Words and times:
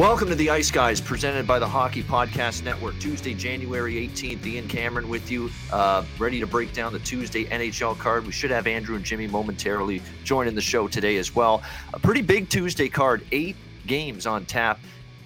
Welcome 0.00 0.28
to 0.28 0.34
the 0.34 0.48
Ice 0.48 0.70
Guys, 0.70 0.98
presented 0.98 1.46
by 1.46 1.58
the 1.58 1.68
Hockey 1.68 2.02
Podcast 2.02 2.64
Network. 2.64 2.98
Tuesday, 2.98 3.34
January 3.34 4.08
18th. 4.08 4.46
Ian 4.46 4.66
Cameron 4.66 5.10
with 5.10 5.30
you, 5.30 5.50
uh, 5.70 6.06
ready 6.18 6.40
to 6.40 6.46
break 6.46 6.72
down 6.72 6.94
the 6.94 7.00
Tuesday 7.00 7.44
NHL 7.44 7.98
card. 7.98 8.24
We 8.24 8.32
should 8.32 8.50
have 8.50 8.66
Andrew 8.66 8.96
and 8.96 9.04
Jimmy 9.04 9.26
momentarily 9.26 10.00
joining 10.24 10.54
the 10.54 10.62
show 10.62 10.88
today 10.88 11.18
as 11.18 11.34
well. 11.34 11.62
A 11.92 11.98
pretty 11.98 12.22
big 12.22 12.48
Tuesday 12.48 12.88
card, 12.88 13.26
eight 13.30 13.56
games 13.86 14.26
on 14.26 14.46
tap, 14.46 14.80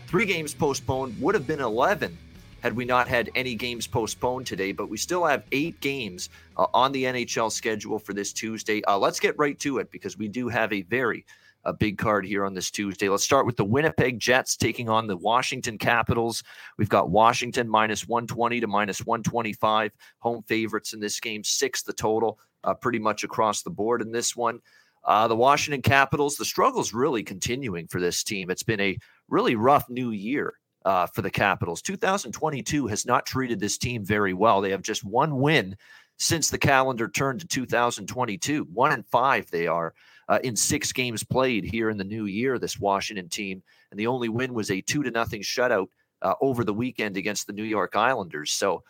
three 0.09 0.27
games 0.27 0.53
postponed, 0.53 1.23
would 1.23 1.37
have 1.37 1.47
been 1.47 1.61
11 1.61 2.19
had 2.61 2.75
we 2.75 2.85
not 2.85 3.07
had 3.07 3.31
any 3.37 3.55
games 3.55 3.87
postponed 3.87 4.45
today, 4.45 4.73
but 4.73 4.89
we 4.89 4.97
still 4.97 5.25
have 5.25 5.45
eight 5.53 5.81
games 5.83 6.31
uh, 6.57 6.67
on 6.75 6.91
the 6.91 7.05
NHL 7.05 7.53
schedule 7.53 8.01
for 8.01 8.13
this 8.13 8.33
Tuesday. 8.33 8.83
Uh, 8.83 8.99
let's 8.99 9.21
get 9.21 9.39
right 9.39 9.57
to 9.61 9.79
it 9.79 9.93
because 9.93 10.19
we 10.19 10.27
do 10.27 10.49
have 10.49 10.73
a 10.73 10.83
very 10.83 11.25
a 11.65 11.73
big 11.73 11.99
card 11.99 12.27
here 12.27 12.45
on 12.45 12.55
this 12.55 12.71
Tuesday. 12.71 13.09
Let's 13.09 13.25
start 13.25 13.47
with 13.47 13.57
the 13.57 13.65
Winnipeg 13.65 14.19
Jets 14.19 14.57
taking 14.57 14.89
on 14.89 15.07
the 15.07 15.17
Washington 15.17 15.79
Capitals. 15.79 16.43
We've 16.79 16.89
got 16.89 17.11
Washington 17.11 17.69
minus 17.69 18.07
120 18.07 18.61
to 18.61 18.67
minus 18.67 19.05
125, 19.05 19.93
home 20.19 20.43
favorites 20.43 20.93
in 20.93 21.01
this 21.01 21.21
game, 21.21 21.45
six 21.45 21.83
the 21.83 21.93
total, 21.93 22.39
uh, 22.63 22.75
pretty 22.75 22.99
much 22.99 23.25
across 23.25 23.63
the 23.63 23.71
board 23.71 24.03
in 24.03 24.13
this 24.13 24.37
one. 24.37 24.61
Uh, 25.05 25.29
the 25.29 25.37
Washington 25.37 25.83
Capitals, 25.83 26.37
the 26.37 26.45
struggle's 26.45 26.95
really 26.95 27.23
continuing 27.23 27.87
for 27.87 28.01
this 28.01 28.25
team. 28.25 28.51
It's 28.51 28.63
been 28.63 28.81
a 28.81 28.99
really 29.29 29.55
rough 29.55 29.89
new 29.91 30.11
year 30.11 30.55
uh, 30.85 31.07
for 31.07 31.23
the 31.23 31.31
Capitals. 31.31 31.83
2022 31.83 32.87
has 32.87 33.05
not 33.05 33.27
treated 33.27 33.61
this 33.61 33.79
team 33.79 34.05
very 34.05 34.33
well. 34.33 34.61
They 34.61 34.71
have 34.71 34.83
just 34.83 35.05
one 35.05 35.39
win 35.39 35.77
since 36.17 36.49
the 36.49 36.59
calendar 36.59 37.09
turned 37.09 37.41
to 37.41 37.47
2022. 37.47 38.69
One 38.73 38.93
and 38.93 39.07
five 39.07 39.51
they 39.51 39.67
are 39.67 39.95
uh, 40.29 40.39
in 40.43 40.57
six 40.57 40.93
games 40.93 41.23
played 41.23 41.65
here 41.65 41.91
in 41.91 41.97
the 41.97 42.05
new 42.05 42.27
year. 42.27 42.59
This 42.59 42.79
Washington 42.79 43.29
team, 43.29 43.63
and 43.91 43.99
the 43.99 44.07
only 44.07 44.29
win 44.29 44.55
was 44.55 44.71
a 44.71 44.81
two 44.81 45.03
to 45.03 45.11
nothing 45.11 45.43
shutout 45.43 45.89
uh, 46.23 46.35
over 46.41 46.65
the 46.65 46.75
weekend 46.75 47.17
against 47.17 47.47
the 47.47 47.53
New 47.53 47.65
York 47.65 47.97
Islanders. 47.97 48.53
So 48.53 48.83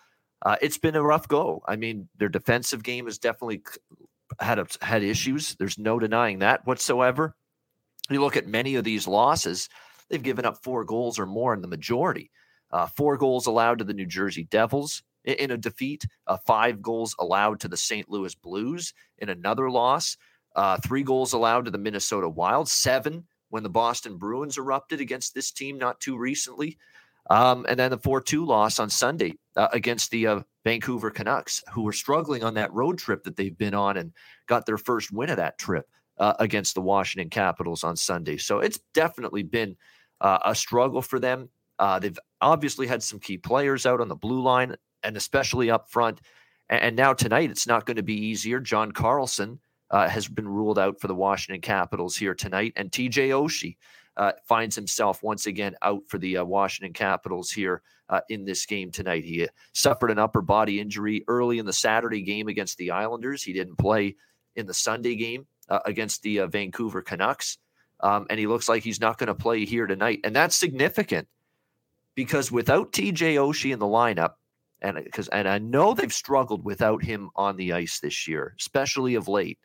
uh, 0.42 0.56
it's 0.60 0.78
been 0.78 0.96
a 0.96 1.02
rough 1.02 1.28
go. 1.28 1.62
I 1.66 1.76
mean, 1.76 2.08
their 2.18 2.28
defensive 2.28 2.82
game 2.82 3.06
has 3.06 3.18
definitely 3.18 3.62
had 4.40 4.58
a, 4.58 4.66
had 4.82 5.02
issues. 5.02 5.54
There's 5.56 5.78
no 5.78 5.98
denying 5.98 6.40
that 6.40 6.66
whatsoever. 6.66 7.34
You 8.10 8.20
look 8.20 8.36
at 8.36 8.46
many 8.46 8.74
of 8.74 8.84
these 8.84 9.08
losses; 9.08 9.68
they've 10.08 10.22
given 10.22 10.44
up 10.44 10.62
four 10.62 10.84
goals 10.84 11.18
or 11.18 11.26
more 11.26 11.54
in 11.54 11.62
the 11.62 11.68
majority. 11.68 12.30
Uh, 12.70 12.86
four 12.86 13.16
goals 13.16 13.46
allowed 13.46 13.78
to 13.78 13.84
the 13.84 13.94
New 13.94 14.06
Jersey 14.06 14.44
Devils 14.44 15.02
in 15.24 15.50
a 15.50 15.56
defeat, 15.56 16.06
uh, 16.26 16.36
five 16.36 16.82
goals 16.82 17.16
allowed 17.18 17.60
to 17.60 17.68
the 17.68 17.76
St. 17.76 18.10
Louis 18.10 18.34
Blues 18.34 18.92
in 19.18 19.30
another 19.30 19.70
loss. 19.70 20.16
Uh, 20.54 20.78
three 20.78 21.02
goals 21.02 21.32
allowed 21.32 21.64
to 21.64 21.70
the 21.70 21.78
Minnesota 21.78 22.28
Wild, 22.28 22.68
seven 22.68 23.24
when 23.50 23.62
the 23.62 23.70
Boston 23.70 24.16
Bruins 24.16 24.58
erupted 24.58 25.00
against 25.00 25.34
this 25.34 25.50
team 25.50 25.78
not 25.78 26.00
too 26.00 26.16
recently. 26.16 26.78
Um, 27.30 27.64
and 27.68 27.78
then 27.78 27.90
the 27.90 27.98
4 27.98 28.20
2 28.20 28.44
loss 28.44 28.78
on 28.78 28.90
Sunday 28.90 29.34
uh, 29.56 29.68
against 29.72 30.10
the 30.10 30.26
uh, 30.26 30.40
Vancouver 30.64 31.10
Canucks, 31.10 31.62
who 31.72 31.82
were 31.82 31.92
struggling 31.92 32.44
on 32.44 32.54
that 32.54 32.72
road 32.72 32.98
trip 32.98 33.24
that 33.24 33.36
they've 33.36 33.56
been 33.56 33.74
on 33.74 33.96
and 33.96 34.12
got 34.46 34.66
their 34.66 34.78
first 34.78 35.12
win 35.12 35.30
of 35.30 35.36
that 35.36 35.58
trip 35.58 35.88
uh, 36.18 36.34
against 36.38 36.74
the 36.74 36.80
Washington 36.80 37.30
Capitals 37.30 37.84
on 37.84 37.96
Sunday. 37.96 38.36
So 38.36 38.58
it's 38.58 38.80
definitely 38.92 39.42
been 39.42 39.76
uh, 40.20 40.38
a 40.44 40.54
struggle 40.54 41.02
for 41.02 41.18
them. 41.18 41.48
Uh, 41.78 41.98
they've 41.98 42.18
obviously 42.40 42.86
had 42.86 43.02
some 43.02 43.18
key 43.18 43.38
players 43.38 43.86
out 43.86 44.00
on 44.00 44.08
the 44.08 44.14
blue 44.14 44.42
line 44.42 44.76
and 45.02 45.16
especially 45.16 45.70
up 45.70 45.88
front. 45.90 46.20
And, 46.68 46.82
and 46.82 46.96
now 46.96 47.14
tonight, 47.14 47.50
it's 47.50 47.66
not 47.66 47.86
going 47.86 47.96
to 47.96 48.02
be 48.02 48.26
easier. 48.26 48.60
John 48.60 48.92
Carlson 48.92 49.60
uh, 49.94 50.08
has 50.08 50.26
been 50.26 50.48
ruled 50.48 50.76
out 50.76 51.00
for 51.00 51.06
the 51.06 51.14
Washington 51.14 51.60
Capitals 51.60 52.16
here 52.16 52.34
tonight, 52.34 52.72
and 52.74 52.90
TJ 52.90 53.28
Oshie 53.28 53.76
uh, 54.16 54.32
finds 54.44 54.74
himself 54.74 55.22
once 55.22 55.46
again 55.46 55.76
out 55.82 56.02
for 56.08 56.18
the 56.18 56.38
uh, 56.38 56.44
Washington 56.44 56.92
Capitals 56.92 57.52
here 57.52 57.80
uh, 58.08 58.20
in 58.28 58.44
this 58.44 58.66
game 58.66 58.90
tonight. 58.90 59.22
He 59.22 59.44
uh, 59.44 59.48
suffered 59.72 60.10
an 60.10 60.18
upper 60.18 60.42
body 60.42 60.80
injury 60.80 61.22
early 61.28 61.60
in 61.60 61.64
the 61.64 61.72
Saturday 61.72 62.22
game 62.22 62.48
against 62.48 62.76
the 62.76 62.90
Islanders. 62.90 63.44
He 63.44 63.52
didn't 63.52 63.76
play 63.76 64.16
in 64.56 64.66
the 64.66 64.74
Sunday 64.74 65.14
game 65.14 65.46
uh, 65.68 65.78
against 65.84 66.22
the 66.22 66.38
Vancouver 66.38 67.00
Canucks, 67.00 67.58
um, 68.00 68.26
and 68.30 68.40
he 68.40 68.48
looks 68.48 68.68
like 68.68 68.82
he's 68.82 69.00
not 69.00 69.16
going 69.16 69.28
to 69.28 69.34
play 69.34 69.64
here 69.64 69.86
tonight, 69.86 70.18
and 70.24 70.34
that's 70.34 70.56
significant 70.56 71.28
because 72.16 72.50
without 72.50 72.90
TJ 72.90 73.36
Oshie 73.36 73.72
in 73.72 73.78
the 73.78 73.86
lineup 73.86 74.32
and 74.82 75.02
because 75.04 75.28
and 75.28 75.48
I 75.48 75.58
know 75.58 75.94
they've 75.94 76.12
struggled 76.12 76.64
without 76.64 77.04
him 77.04 77.30
on 77.36 77.56
the 77.56 77.72
ice 77.72 78.00
this 78.00 78.26
year, 78.26 78.56
especially 78.58 79.14
of 79.14 79.28
late. 79.28 79.60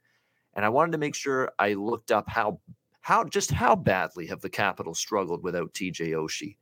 And 0.55 0.65
I 0.65 0.69
wanted 0.69 0.93
to 0.93 0.97
make 0.97 1.15
sure 1.15 1.51
I 1.59 1.73
looked 1.73 2.11
up 2.11 2.29
how 2.29 2.59
how 3.01 3.23
just 3.23 3.51
how 3.51 3.75
badly 3.75 4.27
have 4.27 4.41
the 4.41 4.49
Capitals 4.49 4.99
struggled 4.99 5.43
without 5.43 5.73
TJ 5.73 6.11
Oshie. 6.11 6.57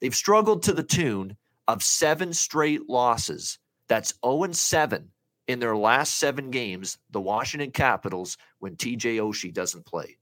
They've 0.00 0.14
struggled 0.14 0.62
to 0.64 0.72
the 0.72 0.82
tune 0.82 1.36
of 1.66 1.82
seven 1.82 2.32
straight 2.32 2.88
losses. 2.88 3.58
That's 3.88 4.14
0 4.24 4.52
7 4.52 5.10
in 5.48 5.60
their 5.60 5.76
last 5.76 6.18
seven 6.18 6.50
games, 6.50 6.98
the 7.10 7.20
Washington 7.20 7.70
Capitals, 7.70 8.36
when 8.58 8.76
TJ 8.76 9.16
Oshie 9.16 9.52
doesn't 9.52 9.86
play. 9.86 10.18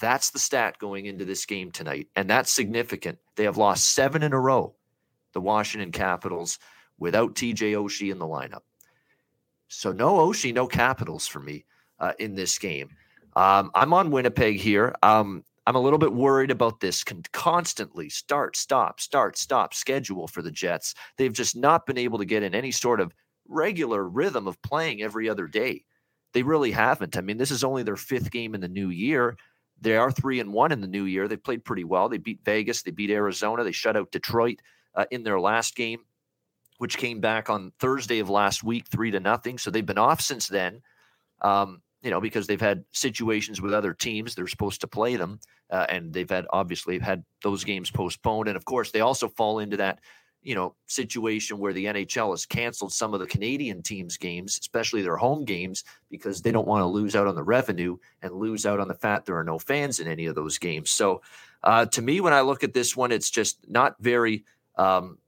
That's 0.00 0.30
the 0.30 0.38
stat 0.38 0.78
going 0.78 1.06
into 1.06 1.24
this 1.24 1.46
game 1.46 1.70
tonight. 1.70 2.08
And 2.16 2.28
that's 2.28 2.50
significant. 2.50 3.18
They 3.36 3.44
have 3.44 3.56
lost 3.56 3.90
seven 3.90 4.22
in 4.22 4.32
a 4.32 4.40
row, 4.40 4.74
the 5.32 5.40
Washington 5.40 5.92
Capitals, 5.92 6.58
without 6.98 7.34
TJ 7.34 7.74
Oshie 7.74 8.10
in 8.10 8.18
the 8.18 8.26
lineup. 8.26 8.62
So 9.68 9.92
no 9.92 10.16
Oshie, 10.16 10.54
no 10.54 10.66
Capitals 10.66 11.26
for 11.26 11.40
me 11.40 11.64
uh, 12.00 12.12
in 12.18 12.34
this 12.34 12.58
game. 12.58 12.90
Um, 13.36 13.70
I'm 13.74 13.92
on 13.92 14.10
Winnipeg 14.10 14.56
here. 14.56 14.94
Um, 15.02 15.44
I'm 15.66 15.76
a 15.76 15.80
little 15.80 15.98
bit 15.98 16.12
worried 16.12 16.50
about 16.50 16.80
this 16.80 17.04
con- 17.04 17.22
constantly 17.32 18.08
start, 18.08 18.56
stop, 18.56 19.00
start, 19.00 19.36
stop 19.36 19.74
schedule 19.74 20.26
for 20.26 20.40
the 20.40 20.50
Jets. 20.50 20.94
They've 21.18 21.32
just 21.32 21.56
not 21.56 21.84
been 21.84 21.98
able 21.98 22.18
to 22.18 22.24
get 22.24 22.42
in 22.42 22.54
any 22.54 22.70
sort 22.70 23.00
of 23.00 23.12
regular 23.46 24.08
rhythm 24.08 24.46
of 24.46 24.60
playing 24.62 25.02
every 25.02 25.28
other 25.28 25.46
day. 25.46 25.84
They 26.32 26.42
really 26.42 26.70
haven't. 26.70 27.16
I 27.16 27.20
mean, 27.20 27.36
this 27.36 27.50
is 27.50 27.64
only 27.64 27.82
their 27.82 27.96
fifth 27.96 28.30
game 28.30 28.54
in 28.54 28.60
the 28.60 28.68
new 28.68 28.88
year. 28.88 29.36
They 29.80 29.96
are 29.96 30.10
three 30.10 30.40
and 30.40 30.52
one 30.52 30.72
in 30.72 30.80
the 30.80 30.86
new 30.86 31.04
year. 31.04 31.28
They 31.28 31.36
played 31.36 31.64
pretty 31.64 31.84
well. 31.84 32.08
They 32.08 32.18
beat 32.18 32.40
Vegas. 32.44 32.82
They 32.82 32.90
beat 32.90 33.10
Arizona. 33.10 33.62
They 33.62 33.72
shut 33.72 33.96
out 33.96 34.10
Detroit 34.10 34.60
uh, 34.94 35.04
in 35.10 35.22
their 35.22 35.38
last 35.38 35.76
game, 35.76 36.00
which 36.78 36.98
came 36.98 37.20
back 37.20 37.48
on 37.48 37.72
Thursday 37.78 38.18
of 38.18 38.30
last 38.30 38.64
week, 38.64 38.86
three 38.88 39.10
to 39.10 39.20
nothing. 39.20 39.58
So 39.58 39.70
they've 39.70 39.84
been 39.84 39.98
off 39.98 40.20
since 40.20 40.48
then. 40.48 40.80
Um, 41.42 41.82
you 42.02 42.10
know, 42.10 42.20
because 42.20 42.46
they've 42.46 42.60
had 42.60 42.84
situations 42.92 43.60
with 43.60 43.74
other 43.74 43.92
teams. 43.92 44.34
They're 44.34 44.46
supposed 44.46 44.80
to 44.82 44.86
play 44.86 45.16
them, 45.16 45.40
uh, 45.70 45.86
and 45.88 46.12
they've 46.12 46.30
had 46.30 46.46
obviously 46.50 46.98
had 46.98 47.24
those 47.42 47.64
games 47.64 47.90
postponed. 47.90 48.48
And 48.48 48.56
of 48.56 48.64
course, 48.64 48.90
they 48.90 49.00
also 49.00 49.28
fall 49.28 49.58
into 49.58 49.76
that, 49.78 49.98
you 50.42 50.54
know, 50.54 50.76
situation 50.86 51.58
where 51.58 51.72
the 51.72 51.86
NHL 51.86 52.30
has 52.30 52.46
canceled 52.46 52.92
some 52.92 53.14
of 53.14 53.20
the 53.20 53.26
Canadian 53.26 53.82
teams' 53.82 54.16
games, 54.16 54.58
especially 54.60 55.02
their 55.02 55.16
home 55.16 55.44
games, 55.44 55.82
because 56.08 56.40
they 56.40 56.52
don't 56.52 56.68
want 56.68 56.82
to 56.82 56.86
lose 56.86 57.16
out 57.16 57.26
on 57.26 57.34
the 57.34 57.42
revenue 57.42 57.96
and 58.22 58.32
lose 58.32 58.64
out 58.64 58.78
on 58.78 58.88
the 58.88 58.94
fact 58.94 59.26
there 59.26 59.38
are 59.38 59.44
no 59.44 59.58
fans 59.58 59.98
in 59.98 60.06
any 60.06 60.26
of 60.26 60.36
those 60.36 60.58
games. 60.58 60.90
So, 60.90 61.22
uh, 61.64 61.86
to 61.86 62.02
me, 62.02 62.20
when 62.20 62.32
I 62.32 62.42
look 62.42 62.62
at 62.62 62.74
this 62.74 62.96
one, 62.96 63.10
it's 63.10 63.30
just 63.30 63.58
not 63.68 63.96
very. 64.00 64.44
Um, 64.76 65.18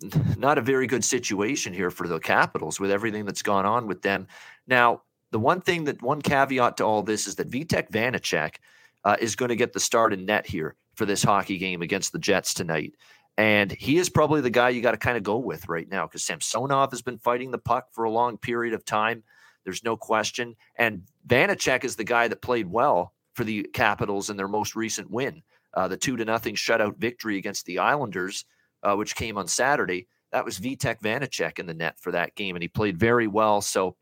not 0.36 0.58
a 0.58 0.62
very 0.62 0.86
good 0.86 1.04
situation 1.04 1.72
here 1.72 1.90
for 1.90 2.06
the 2.06 2.20
Capitals 2.20 2.78
with 2.78 2.92
everything 2.92 3.24
that's 3.24 3.42
gone 3.42 3.66
on 3.66 3.88
with 3.88 4.00
them. 4.00 4.28
Now, 4.68 5.02
the 5.30 5.38
one 5.38 5.60
thing 5.60 5.84
that 5.84 6.02
one 6.02 6.22
caveat 6.22 6.76
to 6.78 6.84
all 6.84 7.02
this 7.02 7.26
is 7.26 7.36
that 7.36 7.50
Vitek 7.50 7.90
Vanecek 7.90 8.56
uh, 9.04 9.16
is 9.20 9.36
going 9.36 9.50
to 9.50 9.56
get 9.56 9.72
the 9.72 9.80
start 9.80 10.12
in 10.12 10.26
net 10.26 10.46
here 10.46 10.76
for 10.94 11.06
this 11.06 11.22
hockey 11.22 11.58
game 11.58 11.82
against 11.82 12.12
the 12.12 12.18
Jets 12.18 12.54
tonight. 12.54 12.94
And 13.36 13.70
he 13.70 13.98
is 13.98 14.10
probably 14.10 14.40
the 14.40 14.50
guy 14.50 14.70
you 14.70 14.82
got 14.82 14.92
to 14.92 14.96
kind 14.96 15.16
of 15.16 15.22
go 15.22 15.38
with 15.38 15.68
right 15.68 15.88
now 15.88 16.06
because 16.06 16.24
Samsonov 16.24 16.90
has 16.90 17.02
been 17.02 17.18
fighting 17.18 17.52
the 17.52 17.58
puck 17.58 17.86
for 17.92 18.04
a 18.04 18.10
long 18.10 18.36
period 18.36 18.74
of 18.74 18.84
time. 18.84 19.22
There's 19.64 19.84
no 19.84 19.96
question. 19.96 20.56
And 20.76 21.02
Vanecek 21.26 21.84
is 21.84 21.94
the 21.94 22.04
guy 22.04 22.26
that 22.26 22.42
played 22.42 22.66
well 22.66 23.12
for 23.34 23.44
the 23.44 23.62
Capitals 23.72 24.28
in 24.28 24.36
their 24.36 24.48
most 24.48 24.74
recent 24.74 25.08
win, 25.10 25.42
uh, 25.74 25.86
the 25.86 25.96
two 25.96 26.16
to 26.16 26.24
nothing 26.24 26.56
shutout 26.56 26.96
victory 26.96 27.38
against 27.38 27.64
the 27.66 27.78
Islanders, 27.78 28.44
uh, 28.82 28.96
which 28.96 29.14
came 29.14 29.38
on 29.38 29.46
Saturday. 29.46 30.08
That 30.32 30.44
was 30.44 30.58
Vitek 30.58 31.00
Vanecek 31.00 31.60
in 31.60 31.66
the 31.66 31.74
net 31.74 31.98
for 32.00 32.10
that 32.12 32.34
game, 32.34 32.56
and 32.56 32.62
he 32.62 32.68
played 32.68 32.98
very 32.98 33.28
well. 33.28 33.60
So 33.60 33.94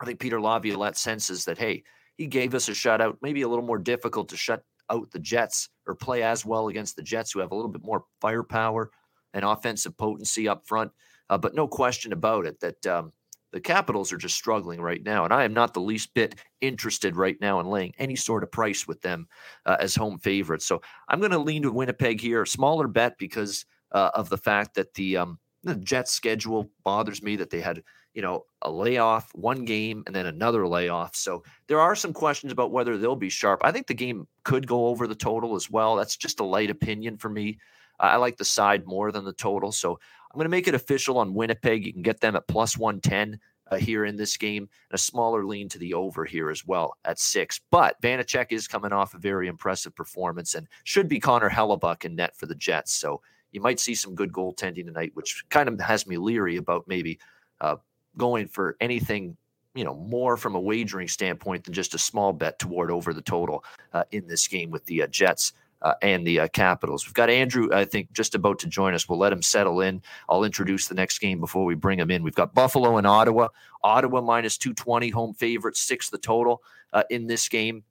I 0.00 0.04
think 0.04 0.20
Peter 0.20 0.40
Laviolette 0.40 0.96
senses 0.96 1.44
that, 1.44 1.58
hey, 1.58 1.82
he 2.16 2.26
gave 2.26 2.54
us 2.54 2.68
a 2.68 2.72
shutout, 2.72 3.16
maybe 3.22 3.42
a 3.42 3.48
little 3.48 3.64
more 3.64 3.78
difficult 3.78 4.28
to 4.30 4.36
shut 4.36 4.62
out 4.90 5.10
the 5.10 5.18
Jets 5.18 5.68
or 5.86 5.94
play 5.94 6.22
as 6.22 6.44
well 6.44 6.68
against 6.68 6.96
the 6.96 7.02
Jets, 7.02 7.32
who 7.32 7.40
have 7.40 7.52
a 7.52 7.54
little 7.54 7.70
bit 7.70 7.84
more 7.84 8.04
firepower 8.20 8.90
and 9.34 9.44
offensive 9.44 9.96
potency 9.96 10.48
up 10.48 10.66
front. 10.66 10.90
Uh, 11.30 11.38
but 11.38 11.54
no 11.54 11.68
question 11.68 12.12
about 12.12 12.46
it 12.46 12.58
that 12.60 12.86
um, 12.86 13.12
the 13.52 13.60
Capitals 13.60 14.12
are 14.12 14.18
just 14.18 14.34
struggling 14.34 14.80
right 14.80 15.02
now. 15.02 15.24
And 15.24 15.32
I 15.32 15.44
am 15.44 15.54
not 15.54 15.74
the 15.74 15.80
least 15.80 16.14
bit 16.14 16.34
interested 16.60 17.16
right 17.16 17.36
now 17.40 17.60
in 17.60 17.66
laying 17.66 17.94
any 17.98 18.16
sort 18.16 18.42
of 18.42 18.50
price 18.50 18.86
with 18.86 19.00
them 19.02 19.28
uh, 19.66 19.76
as 19.80 19.94
home 19.94 20.18
favorites. 20.18 20.66
So 20.66 20.80
I'm 21.08 21.20
going 21.20 21.32
to 21.32 21.38
lean 21.38 21.62
to 21.62 21.72
Winnipeg 21.72 22.20
here, 22.20 22.42
a 22.42 22.46
smaller 22.46 22.88
bet 22.88 23.16
because 23.18 23.64
uh, 23.92 24.10
of 24.14 24.28
the 24.28 24.38
fact 24.38 24.74
that 24.74 24.94
the, 24.94 25.18
um, 25.18 25.38
the 25.62 25.76
Jets 25.76 26.12
schedule 26.12 26.70
bothers 26.84 27.22
me 27.22 27.36
that 27.36 27.50
they 27.50 27.60
had 27.60 27.82
you 28.18 28.22
know, 28.22 28.44
a 28.62 28.68
layoff, 28.68 29.32
one 29.36 29.64
game, 29.64 30.02
and 30.08 30.16
then 30.16 30.26
another 30.26 30.66
layoff. 30.66 31.14
So 31.14 31.44
there 31.68 31.78
are 31.78 31.94
some 31.94 32.12
questions 32.12 32.50
about 32.50 32.72
whether 32.72 32.98
they'll 32.98 33.14
be 33.14 33.28
sharp. 33.28 33.60
I 33.62 33.70
think 33.70 33.86
the 33.86 33.94
game 33.94 34.26
could 34.42 34.66
go 34.66 34.88
over 34.88 35.06
the 35.06 35.14
total 35.14 35.54
as 35.54 35.70
well. 35.70 35.94
That's 35.94 36.16
just 36.16 36.40
a 36.40 36.44
light 36.44 36.68
opinion 36.68 37.16
for 37.16 37.28
me. 37.28 37.58
I 38.00 38.16
like 38.16 38.36
the 38.36 38.44
side 38.44 38.86
more 38.86 39.12
than 39.12 39.24
the 39.24 39.32
total. 39.32 39.70
So 39.70 39.92
I'm 39.92 40.36
going 40.36 40.46
to 40.46 40.48
make 40.48 40.66
it 40.66 40.74
official 40.74 41.18
on 41.18 41.32
Winnipeg. 41.32 41.86
You 41.86 41.92
can 41.92 42.02
get 42.02 42.20
them 42.20 42.34
at 42.34 42.48
plus 42.48 42.76
110 42.76 43.38
uh, 43.70 43.76
here 43.76 44.04
in 44.04 44.16
this 44.16 44.36
game, 44.36 44.64
and 44.90 44.94
a 44.96 44.98
smaller 44.98 45.44
lean 45.44 45.68
to 45.68 45.78
the 45.78 45.94
over 45.94 46.24
here 46.24 46.50
as 46.50 46.66
well 46.66 46.96
at 47.04 47.20
six. 47.20 47.60
But 47.70 48.02
Vanecek 48.02 48.50
is 48.50 48.66
coming 48.66 48.92
off 48.92 49.14
a 49.14 49.18
very 49.18 49.46
impressive 49.46 49.94
performance 49.94 50.56
and 50.56 50.66
should 50.82 51.08
be 51.08 51.20
Connor 51.20 51.50
Hellebuyck 51.50 52.04
in 52.04 52.16
net 52.16 52.36
for 52.36 52.46
the 52.46 52.56
Jets. 52.56 52.94
So 52.94 53.20
you 53.52 53.60
might 53.60 53.78
see 53.78 53.94
some 53.94 54.16
good 54.16 54.32
goaltending 54.32 54.86
tonight, 54.86 55.12
which 55.14 55.44
kind 55.50 55.68
of 55.68 55.78
has 55.78 56.04
me 56.04 56.16
leery 56.16 56.56
about 56.56 56.88
maybe 56.88 57.20
uh, 57.60 57.76
going 58.18 58.48
for 58.48 58.76
anything 58.80 59.36
you 59.74 59.84
know 59.84 59.94
more 59.94 60.36
from 60.36 60.54
a 60.54 60.60
wagering 60.60 61.08
standpoint 61.08 61.64
than 61.64 61.72
just 61.72 61.94
a 61.94 61.98
small 61.98 62.32
bet 62.32 62.58
toward 62.58 62.90
over 62.90 63.14
the 63.14 63.22
total 63.22 63.64
uh, 63.92 64.04
in 64.10 64.26
this 64.26 64.46
game 64.48 64.70
with 64.70 64.84
the 64.86 65.02
uh, 65.02 65.06
Jets 65.06 65.52
uh, 65.82 65.94
and 66.02 66.26
the 66.26 66.40
uh, 66.40 66.48
Capitals. 66.48 67.06
We've 67.06 67.14
got 67.14 67.30
Andrew, 67.30 67.68
I 67.72 67.84
think, 67.84 68.12
just 68.12 68.34
about 68.34 68.58
to 68.60 68.66
join 68.66 68.94
us. 68.94 69.08
We'll 69.08 69.18
let 69.18 69.32
him 69.32 69.42
settle 69.42 69.80
in. 69.80 70.02
I'll 70.28 70.44
introduce 70.44 70.88
the 70.88 70.94
next 70.94 71.20
game 71.20 71.40
before 71.40 71.64
we 71.64 71.74
bring 71.74 71.98
him 71.98 72.10
in. 72.10 72.22
We've 72.22 72.34
got 72.34 72.54
Buffalo 72.54 72.96
and 72.96 73.06
Ottawa. 73.06 73.48
Ottawa 73.84 74.20
minus 74.20 74.58
220, 74.58 75.10
home 75.10 75.34
favorite, 75.34 75.76
six 75.76 76.10
the 76.10 76.18
total 76.18 76.62
uh, 76.92 77.04
in 77.10 77.26
this 77.26 77.48
game. 77.48 77.84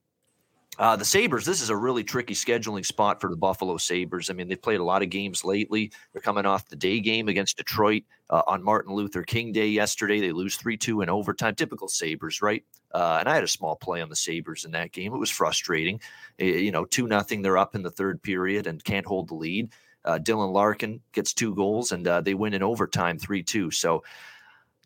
Uh, 0.79 0.95
the 0.95 1.05
Sabres, 1.05 1.43
this 1.43 1.61
is 1.61 1.71
a 1.71 1.75
really 1.75 2.03
tricky 2.03 2.35
scheduling 2.35 2.85
spot 2.85 3.19
for 3.19 3.29
the 3.31 3.35
Buffalo 3.35 3.77
Sabres. 3.77 4.29
I 4.29 4.33
mean, 4.33 4.47
they've 4.47 4.61
played 4.61 4.79
a 4.79 4.83
lot 4.83 5.01
of 5.01 5.09
games 5.09 5.43
lately. 5.43 5.91
They're 6.13 6.21
coming 6.21 6.45
off 6.45 6.69
the 6.69 6.75
day 6.75 6.99
game 6.99 7.29
against 7.29 7.57
Detroit 7.57 8.03
uh, 8.29 8.43
on 8.45 8.63
Martin 8.63 8.93
Luther 8.93 9.23
King 9.23 9.51
Day 9.51 9.67
yesterday. 9.67 10.19
They 10.19 10.31
lose 10.31 10.55
3 10.55 10.77
2 10.77 11.01
in 11.01 11.09
overtime. 11.09 11.55
Typical 11.55 11.87
Sabres, 11.87 12.43
right? 12.43 12.63
Uh, 12.93 13.17
and 13.19 13.27
I 13.27 13.33
had 13.33 13.43
a 13.43 13.47
small 13.47 13.75
play 13.75 14.01
on 14.01 14.09
the 14.09 14.15
Sabres 14.15 14.65
in 14.65 14.71
that 14.71 14.91
game. 14.91 15.13
It 15.13 15.17
was 15.17 15.31
frustrating. 15.31 15.99
you 16.37 16.71
know, 16.71 16.85
2 16.85 17.07
nothing. 17.07 17.41
They're 17.41 17.57
up 17.57 17.73
in 17.73 17.81
the 17.81 17.91
third 17.91 18.21
period 18.21 18.67
and 18.67 18.83
can't 18.83 19.05
hold 19.05 19.29
the 19.29 19.35
lead. 19.35 19.71
Uh, 20.05 20.19
Dylan 20.19 20.53
Larkin 20.53 21.01
gets 21.11 21.33
two 21.33 21.55
goals 21.55 21.91
and 21.91 22.07
uh, 22.07 22.21
they 22.21 22.35
win 22.35 22.53
in 22.53 22.61
overtime 22.61 23.17
3 23.17 23.41
2. 23.41 23.71
So, 23.71 24.03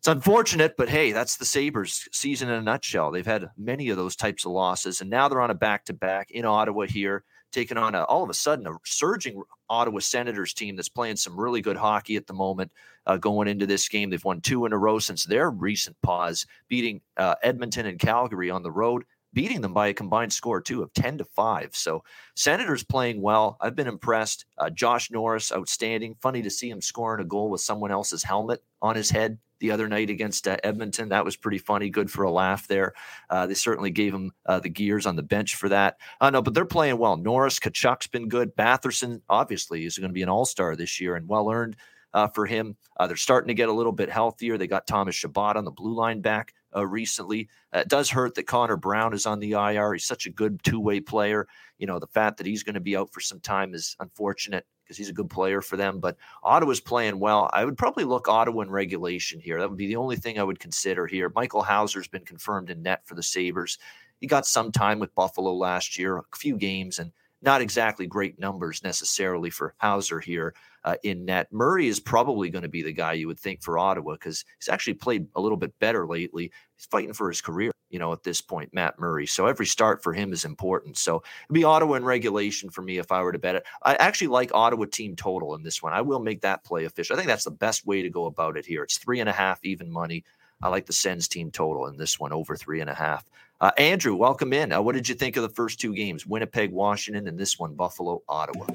it's 0.02 0.08
unfortunate, 0.08 0.76
but 0.76 0.88
hey, 0.88 1.12
that's 1.12 1.36
the 1.36 1.44
Sabres 1.44 2.08
season 2.10 2.48
in 2.48 2.56
a 2.56 2.60
nutshell. 2.60 3.12
They've 3.12 3.24
had 3.24 3.48
many 3.56 3.88
of 3.88 3.96
those 3.96 4.16
types 4.16 4.44
of 4.44 4.50
losses, 4.50 5.00
and 5.00 5.08
now 5.08 5.28
they're 5.28 5.40
on 5.40 5.52
a 5.52 5.54
back 5.54 5.84
to 5.84 5.92
back 5.92 6.32
in 6.32 6.44
Ottawa 6.44 6.86
here, 6.86 7.22
taking 7.52 7.76
on 7.78 7.94
a, 7.94 8.02
all 8.02 8.24
of 8.24 8.28
a 8.28 8.34
sudden 8.34 8.66
a 8.66 8.72
surging 8.84 9.40
Ottawa 9.70 10.00
Senators 10.00 10.54
team 10.54 10.74
that's 10.74 10.88
playing 10.88 11.14
some 11.14 11.38
really 11.38 11.60
good 11.60 11.76
hockey 11.76 12.16
at 12.16 12.26
the 12.26 12.32
moment. 12.32 12.72
Uh, 13.06 13.16
going 13.16 13.46
into 13.46 13.64
this 13.64 13.88
game, 13.88 14.10
they've 14.10 14.24
won 14.24 14.40
two 14.40 14.66
in 14.66 14.72
a 14.72 14.76
row 14.76 14.98
since 14.98 15.22
their 15.22 15.52
recent 15.52 15.96
pause, 16.02 16.46
beating 16.66 17.00
uh, 17.16 17.36
Edmonton 17.44 17.86
and 17.86 18.00
Calgary 18.00 18.50
on 18.50 18.64
the 18.64 18.72
road 18.72 19.04
beating 19.32 19.60
them 19.60 19.72
by 19.72 19.88
a 19.88 19.94
combined 19.94 20.32
score 20.32 20.60
too 20.60 20.82
of 20.82 20.92
10 20.94 21.18
to 21.18 21.24
5 21.24 21.74
so 21.74 22.04
senators 22.34 22.84
playing 22.84 23.20
well 23.20 23.56
i've 23.60 23.76
been 23.76 23.88
impressed 23.88 24.46
uh, 24.58 24.70
josh 24.70 25.10
norris 25.10 25.52
outstanding 25.52 26.14
funny 26.20 26.42
to 26.42 26.50
see 26.50 26.70
him 26.70 26.80
scoring 26.80 27.22
a 27.22 27.28
goal 27.28 27.50
with 27.50 27.60
someone 27.60 27.90
else's 27.90 28.22
helmet 28.22 28.62
on 28.80 28.96
his 28.96 29.10
head 29.10 29.38
the 29.62 29.70
other 29.70 29.88
night 29.88 30.10
against 30.10 30.48
uh, 30.48 30.56
Edmonton. 30.64 31.10
That 31.10 31.24
was 31.24 31.36
pretty 31.36 31.58
funny, 31.58 31.88
good 31.88 32.10
for 32.10 32.24
a 32.24 32.30
laugh 32.32 32.66
there. 32.66 32.94
Uh, 33.30 33.46
they 33.46 33.54
certainly 33.54 33.90
gave 33.90 34.12
him 34.12 34.32
uh, 34.44 34.58
the 34.58 34.68
gears 34.68 35.06
on 35.06 35.14
the 35.14 35.22
bench 35.22 35.54
for 35.54 35.68
that. 35.68 35.98
Uh, 36.20 36.30
no, 36.30 36.42
but 36.42 36.52
they're 36.52 36.64
playing 36.64 36.98
well. 36.98 37.16
Norris, 37.16 37.60
Tkachuk's 37.60 38.08
been 38.08 38.28
good. 38.28 38.56
Batherson, 38.56 39.22
obviously, 39.28 39.86
is 39.86 39.96
going 39.96 40.10
to 40.10 40.14
be 40.14 40.22
an 40.22 40.28
all 40.28 40.44
star 40.44 40.74
this 40.74 41.00
year 41.00 41.14
and 41.14 41.28
well 41.28 41.48
earned 41.48 41.76
uh, 42.12 42.26
for 42.26 42.44
him. 42.44 42.76
Uh, 42.98 43.06
they're 43.06 43.16
starting 43.16 43.48
to 43.48 43.54
get 43.54 43.68
a 43.68 43.72
little 43.72 43.92
bit 43.92 44.10
healthier. 44.10 44.58
They 44.58 44.66
got 44.66 44.88
Thomas 44.88 45.14
Chabot 45.14 45.56
on 45.56 45.64
the 45.64 45.70
blue 45.70 45.94
line 45.94 46.20
back 46.20 46.52
uh, 46.74 46.86
recently. 46.86 47.48
Uh, 47.74 47.80
it 47.80 47.88
does 47.88 48.10
hurt 48.10 48.34
that 48.34 48.46
Connor 48.46 48.76
Brown 48.76 49.14
is 49.14 49.26
on 49.26 49.38
the 49.38 49.52
IR. 49.52 49.92
He's 49.92 50.04
such 50.04 50.26
a 50.26 50.30
good 50.30 50.62
two 50.62 50.80
way 50.80 51.00
player. 51.00 51.46
You 51.78 51.86
know, 51.86 51.98
the 51.98 52.06
fact 52.06 52.38
that 52.38 52.46
he's 52.46 52.62
going 52.62 52.74
to 52.74 52.80
be 52.80 52.96
out 52.96 53.12
for 53.12 53.20
some 53.20 53.40
time 53.40 53.74
is 53.74 53.96
unfortunate 54.00 54.66
because 54.84 54.96
he's 54.96 55.08
a 55.08 55.14
good 55.14 55.30
player 55.30 55.60
for 55.60 55.76
them. 55.76 56.00
But 56.00 56.16
Ottawa's 56.42 56.80
playing 56.80 57.18
well. 57.18 57.50
I 57.52 57.64
would 57.64 57.78
probably 57.78 58.04
look 58.04 58.28
Ottawa 58.28 58.62
in 58.62 58.70
regulation 58.70 59.40
here. 59.40 59.58
That 59.58 59.68
would 59.68 59.78
be 59.78 59.88
the 59.88 59.96
only 59.96 60.16
thing 60.16 60.38
I 60.38 60.44
would 60.44 60.60
consider 60.60 61.06
here. 61.06 61.32
Michael 61.34 61.62
Houser's 61.62 62.08
been 62.08 62.24
confirmed 62.24 62.70
in 62.70 62.82
net 62.82 63.06
for 63.06 63.14
the 63.14 63.22
Sabres. 63.22 63.78
He 64.20 64.26
got 64.26 64.46
some 64.46 64.70
time 64.70 64.98
with 64.98 65.14
Buffalo 65.14 65.52
last 65.54 65.98
year, 65.98 66.18
a 66.18 66.22
few 66.36 66.56
games, 66.56 66.98
and 66.98 67.10
not 67.42 67.60
exactly 67.60 68.06
great 68.06 68.38
numbers 68.38 68.84
necessarily 68.84 69.50
for 69.50 69.74
Houser 69.78 70.20
here 70.20 70.54
uh, 70.84 70.96
in 71.02 71.24
net. 71.24 71.48
Murray 71.52 71.88
is 71.88 72.00
probably 72.00 72.50
going 72.50 72.62
to 72.62 72.68
be 72.68 72.82
the 72.82 72.92
guy 72.92 73.12
you 73.12 73.26
would 73.26 73.38
think 73.38 73.62
for 73.62 73.78
Ottawa 73.78 74.12
because 74.12 74.44
he's 74.58 74.68
actually 74.68 74.94
played 74.94 75.26
a 75.34 75.40
little 75.40 75.56
bit 75.56 75.78
better 75.78 76.06
lately. 76.06 76.50
He's 76.76 76.86
fighting 76.86 77.12
for 77.12 77.28
his 77.28 77.40
career, 77.40 77.72
you 77.90 77.98
know, 77.98 78.12
at 78.12 78.22
this 78.22 78.40
point, 78.40 78.74
Matt 78.74 78.98
Murray. 78.98 79.26
So 79.26 79.46
every 79.46 79.66
start 79.66 80.02
for 80.02 80.12
him 80.12 80.32
is 80.32 80.44
important. 80.44 80.98
So 80.98 81.22
it'd 81.44 81.54
be 81.54 81.64
Ottawa 81.64 81.94
in 81.94 82.04
regulation 82.04 82.70
for 82.70 82.82
me 82.82 82.98
if 82.98 83.12
I 83.12 83.22
were 83.22 83.32
to 83.32 83.38
bet 83.38 83.56
it. 83.56 83.64
I 83.82 83.94
actually 83.94 84.28
like 84.28 84.54
Ottawa 84.54 84.86
team 84.90 85.16
total 85.16 85.54
in 85.54 85.62
this 85.62 85.82
one. 85.82 85.92
I 85.92 86.00
will 86.00 86.20
make 86.20 86.40
that 86.40 86.64
play 86.64 86.84
official. 86.84 87.14
I 87.14 87.18
think 87.18 87.28
that's 87.28 87.44
the 87.44 87.50
best 87.50 87.86
way 87.86 88.02
to 88.02 88.10
go 88.10 88.26
about 88.26 88.56
it 88.56 88.66
here. 88.66 88.82
It's 88.82 88.98
three 88.98 89.20
and 89.20 89.28
a 89.28 89.32
half 89.32 89.60
even 89.64 89.90
money. 89.90 90.24
I 90.62 90.68
like 90.68 90.86
the 90.86 90.92
Sens 90.92 91.26
team 91.26 91.50
total 91.50 91.86
in 91.86 91.96
this 91.96 92.20
one 92.20 92.32
over 92.32 92.56
three 92.56 92.80
and 92.80 92.90
a 92.90 92.94
half. 92.94 93.24
Uh, 93.60 93.70
Andrew, 93.78 94.16
welcome 94.16 94.52
in. 94.52 94.72
Uh, 94.72 94.80
what 94.80 94.94
did 94.94 95.08
you 95.08 95.14
think 95.14 95.36
of 95.36 95.42
the 95.42 95.48
first 95.48 95.80
two 95.80 95.94
games? 95.94 96.26
Winnipeg, 96.26 96.72
Washington, 96.72 97.28
and 97.28 97.38
this 97.38 97.58
one, 97.58 97.74
Buffalo, 97.74 98.22
Ottawa. 98.28 98.66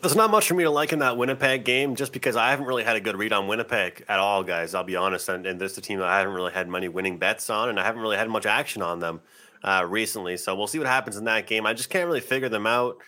There's 0.00 0.16
not 0.16 0.30
much 0.30 0.48
for 0.48 0.54
me 0.54 0.64
to 0.64 0.70
like 0.70 0.92
in 0.92 0.98
that 0.98 1.16
Winnipeg 1.16 1.64
game, 1.64 1.94
just 1.94 2.12
because 2.12 2.36
I 2.36 2.50
haven't 2.50 2.66
really 2.66 2.84
had 2.84 2.96
a 2.96 3.00
good 3.00 3.16
read 3.16 3.32
on 3.32 3.46
Winnipeg 3.46 4.04
at 4.08 4.18
all, 4.18 4.42
guys. 4.42 4.74
I'll 4.74 4.84
be 4.84 4.96
honest, 4.96 5.28
and, 5.28 5.46
and 5.46 5.60
this 5.60 5.72
is 5.72 5.78
a 5.78 5.80
team 5.80 5.98
that 6.00 6.08
I 6.08 6.18
haven't 6.18 6.34
really 6.34 6.52
had 6.52 6.68
many 6.68 6.88
winning 6.88 7.18
bets 7.18 7.48
on, 7.48 7.68
and 7.68 7.80
I 7.80 7.84
haven't 7.84 8.02
really 8.02 8.16
had 8.16 8.28
much 8.28 8.44
action 8.44 8.82
on 8.82 8.98
them 8.98 9.20
uh, 9.62 9.86
recently. 9.88 10.36
So 10.36 10.54
we'll 10.54 10.66
see 10.66 10.78
what 10.78 10.86
happens 10.88 11.16
in 11.16 11.24
that 11.24 11.46
game. 11.46 11.64
I 11.64 11.72
just 11.72 11.90
can't 11.90 12.06
really 12.06 12.20
figure 12.20 12.48
them 12.48 12.66
out. 12.66 12.98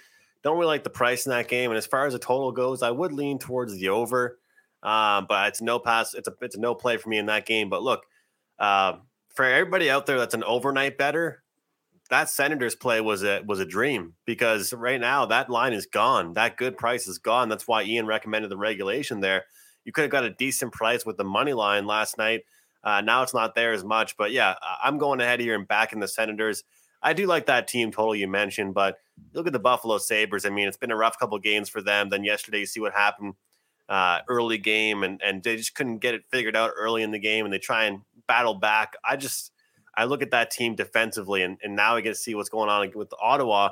Don't 0.43 0.57
really 0.57 0.69
like 0.69 0.85
the 0.85 0.91
price 0.91 1.27
in 1.27 1.31
that 1.31 1.49
game, 1.49 1.71
and 1.71 1.79
as 1.79 1.87
far 1.87 2.07
as 2.07 2.13
the 2.13 2.19
total 2.19 2.53
goes, 2.53 2.83
I 2.83 2.91
would 2.91 3.13
lean 3.13 3.39
towards 3.39 3.75
the 3.75 3.89
over, 3.89 4.39
um, 4.83 5.27
but 5.29 5.49
it's 5.49 5.61
no 5.61 5.79
pass. 5.79 6.15
It's 6.15 6.29
a 6.29 6.35
it's 6.41 6.57
a 6.57 6.61
no 6.61 6.75
play 6.75 6.97
for 6.97 7.09
me 7.09 7.19
in 7.19 7.27
that 7.27 7.47
game. 7.47 7.69
But 7.69 7.83
look, 7.83 8.05
uh, 8.59 8.95
for 9.35 9.45
everybody 9.45 9.91
out 9.91 10.07
there 10.07 10.19
that's 10.19 10.35
an 10.35 10.45
overnight 10.45 10.97
better, 10.99 11.43
that 12.11 12.31
Senators 12.31 12.75
play 12.75 13.01
was 13.01 13.23
a 13.25 13.43
was 13.47 13.61
a 13.61 13.65
dream 13.65 14.15
because 14.25 14.73
right 14.73 15.01
now 15.01 15.27
that 15.27 15.51
line 15.51 15.73
is 15.73 15.87
gone. 15.87 16.35
That 16.35 16.57
good 16.57 16.77
price 16.77 17.07
is 17.07 17.19
gone. 17.19 17.49
That's 17.49 17.67
why 17.67 17.83
Ian 17.83 18.07
recommended 18.07 18.51
the 18.51 18.57
regulation 18.57 19.21
there. 19.21 19.45
You 19.85 19.93
could 19.93 20.03
have 20.03 20.11
got 20.11 20.25
a 20.25 20.31
decent 20.31 20.73
price 20.73 21.07
with 21.07 21.17
the 21.17 21.25
money 21.25 21.53
line 21.53 21.87
last 21.87 22.19
night. 22.19 22.43
Uh, 22.83 23.01
now 23.01 23.23
it's 23.23 23.35
not 23.35 23.55
there 23.55 23.73
as 23.73 23.85
much, 23.85 24.17
but 24.17 24.31
yeah, 24.31 24.55
I'm 24.83 24.99
going 24.99 25.21
ahead 25.21 25.41
here 25.41 25.55
and 25.55 25.67
backing 25.67 26.01
the 26.01 26.09
Senators. 26.09 26.63
I 27.03 27.13
do 27.13 27.27
like 27.27 27.47
that 27.47 27.69
team 27.69 27.91
total 27.91 28.15
you 28.15 28.29
mentioned, 28.29 28.75
but 28.75 28.99
look 29.33 29.47
at 29.47 29.53
the 29.53 29.59
Buffalo 29.59 29.99
Sabres. 29.99 30.45
I 30.45 30.51
mean, 30.51 30.69
it's 30.69 30.77
been 30.77 30.91
a 30.91 30.97
rough 30.97 31.19
couple 31.19 31.39
games 31.39 31.69
for 31.69 31.83
them. 31.83 32.09
Then 32.09 32.25
yesterday, 32.25 32.61
you 32.61 32.67
see 32.67 32.81
what 32.81 32.93
happened 32.93 33.35
uh, 33.89 34.21
early 34.29 34.59
game, 34.59 35.03
and 35.03 35.21
and 35.23 35.43
they 35.43 35.57
just 35.57 35.75
couldn't 35.75 35.99
get 35.99 36.15
it 36.15 36.25
figured 36.31 36.57
out 36.57 36.73
early 36.77 37.03
in 37.03 37.11
the 37.11 37.19
game, 37.19 37.45
and 37.45 37.53
they 37.53 37.59
try 37.59 37.85
and 37.85 38.01
battle 38.27 38.55
back. 38.55 38.95
I 39.05 39.17
just 39.17 39.53
I 39.97 40.05
look 40.05 40.23
at 40.23 40.31
that 40.33 40.51
team 40.51 40.75
defensively, 40.75 41.43
and, 41.43 41.59
and 41.63 41.75
now 41.75 41.97
I 41.97 42.01
get 42.01 42.11
to 42.11 42.15
see 42.15 42.35
what's 42.35 42.49
going 42.49 42.69
on 42.69 42.91
with 42.95 43.13
Ottawa. 43.21 43.71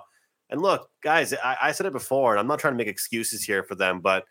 And 0.51 0.61
look, 0.61 0.89
guys, 1.03 1.35
I, 1.35 1.57
I 1.63 1.73
said 1.73 1.87
it 1.87 1.93
before, 1.93 2.33
and 2.33 2.41
I'm 2.41 2.47
not 2.47 2.59
trying 2.59 2.75
to 2.75 2.79
make 2.79 2.89
excuses 2.89 3.43
here 3.43 3.63
for 3.63 3.75
them, 3.75 4.01
but 4.01 4.25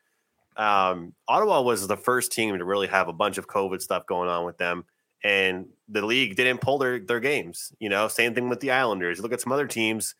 um, 0.55 1.13
Ottawa 1.27 1.61
was 1.61 1.87
the 1.87 1.97
first 1.97 2.31
team 2.31 2.57
to 2.57 2.65
really 2.65 2.87
have 2.87 3.07
a 3.07 3.13
bunch 3.13 3.37
of 3.37 3.47
COVID 3.47 3.81
stuff 3.81 4.05
going 4.05 4.29
on 4.29 4.45
with 4.45 4.57
them, 4.57 4.85
and 5.23 5.67
the 5.87 6.05
league 6.05 6.35
didn't 6.35 6.61
pull 6.61 6.77
their 6.77 6.99
their 6.99 7.19
games. 7.19 7.71
You 7.79 7.89
know, 7.89 8.07
same 8.07 8.35
thing 8.35 8.49
with 8.49 8.59
the 8.59 8.71
Islanders. 8.71 9.19
look 9.19 9.33
at 9.33 9.41
some 9.41 9.53
other 9.53 9.67
teams. 9.67 10.15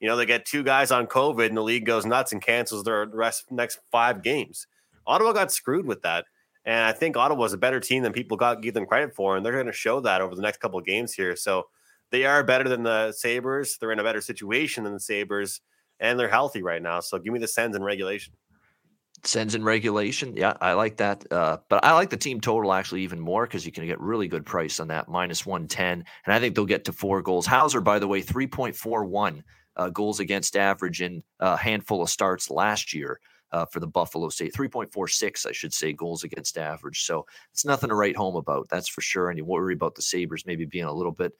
You 0.00 0.08
know, 0.08 0.16
they 0.16 0.26
get 0.26 0.44
two 0.44 0.62
guys 0.62 0.90
on 0.90 1.06
COVID 1.06 1.46
and 1.46 1.56
the 1.56 1.62
league 1.62 1.84
goes 1.84 2.06
nuts 2.06 2.32
and 2.32 2.40
cancels 2.40 2.84
their 2.84 3.06
rest 3.06 3.50
next 3.50 3.80
five 3.90 4.22
games. 4.22 4.66
Ottawa 5.06 5.32
got 5.32 5.50
screwed 5.50 5.86
with 5.86 6.02
that. 6.02 6.26
And 6.68 6.84
I 6.84 6.92
think 6.92 7.16
Ottawa 7.16 7.46
is 7.46 7.54
a 7.54 7.58
better 7.58 7.80
team 7.80 8.02
than 8.02 8.12
people 8.12 8.36
got 8.36 8.60
give 8.60 8.74
them 8.74 8.84
credit 8.84 9.14
for, 9.14 9.34
and 9.34 9.44
they're 9.44 9.54
going 9.54 9.64
to 9.64 9.72
show 9.72 10.00
that 10.00 10.20
over 10.20 10.34
the 10.34 10.42
next 10.42 10.60
couple 10.60 10.78
of 10.78 10.84
games 10.84 11.14
here. 11.14 11.34
So 11.34 11.64
they 12.10 12.26
are 12.26 12.44
better 12.44 12.68
than 12.68 12.82
the 12.82 13.10
Sabres. 13.12 13.78
They're 13.80 13.90
in 13.90 13.98
a 13.98 14.04
better 14.04 14.20
situation 14.20 14.84
than 14.84 14.92
the 14.92 15.00
Sabres, 15.00 15.62
and 15.98 16.20
they're 16.20 16.28
healthy 16.28 16.62
right 16.62 16.82
now. 16.82 17.00
So 17.00 17.18
give 17.18 17.32
me 17.32 17.38
the 17.38 17.48
Sens 17.48 17.74
in 17.74 17.82
regulation. 17.82 18.34
Sends 19.24 19.54
in 19.54 19.64
regulation. 19.64 20.36
Yeah, 20.36 20.58
I 20.60 20.74
like 20.74 20.98
that. 20.98 21.24
Uh, 21.32 21.56
but 21.70 21.82
I 21.82 21.92
like 21.92 22.10
the 22.10 22.18
team 22.18 22.38
total 22.38 22.74
actually 22.74 23.00
even 23.00 23.18
more 23.18 23.46
because 23.46 23.64
you 23.64 23.72
can 23.72 23.86
get 23.86 23.98
really 23.98 24.28
good 24.28 24.44
price 24.44 24.78
on 24.78 24.88
that 24.88 25.08
minus 25.08 25.46
110. 25.46 26.04
And 26.26 26.34
I 26.34 26.38
think 26.38 26.54
they'll 26.54 26.66
get 26.66 26.84
to 26.84 26.92
four 26.92 27.22
goals. 27.22 27.46
Houser, 27.46 27.80
by 27.80 27.98
the 27.98 28.06
way, 28.06 28.22
3.41 28.22 29.42
uh, 29.76 29.88
goals 29.88 30.20
against 30.20 30.54
average 30.54 31.00
in 31.00 31.22
a 31.40 31.56
handful 31.56 32.02
of 32.02 32.10
starts 32.10 32.50
last 32.50 32.92
year. 32.92 33.20
Uh, 33.50 33.64
for 33.64 33.80
the 33.80 33.86
Buffalo 33.86 34.28
State, 34.28 34.52
3.46, 34.52 35.46
I 35.46 35.52
should 35.52 35.72
say, 35.72 35.94
goals 35.94 36.22
against 36.22 36.58
average. 36.58 37.04
So 37.04 37.24
it's 37.50 37.64
nothing 37.64 37.88
to 37.88 37.94
write 37.94 38.14
home 38.14 38.36
about, 38.36 38.68
that's 38.68 38.88
for 38.88 39.00
sure. 39.00 39.30
And 39.30 39.38
you 39.38 39.44
worry 39.46 39.72
about 39.72 39.94
the 39.94 40.02
Sabres 40.02 40.44
maybe 40.44 40.66
being 40.66 40.84
a 40.84 40.92
little 40.92 41.12
bit 41.12 41.32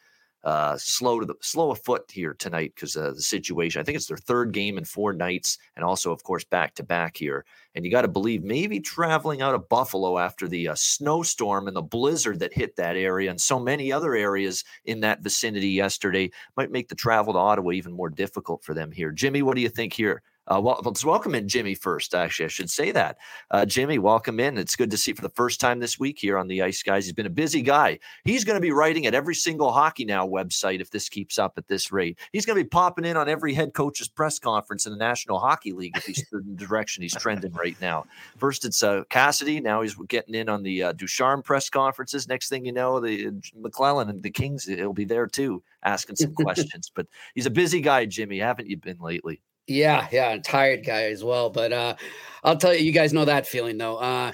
uh, 0.45 0.77
slow 0.79 1.19
to 1.19 1.27
the 1.27 1.35
slow 1.41 1.71
of 1.73 1.83
foot 1.83 2.05
here 2.11 2.35
tonight 2.35 2.73
because 2.75 2.95
of 2.97 3.17
the 3.17 3.23
situation. 3.23 3.81
I 3.81 3.85
think 3.85 3.97
it's 3.97 4.07
their 4.07 4.17
third 4.17 4.53
game 4.53 4.79
in 4.79 4.85
four 4.85 5.13
nights, 5.13 5.59
and 5.77 5.85
also, 5.85 6.13
of 6.13 6.23
course, 6.23 6.45
back 6.45 6.75
to 6.77 6.85
back 6.85 7.17
here. 7.17 7.45
And 7.75 7.85
you 7.85 7.91
got 7.91 8.03
to 8.03 8.09
believe 8.09 8.45
maybe 8.45 8.81
traveling 8.81 9.43
out 9.43 9.55
of 9.55 9.69
Buffalo 9.69 10.19
after 10.19 10.47
the 10.47 10.69
uh, 10.69 10.75
snowstorm 10.77 11.67
and 11.67 11.77
the 11.77 11.83
blizzard 11.83 12.39
that 12.39 12.53
hit 12.53 12.77
that 12.77 12.97
area 12.97 13.31
and 13.31 13.41
so 13.41 13.59
many 13.59 13.93
other 13.93 14.15
areas 14.15 14.65
in 14.85 15.01
that 15.01 15.23
vicinity 15.23 15.71
yesterday 15.71 16.31
might 16.57 16.71
make 16.71 16.89
the 16.89 16.95
travel 16.95 17.33
to 17.33 17.39
Ottawa 17.39 17.73
even 17.73 17.93
more 17.93 18.09
difficult 18.09 18.63
for 18.63 18.75
them 18.75 18.93
here. 18.93 19.11
Jimmy, 19.11 19.43
what 19.43 19.57
do 19.57 19.61
you 19.61 19.69
think 19.69 19.93
here? 19.93 20.23
Uh, 20.51 20.61
well, 20.61 20.81
let's 20.83 21.05
welcome 21.05 21.35
in 21.35 21.47
Jimmy 21.47 21.75
first. 21.75 22.15
Actually, 22.15 22.47
I 22.47 22.49
should 22.49 22.71
say 22.71 22.91
that. 22.91 23.19
Uh, 23.51 23.67
Jimmy, 23.67 23.99
welcome 23.99 24.41
in. 24.41 24.57
It's 24.57 24.77
good 24.77 24.91
to 24.91 24.97
see 24.97 25.11
you 25.11 25.15
for 25.15 25.23
the 25.23 25.29
first 25.29 25.61
time 25.61 25.79
this 25.79 25.99
week 25.99 26.19
here 26.19 26.39
on 26.39 26.49
the 26.49 26.63
Ice 26.63 26.83
Guys. 26.83 27.05
He's 27.05 27.13
been 27.13 27.27
a 27.27 27.31
busy 27.31 27.61
guy. 27.61 27.99
He's 28.25 28.45
going 28.45 28.57
to 28.57 28.61
be 28.61 28.73
writing 28.73 29.05
at 29.07 29.15
every 29.15 29.35
single 29.35 29.71
Hockey 29.71 30.07
Now 30.07 30.27
website 30.27 30.81
if 30.81 30.91
this 30.91 31.11
keeps 31.11 31.39
up 31.39 31.59
at 31.59 31.69
this 31.69 31.93
rate. 31.93 32.19
He's 32.33 32.47
going 32.47 32.57
to 32.57 32.65
be 32.65 32.69
popping 32.69 33.05
in 33.05 33.17
on 33.17 33.29
every 33.29 33.53
head 33.53 33.75
coach's 33.75 34.09
press 34.09 34.39
conference 34.39 34.87
in 34.87 34.93
the 34.93 34.99
National 34.99 35.39
Hockey 35.39 35.73
League 35.73 35.97
if 35.97 36.07
he's 36.07 36.25
in 36.33 36.57
the 36.57 36.65
direction 36.65 37.03
he's 37.03 37.15
trending 37.17 37.53
right 37.53 37.79
now. 37.81 38.07
First, 38.39 38.65
it's 38.65 38.83
uh, 38.83 39.05
Cassidy. 39.11 39.61
Now 39.61 39.83
he's 39.83 39.97
getting 40.09 40.35
in 40.35 40.49
on 40.49 40.63
the 40.63 40.85
uh, 40.85 40.93
Ducharme 40.93 41.43
press 41.43 41.69
conferences. 41.69 42.27
Next 42.27 42.49
thing 42.49 42.65
you 42.65 42.73
know, 42.73 43.01
the 43.01 43.27
uh, 43.27 43.31
McLellan 43.61 44.09
and 44.09 44.23
the 44.23 44.31
Kings, 44.31 44.65
he'll 44.65 44.95
be 44.95 45.05
there 45.05 45.27
too, 45.27 45.63
asking 45.83 46.17
some 46.17 46.33
questions. 46.43 46.91
But 46.95 47.07
he's 47.35 47.47
a 47.47 47.51
busy 47.51 47.83
guy, 47.83 48.07
Jimmy. 48.07 48.39
Haven't 48.39 48.69
you 48.69 48.79
been 48.79 48.99
lately? 48.99 49.43
Yeah, 49.69 50.09
yeah, 50.11 50.39
tired 50.43 50.85
guy 50.85 51.05
as 51.05 51.23
well. 51.23 51.51
But 51.51 51.73
uh 51.73 51.95
I'll 52.43 52.57
tell 52.57 52.75
you, 52.75 52.85
you 52.85 52.93
guys 52.93 53.13
know 53.13 53.27
that 53.27 53.47
feeling 53.47 53.79
though. 53.79 53.99
Uh 53.99 54.33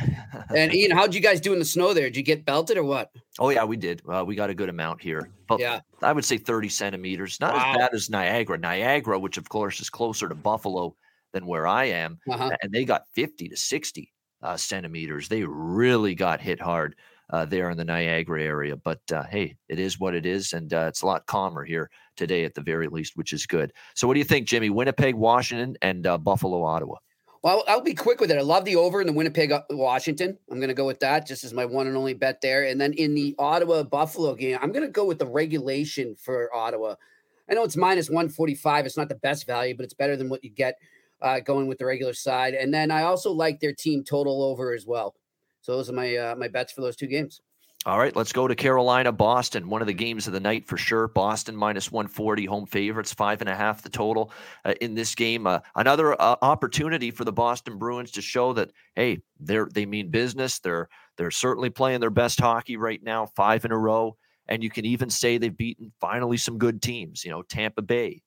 and 0.54 0.74
Ian, 0.74 0.90
how'd 0.96 1.14
you 1.14 1.20
guys 1.20 1.40
do 1.40 1.52
in 1.52 1.58
the 1.58 1.64
snow 1.64 1.92
there? 1.92 2.04
Did 2.04 2.16
you 2.16 2.22
get 2.22 2.44
belted 2.44 2.76
or 2.76 2.84
what? 2.84 3.10
Oh 3.38 3.50
yeah, 3.50 3.64
we 3.64 3.76
did. 3.76 4.00
Uh, 4.08 4.24
we 4.24 4.36
got 4.36 4.50
a 4.50 4.54
good 4.54 4.68
amount 4.68 5.02
here. 5.02 5.28
But 5.48 5.60
yeah, 5.60 5.80
I 6.02 6.12
would 6.12 6.24
say 6.24 6.38
30 6.38 6.68
centimeters. 6.68 7.40
Not 7.40 7.54
wow. 7.54 7.72
as 7.72 7.76
bad 7.76 7.94
as 7.94 8.10
Niagara. 8.10 8.58
Niagara, 8.58 9.18
which 9.18 9.36
of 9.36 9.48
course 9.48 9.80
is 9.80 9.90
closer 9.90 10.28
to 10.28 10.34
Buffalo 10.34 10.94
than 11.32 11.46
where 11.46 11.66
I 11.66 11.86
am, 11.86 12.20
uh-huh. 12.30 12.56
and 12.62 12.72
they 12.72 12.84
got 12.84 13.08
50 13.14 13.48
to 13.48 13.56
60 13.56 14.12
uh, 14.42 14.56
centimeters. 14.56 15.26
They 15.26 15.42
really 15.42 16.14
got 16.14 16.40
hit 16.40 16.60
hard 16.60 16.94
uh, 17.30 17.44
there 17.44 17.70
in 17.70 17.76
the 17.76 17.84
Niagara 17.84 18.42
area. 18.42 18.76
But 18.76 19.00
uh, 19.12 19.24
hey, 19.24 19.56
it 19.68 19.80
is 19.80 19.98
what 19.98 20.14
it 20.14 20.26
is, 20.26 20.52
and 20.52 20.72
uh, 20.72 20.86
it's 20.88 21.02
a 21.02 21.06
lot 21.06 21.26
calmer 21.26 21.64
here 21.64 21.90
today 22.16 22.44
at 22.44 22.54
the 22.54 22.60
very 22.60 22.88
least, 22.88 23.16
which 23.16 23.32
is 23.32 23.46
good. 23.46 23.72
So, 23.94 24.06
what 24.06 24.14
do 24.14 24.20
you 24.20 24.24
think, 24.24 24.46
Jimmy? 24.46 24.70
Winnipeg, 24.70 25.14
Washington, 25.14 25.76
and 25.82 26.06
uh, 26.06 26.18
Buffalo, 26.18 26.62
Ottawa. 26.62 26.96
Well, 27.42 27.62
I'll 27.68 27.82
be 27.82 27.94
quick 27.94 28.20
with 28.20 28.30
it. 28.30 28.38
I 28.38 28.40
love 28.40 28.64
the 28.64 28.76
over 28.76 29.02
in 29.02 29.06
the 29.06 29.12
Winnipeg, 29.12 29.52
uh, 29.52 29.62
Washington. 29.68 30.38
I'm 30.50 30.58
going 30.60 30.68
to 30.68 30.74
go 30.74 30.86
with 30.86 31.00
that 31.00 31.26
just 31.26 31.44
as 31.44 31.52
my 31.52 31.66
one 31.66 31.86
and 31.86 31.94
only 31.94 32.14
bet 32.14 32.40
there. 32.40 32.64
And 32.64 32.80
then 32.80 32.94
in 32.94 33.14
the 33.14 33.34
Ottawa 33.38 33.82
Buffalo 33.82 34.34
game, 34.34 34.58
I'm 34.62 34.72
going 34.72 34.86
to 34.86 34.90
go 34.90 35.04
with 35.04 35.18
the 35.18 35.26
regulation 35.26 36.16
for 36.16 36.48
Ottawa. 36.56 36.94
I 37.50 37.52
know 37.52 37.62
it's 37.62 37.76
minus 37.76 38.08
145. 38.08 38.86
It's 38.86 38.96
not 38.96 39.10
the 39.10 39.14
best 39.16 39.46
value, 39.46 39.76
but 39.76 39.84
it's 39.84 39.92
better 39.92 40.16
than 40.16 40.30
what 40.30 40.42
you 40.42 40.48
get 40.48 40.78
uh, 41.20 41.40
going 41.40 41.66
with 41.66 41.76
the 41.76 41.84
regular 41.84 42.14
side. 42.14 42.54
And 42.54 42.72
then 42.72 42.90
I 42.90 43.02
also 43.02 43.30
like 43.30 43.60
their 43.60 43.74
team 43.74 44.04
total 44.04 44.42
over 44.42 44.72
as 44.72 44.86
well. 44.86 45.14
So 45.60 45.76
those 45.76 45.90
are 45.90 45.94
my 45.94 46.16
uh, 46.16 46.34
my 46.36 46.48
bets 46.48 46.72
for 46.72 46.80
those 46.80 46.96
two 46.96 47.06
games. 47.06 47.40
All 47.86 47.98
right, 47.98 48.16
let's 48.16 48.32
go 48.32 48.48
to 48.48 48.54
Carolina, 48.54 49.12
Boston. 49.12 49.68
One 49.68 49.82
of 49.82 49.86
the 49.86 49.92
games 49.92 50.26
of 50.26 50.32
the 50.32 50.40
night 50.40 50.66
for 50.66 50.78
sure. 50.78 51.06
Boston 51.06 51.54
minus 51.54 51.92
140, 51.92 52.46
home 52.46 52.64
favorites, 52.64 53.12
five 53.12 53.42
and 53.42 53.50
a 53.50 53.54
half 53.54 53.82
the 53.82 53.90
total 53.90 54.32
uh, 54.64 54.72
in 54.80 54.94
this 54.94 55.14
game. 55.14 55.46
Uh, 55.46 55.58
another 55.76 56.18
uh, 56.18 56.36
opportunity 56.40 57.10
for 57.10 57.26
the 57.26 57.32
Boston 57.32 57.76
Bruins 57.76 58.12
to 58.12 58.22
show 58.22 58.54
that 58.54 58.70
hey, 58.96 59.18
they're 59.38 59.68
they 59.70 59.84
mean 59.84 60.10
business. 60.10 60.60
They're 60.60 60.88
they're 61.18 61.30
certainly 61.30 61.68
playing 61.68 62.00
their 62.00 62.08
best 62.08 62.40
hockey 62.40 62.78
right 62.78 63.02
now, 63.02 63.26
five 63.36 63.66
in 63.66 63.70
a 63.70 63.78
row, 63.78 64.16
and 64.48 64.62
you 64.62 64.70
can 64.70 64.86
even 64.86 65.10
say 65.10 65.36
they've 65.36 65.54
beaten 65.54 65.92
finally 66.00 66.38
some 66.38 66.56
good 66.56 66.80
teams. 66.80 67.22
You 67.22 67.32
know, 67.32 67.42
Tampa 67.42 67.82
Bay, 67.82 68.22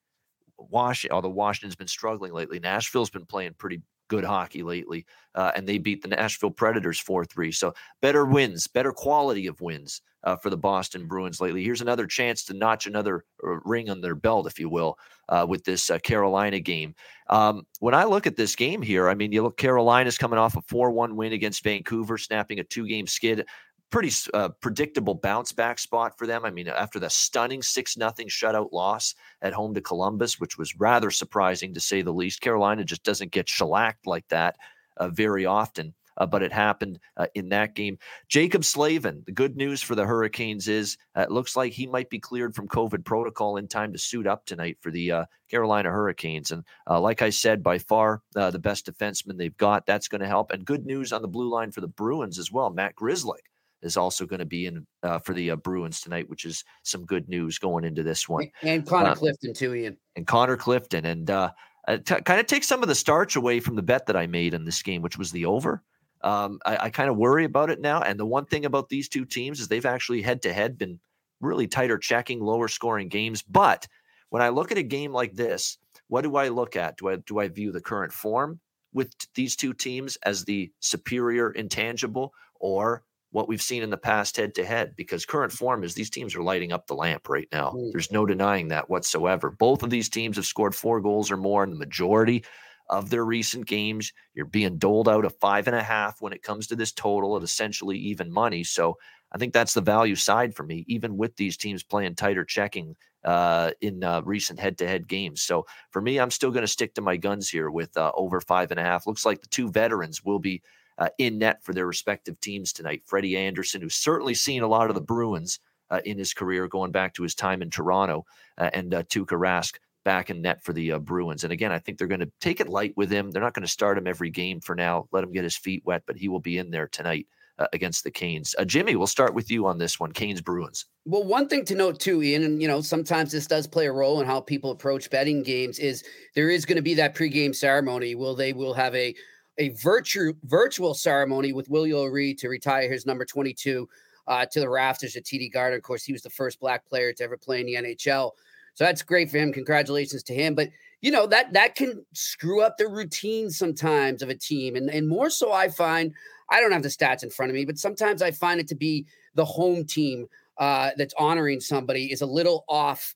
Washington. 0.60 1.16
Although 1.16 1.30
Washington's 1.30 1.76
been 1.76 1.88
struggling 1.88 2.32
lately, 2.32 2.60
Nashville's 2.60 3.10
been 3.10 3.26
playing 3.26 3.56
pretty 3.58 3.82
good 4.08 4.24
hockey 4.24 4.64
lately, 4.64 5.06
uh, 5.36 5.52
and 5.56 5.68
they 5.68 5.78
beat 5.78 6.02
the 6.02 6.08
Nashville 6.08 6.52
Predators 6.52 7.00
4 7.00 7.26
3. 7.26 7.52
So 7.52 7.74
better 8.02 8.26
wins, 8.26 8.68
better 8.68 8.92
quality 8.92 9.48
of 9.48 9.62
wins 9.62 10.02
uh, 10.24 10.36
for 10.36 10.50
the 10.50 10.58
Boston 10.58 11.08
Bruins 11.08 11.40
lately. 11.40 11.64
Here's 11.64 11.82
another 11.82 12.06
chance 12.06 12.44
to 12.46 12.54
notch 12.54 12.88
another 12.88 13.24
uh, 13.44 13.60
ring 13.64 13.90
on 13.90 14.02
their 14.02 14.16
belt, 14.16 14.48
if 14.48 14.60
you 14.60 14.70
will, 14.70 14.98
uh, 15.30 15.46
with 15.48 15.64
this 15.64 15.90
uh, 15.90 16.00
Carolina 16.00 16.60
game. 16.60 16.96
Um, 17.30 17.66
when 17.80 17.94
I 17.94 18.04
look 18.04 18.28
at 18.28 18.36
this 18.36 18.56
game 18.56 18.82
here, 18.82 19.10
I 19.10 19.14
mean, 19.14 19.32
you 19.32 19.44
look, 19.44 19.58
Carolina's 19.58 20.18
coming 20.18 20.40
off 20.40 20.58
a 20.58 20.62
4 20.64 20.92
1 20.92 21.16
win 21.16 21.34
against 21.34 21.64
Vancouver, 21.64 22.18
snapping 22.18 22.60
a 22.60 22.64
two 22.64 22.88
game 22.88 23.08
skid 23.08 23.46
pretty 23.90 24.12
uh, 24.34 24.50
predictable 24.50 25.16
bounce 25.16 25.52
back 25.52 25.80
spot 25.80 26.18
for 26.18 26.28
them. 26.28 26.44
I 26.46 26.52
mean, 26.52 26.68
after 26.68 27.00
the 27.00 27.10
stunning 27.10 27.62
six 27.62 27.98
nothing 27.98 28.28
shutout 28.28 28.72
loss 28.72 29.16
at 29.42 29.54
home 29.54 29.74
to 29.76 29.82
Columbus, 29.82 30.40
which 30.40 30.58
was 30.58 30.76
rather 30.78 31.12
surprising 31.12 31.74
to 31.74 31.80
say 31.80 32.02
the 32.02 32.14
least. 32.14 32.42
Carolina 32.42 32.84
just 32.84 33.04
doesn't 33.04 33.32
get 33.32 33.50
shellacked 33.50 34.06
like 34.06 34.28
that 34.30 34.58
uh, 34.98 35.10
very 35.10 35.46
often. 35.46 35.94
Uh, 36.20 36.26
but 36.26 36.42
it 36.42 36.52
happened 36.52 36.98
uh, 37.18 37.28
in 37.36 37.50
that 37.50 37.76
game. 37.76 37.96
Jaccob 38.28 38.66
Slavin, 38.66 39.22
the 39.28 39.32
good 39.32 39.56
news 39.56 39.84
for 39.84 39.94
the 39.94 40.04
Hurricanes 40.04 40.68
is 40.68 40.98
uh, 41.16 41.22
it 41.22 41.32
looks 41.32 41.56
like 41.56 41.72
he 41.72 41.86
might 41.86 42.10
be 42.10 42.18
cleared 42.18 42.56
from 42.56 42.68
COVID 42.68 43.06
protocol 43.06 43.58
in 43.58 43.68
time 43.68 43.94
to 43.94 44.00
suit 44.00 44.26
up 44.26 44.44
tonight 44.44 44.80
for 44.82 44.90
the 44.90 45.12
uh, 45.12 45.26
Carolina 45.48 45.92
Hurricanes. 45.92 46.50
And 46.50 46.64
like 46.90 47.22
I 47.22 47.30
said, 47.30 47.62
by 47.62 47.78
far 47.78 48.24
the 48.34 48.58
best 48.58 48.92
defenseman 48.92 49.38
they've 49.38 49.56
got. 49.58 49.86
That's 49.86 50.08
going 50.08 50.22
to 50.22 50.28
help. 50.28 50.50
And 50.50 50.66
good 50.66 50.88
news 50.88 51.14
on 51.14 51.22
the 51.22 51.28
blue 51.28 51.50
line 51.50 51.72
for 51.72 51.82
the 51.82 51.88
Bruins 51.88 52.40
as 52.40 52.52
well. 52.52 52.72
Matt 52.72 52.96
Grzelcyk 52.96 53.46
is 53.82 53.98
also 53.98 54.26
going 54.26 54.40
to 54.40 54.46
be 54.46 54.66
in 54.66 54.86
uh, 55.04 55.20
for 55.20 55.34
the 55.34 55.52
uh, 55.52 55.56
Bruins 55.56 56.02
tonight, 56.02 56.30
which 56.30 56.46
is 56.46 56.64
some 56.84 57.06
good 57.06 57.28
news 57.30 57.60
going 57.60 57.84
into 57.84 58.04
this 58.04 58.28
one. 58.28 58.50
And 58.62 58.86
Connor 58.86 59.10
uh, 59.10 59.16
Clifton 59.16 59.54
too, 59.54 59.74
Ian. 59.74 59.98
And 60.16 60.26
Connor 60.26 60.58
Clifton, 60.58 61.06
and 61.06 61.30
uh, 61.30 61.52
uh 61.88 61.98
t- 61.98 62.22
kind 62.22 62.40
of 62.40 62.48
take 62.48 62.64
some 62.64 62.82
of 62.82 62.90
the 62.90 62.96
starch 62.96 63.36
away 63.36 63.60
from 63.60 63.76
the 63.76 63.82
bet 63.82 64.06
that 64.08 64.16
I 64.16 64.28
made 64.28 64.54
in 64.54 64.66
this 64.66 64.82
game, 64.82 65.02
which 65.02 65.18
was 65.18 65.32
the 65.32 65.46
over. 65.46 65.84
Um, 66.22 66.60
I, 66.66 66.78
I 66.78 66.90
kind 66.90 67.10
of 67.10 67.18
worry 67.18 67.46
about 67.46 67.70
it 67.70 67.80
now. 67.80 68.02
And 68.02 68.20
the 68.20 68.26
one 68.26 68.46
thing 68.46 68.66
about 68.66 68.90
these 68.90 69.08
two 69.08 69.26
teams 69.26 69.60
is 69.60 69.68
they've 69.68 69.86
actually 69.86 70.22
head 70.22 70.42
to 70.44 70.54
head 70.54 70.78
been 70.78 71.00
really 71.42 71.68
tighter 71.68 71.98
checking, 71.98 72.40
lower 72.40 72.68
scoring 72.68 73.08
games. 73.08 73.42
But 73.42 73.88
when 74.30 74.42
I 74.42 74.50
look 74.50 74.72
at 74.72 74.78
a 74.78 74.84
game 74.84 75.14
like 75.14 75.34
this, 75.34 75.78
what 76.08 76.22
do 76.22 76.36
I 76.36 76.48
look 76.48 76.76
at? 76.76 76.98
Do 76.98 77.10
I 77.10 77.18
do 77.18 77.40
I 77.40 77.48
view 77.48 77.72
the 77.72 77.82
current 77.82 78.14
form 78.14 78.60
with 78.94 79.14
these 79.36 79.56
two 79.56 79.74
teams 79.74 80.18
as 80.24 80.46
the 80.46 80.72
superior 80.80 81.52
intangible, 81.52 82.34
or 82.60 83.04
what 83.32 83.48
we've 83.48 83.62
seen 83.62 83.84
in 83.84 83.90
the 83.90 83.98
past 83.98 84.38
head 84.38 84.56
to 84.56 84.66
head 84.66 84.94
because 84.96 85.26
current 85.26 85.52
form 85.52 85.84
is 85.84 85.94
these 85.94 86.10
teams 86.10 86.36
are 86.36 86.44
lighting 86.44 86.72
up 86.72 86.88
the 86.88 86.96
lamp 86.96 87.28
right 87.28 87.48
now. 87.52 87.72
Mm. 87.72 87.92
There's 87.92 88.12
no 88.12 88.26
denying 88.26 88.70
that 88.70 88.90
whatsoever. 88.90 89.52
Both 89.52 89.84
of 89.84 89.90
these 89.90 90.10
teams 90.10 90.38
have 90.38 90.46
scored 90.46 90.76
four 90.76 91.02
goals 91.02 91.30
or 91.30 91.38
more 91.38 91.64
in 91.64 91.70
the 91.70 91.76
majority 91.76 92.44
of 92.90 93.10
their 93.10 93.26
recent 93.26 93.66
games. 93.66 94.14
You're 94.34 94.46
being 94.46 94.78
doled 94.78 95.10
out 95.10 95.26
a 95.26 95.30
five 95.30 95.68
and 95.68 95.76
a 95.76 95.84
half 95.84 96.22
when 96.22 96.34
it 96.34 96.42
comes 96.42 96.68
to 96.68 96.76
this 96.76 96.94
total 96.94 97.36
at 97.36 97.44
essentially 97.44 97.98
even 97.98 98.32
money. 98.32 98.64
So 98.64 98.98
I 99.32 99.38
think 99.38 99.54
that's 99.54 99.74
the 99.74 99.82
value 99.82 100.16
side 100.16 100.56
for 100.56 100.64
me, 100.64 100.86
even 100.88 101.18
with 101.18 101.36
these 101.36 101.58
teams 101.58 101.84
playing 101.84 102.16
tighter 102.16 102.46
checking 102.46 102.96
uh, 103.26 103.72
in 103.82 104.04
uh, 104.04 104.22
recent 104.24 104.58
head-to-head 104.58 105.06
games. 105.08 105.42
So 105.42 105.66
for 105.92 106.02
me, 106.02 106.18
I'm 106.18 106.32
still 106.32 106.52
going 106.52 106.64
to 106.64 106.68
stick 106.68 106.94
to 106.96 107.02
my 107.02 107.18
guns 107.18 107.50
here 107.50 107.70
with 107.70 107.98
uh, 107.98 108.14
over 108.16 108.40
five 108.40 108.72
and 108.72 108.80
a 108.80 108.84
half. 108.84 109.06
Looks 109.06 109.26
like 109.26 109.42
the 109.42 109.50
two 109.50 109.70
veterans 109.70 110.24
will 110.24 110.40
be 110.40 110.62
uh, 110.98 111.10
in 111.18 111.38
net 111.38 111.64
for 111.64 111.74
their 111.74 111.88
respective 111.88 112.40
teams 112.40 112.74
tonight. 112.74 113.04
Freddie 113.06 113.38
Andersen, 113.38 113.82
who's 113.82 113.96
certainly 113.96 114.34
seen 114.34 114.64
a 114.64 114.68
lot 114.68 114.90
of 114.90 114.96
the 114.96 115.02
Bruins 115.02 115.60
uh, 115.90 116.02
in 116.06 116.18
his 116.18 116.34
career, 116.34 116.68
going 116.68 116.92
back 116.92 117.14
to 117.14 117.24
his 117.24 117.36
time 117.36 117.62
in 117.62 117.70
Toronto, 117.70 118.26
uh, 118.58 118.70
and 118.74 118.94
uh, 118.94 119.04
Tuukka 119.04 119.38
Rask 119.38 119.76
back 120.04 120.30
in 120.30 120.42
net 120.42 120.64
for 120.64 120.74
the 120.74 120.94
uh, 120.94 121.00
Bruins. 121.00 121.44
And 121.44 121.52
again, 121.52 121.72
I 121.72 121.80
think 121.80 121.98
they're 121.98 122.08
going 122.08 122.22
to 122.22 122.32
take 122.40 122.62
it 122.62 122.70
light 122.70 122.94
with 122.96 123.12
him. 123.12 123.32
They're 123.32 123.42
not 123.42 123.54
going 123.54 123.66
to 123.66 123.72
start 123.72 123.98
him 123.98 124.08
every 124.08 124.30
game 124.30 124.62
for 124.62 124.76
now. 124.76 125.08
Let 125.12 125.24
him 125.24 125.34
get 125.34 125.44
his 125.44 125.58
feet 125.58 125.84
wet, 125.86 126.04
but 126.08 126.18
he 126.18 126.30
will 126.30 126.40
be 126.40 126.58
in 126.58 126.72
there 126.72 126.88
tonight 126.88 127.28
uh, 127.60 127.68
against 127.74 128.04
the 128.04 128.12
Canes. 128.12 128.56
Uh, 128.58 128.66
Jimmy, 128.66 128.96
we'll 128.96 129.08
start 129.08 129.34
with 129.34 129.52
you 129.52 129.66
on 129.66 129.78
this 129.78 130.00
one. 130.00 130.12
Canes 130.12 130.42
Bruins. 130.42 130.86
Well, 131.06 131.24
one 131.24 131.48
thing 131.48 131.66
to 131.66 131.76
note 131.76 132.00
too, 132.00 132.24
Ian, 132.24 132.44
and 132.44 132.62
you 132.62 132.68
know, 132.68 132.82
sometimes 132.82 133.32
this 133.32 133.48
does 133.48 133.68
play 133.68 133.88
a 133.88 133.92
role 133.92 134.22
in 134.22 134.28
how 134.28 134.40
people 134.40 134.72
approach 134.72 135.10
betting 135.10 135.44
games. 135.44 135.80
Is 135.80 136.04
there 136.36 136.50
is 136.50 136.66
going 136.66 136.78
to 136.78 136.82
be 136.82 136.94
that 136.96 137.16
pregame 137.16 137.56
ceremony? 137.56 138.16
Will 138.16 138.36
they 138.36 138.54
will 138.54 138.74
have 138.74 138.96
a 138.96 139.16
a 139.58 139.70
virtual 139.70 140.34
virtual 140.44 140.94
ceremony 140.94 141.54
with 141.54 141.70
Willie 141.70 141.94
O'Ree 141.94 142.34
to 142.36 142.50
retire 142.50 142.92
his 142.92 143.06
number 143.06 143.26
twenty 143.26 143.54
two 143.54 143.88
uh, 144.28 144.46
to 144.46 144.60
the 144.60 144.70
rafters 144.70 145.16
at 145.16 145.24
TD 145.24 145.52
Garden. 145.52 145.78
Of 145.78 145.84
course, 145.84 146.04
he 146.04 146.14
was 146.14 146.22
the 146.22 146.30
first 146.30 146.60
black 146.60 146.86
player 146.86 147.14
to 147.14 147.24
ever 147.24 147.38
play 147.38 147.62
in 147.62 147.66
the 147.66 147.76
NHL. 147.76 148.32
So 148.74 148.84
that's 148.84 149.02
great 149.02 149.32
for 149.32 149.38
him. 149.38 149.52
Congratulations 149.52 150.22
to 150.24 150.34
him. 150.34 150.54
But 150.54 150.70
you 151.02 151.12
know 151.12 151.28
that 151.28 151.54
that 151.54 151.76
can 151.76 152.06
screw 152.14 152.62
up 152.62 152.78
the 152.78 152.88
routine 152.88 153.50
sometimes 153.50 154.22
of 154.22 154.30
a 154.30 154.36
team, 154.36 154.76
and 154.76 154.90
and 154.90 155.08
more 155.08 155.30
so, 155.30 155.52
I 155.52 155.70
find 155.70 156.14
I 156.50 156.60
don't 156.60 156.72
have 156.72 156.84
the 156.84 156.90
stats 156.90 157.24
in 157.24 157.30
front 157.30 157.50
of 157.50 157.56
me, 157.56 157.66
but 157.66 157.78
sometimes 157.78 158.22
I 158.22 158.32
find 158.32 158.60
it 158.60 158.68
to 158.70 158.76
be 158.76 159.06
the 159.36 159.46
home 159.46 159.86
team 159.86 160.28
uh, 160.58 160.92
that's 160.98 161.14
honoring 161.18 161.60
somebody 161.60 162.12
is 162.12 162.22
a 162.22 162.26
little 162.26 162.66
off 162.68 163.16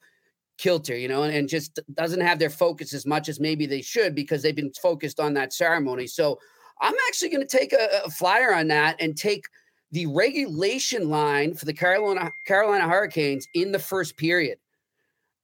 kilter, 0.62 0.96
you 0.96 1.08
know, 1.08 1.24
and, 1.24 1.36
and 1.36 1.50
just 1.50 1.80
doesn't 1.96 2.22
have 2.22 2.38
their 2.38 2.50
focus 2.50 2.94
as 2.94 3.06
much 3.06 3.28
as 3.28 3.40
maybe 3.40 3.66
they 3.66 3.82
should 3.82 4.14
because 4.14 4.44
they've 4.44 4.56
been 4.56 4.72
focused 4.80 5.20
on 5.20 5.34
that 5.34 5.52
ceremony. 5.52 6.06
So 6.06 6.40
I'm 6.82 6.94
actually 7.08 7.30
going 7.30 7.46
to 7.46 7.58
take 7.58 7.74
a, 7.74 8.04
a 8.06 8.10
flyer 8.12 8.54
on 8.54 8.68
that 8.68 8.96
and 9.02 9.18
take 9.18 9.46
the 9.92 10.06
regulation 10.06 11.10
line 11.10 11.56
for 11.56 11.66
the 11.66 11.74
Carolina 11.74 12.32
Carolina 12.46 12.88
Hurricanes 12.88 13.48
in 13.56 13.72
the 13.72 13.80
first 13.80 14.16
period. 14.18 14.60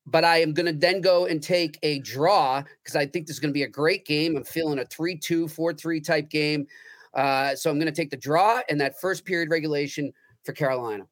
But 0.05 0.23
I 0.23 0.37
am 0.37 0.53
going 0.53 0.67
to 0.67 0.71
then 0.71 1.01
go 1.01 1.25
and 1.25 1.41
take 1.41 1.79
a 1.81 1.99
draw 1.99 2.63
because 2.83 2.95
I 2.95 3.07
think 3.07 3.25
this 3.25 3.37
is 3.37 3.39
going 3.39 3.49
to 3.49 3.57
be 3.57 3.63
a 3.63 3.67
great 3.67 4.05
game. 4.05 4.37
I'm 4.37 4.43
feeling 4.43 4.79
a 4.79 4.85
3 4.85 5.17
2, 5.17 5.47
4 5.47 5.73
3 5.73 5.99
type 5.99 6.29
game. 6.29 6.67
Uh, 7.15 7.55
so 7.55 7.71
I'm 7.71 7.79
going 7.79 7.91
to 7.91 8.01
take 8.01 8.11
the 8.11 8.17
draw 8.17 8.61
and 8.69 8.79
that 8.79 8.99
first 9.01 9.25
period 9.25 9.49
regulation 9.49 10.13
for 10.45 10.53
Carolina. 10.53 11.07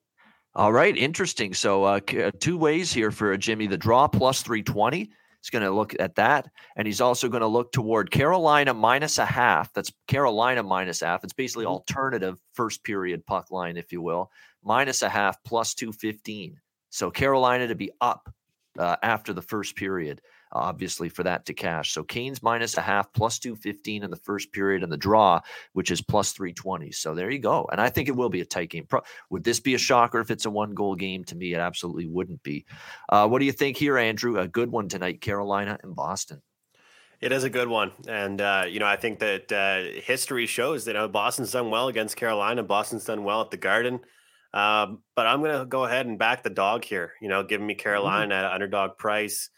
All 0.55 0.71
right, 0.71 0.95
interesting. 0.95 1.53
So 1.53 1.83
uh, 1.83 2.00
uh 2.17 2.31
two 2.39 2.57
ways 2.57 2.93
here 2.93 3.12
for 3.12 3.35
Jimmy: 3.35 3.67
the 3.67 3.77
draw 3.77 4.07
plus 4.07 4.41
three 4.41 4.63
twenty. 4.63 5.12
He's 5.41 5.50
going 5.51 5.63
to 5.63 5.69
look 5.69 5.93
at 6.00 6.15
that, 6.15 6.50
and 6.75 6.88
he's 6.88 7.01
also 7.01 7.27
going 7.29 7.41
to 7.41 7.47
look 7.47 7.71
toward 7.71 8.09
Carolina 8.09 8.74
minus 8.74 9.19
a 9.19 9.25
half. 9.25 9.71
That's 9.74 9.91
Carolina 10.07 10.63
minus 10.63 11.01
half. 11.01 11.24
It's 11.24 11.33
basically 11.33 11.65
mm-hmm. 11.65 11.74
alternative 11.74 12.39
first 12.53 12.83
period 12.83 13.25
puck 13.27 13.51
line, 13.51 13.77
if 13.77 13.91
you 13.91 14.01
will, 14.01 14.31
minus 14.63 15.03
a 15.03 15.09
half 15.09 15.38
plus 15.43 15.74
two 15.74 15.91
fifteen. 15.91 16.59
So 16.89 17.12
Carolina 17.12 17.67
to 17.67 17.75
be 17.75 17.91
up 18.00 18.33
uh, 18.79 18.95
after 19.03 19.33
the 19.33 19.41
first 19.41 19.75
period 19.75 20.21
obviously, 20.51 21.09
for 21.09 21.23
that 21.23 21.45
to 21.45 21.53
cash. 21.53 21.91
So 21.91 22.03
Canes 22.03 22.43
minus 22.43 22.77
a 22.77 22.81
half, 22.81 23.11
plus 23.13 23.39
215 23.39 24.03
in 24.03 24.09
the 24.09 24.17
first 24.17 24.51
period, 24.51 24.83
and 24.83 24.91
the 24.91 24.97
draw, 24.97 25.41
which 25.73 25.91
is 25.91 26.01
plus 26.01 26.31
320. 26.31 26.91
So 26.91 27.15
there 27.15 27.29
you 27.29 27.39
go. 27.39 27.67
And 27.71 27.81
I 27.81 27.89
think 27.89 28.07
it 28.07 28.15
will 28.15 28.29
be 28.29 28.41
a 28.41 28.45
tight 28.45 28.69
game. 28.69 28.85
Pro- 28.85 29.03
Would 29.29 29.43
this 29.43 29.59
be 29.59 29.75
a 29.75 29.79
shocker 29.79 30.19
if 30.19 30.31
it's 30.31 30.45
a 30.45 30.49
one 30.49 30.73
goal 30.73 30.95
game? 30.95 31.23
To 31.25 31.35
me, 31.35 31.53
it 31.53 31.59
absolutely 31.59 32.07
wouldn't 32.07 32.43
be. 32.43 32.65
Uh, 33.09 33.27
what 33.27 33.39
do 33.39 33.45
you 33.45 33.51
think 33.51 33.77
here, 33.77 33.97
Andrew? 33.97 34.39
A 34.39 34.47
good 34.47 34.71
one 34.71 34.89
tonight, 34.89 35.21
Carolina 35.21 35.77
and 35.83 35.95
Boston. 35.95 36.41
It 37.21 37.31
is 37.31 37.43
a 37.43 37.49
good 37.49 37.69
one, 37.69 37.91
and 38.07 38.41
uh, 38.41 38.65
you 38.67 38.79
know 38.79 38.85
I 38.85 38.97
think 38.97 39.19
that 39.19 39.51
uh, 39.51 40.01
history 40.01 40.45
shows 40.45 40.85
that 40.85 40.91
you 40.91 40.99
know, 40.99 41.07
Boston's 41.07 41.51
done 41.51 41.71
well 41.71 41.87
against 41.87 42.17
Carolina. 42.17 42.61
Boston's 42.61 43.05
done 43.05 43.23
well 43.23 43.41
at 43.41 43.51
the 43.51 43.57
Garden, 43.57 44.01
um, 44.53 45.01
but 45.15 45.25
I'm 45.25 45.41
going 45.41 45.57
to 45.57 45.65
go 45.65 45.85
ahead 45.85 46.05
and 46.05 46.19
back 46.19 46.43
the 46.43 46.49
dog 46.49 46.83
here. 46.83 47.13
You 47.21 47.29
know, 47.29 47.43
giving 47.43 47.65
me 47.65 47.75
Carolina 47.75 48.35
mm-hmm. 48.35 48.45
at 48.45 48.51
underdog 48.51 48.97
price. 48.97 49.49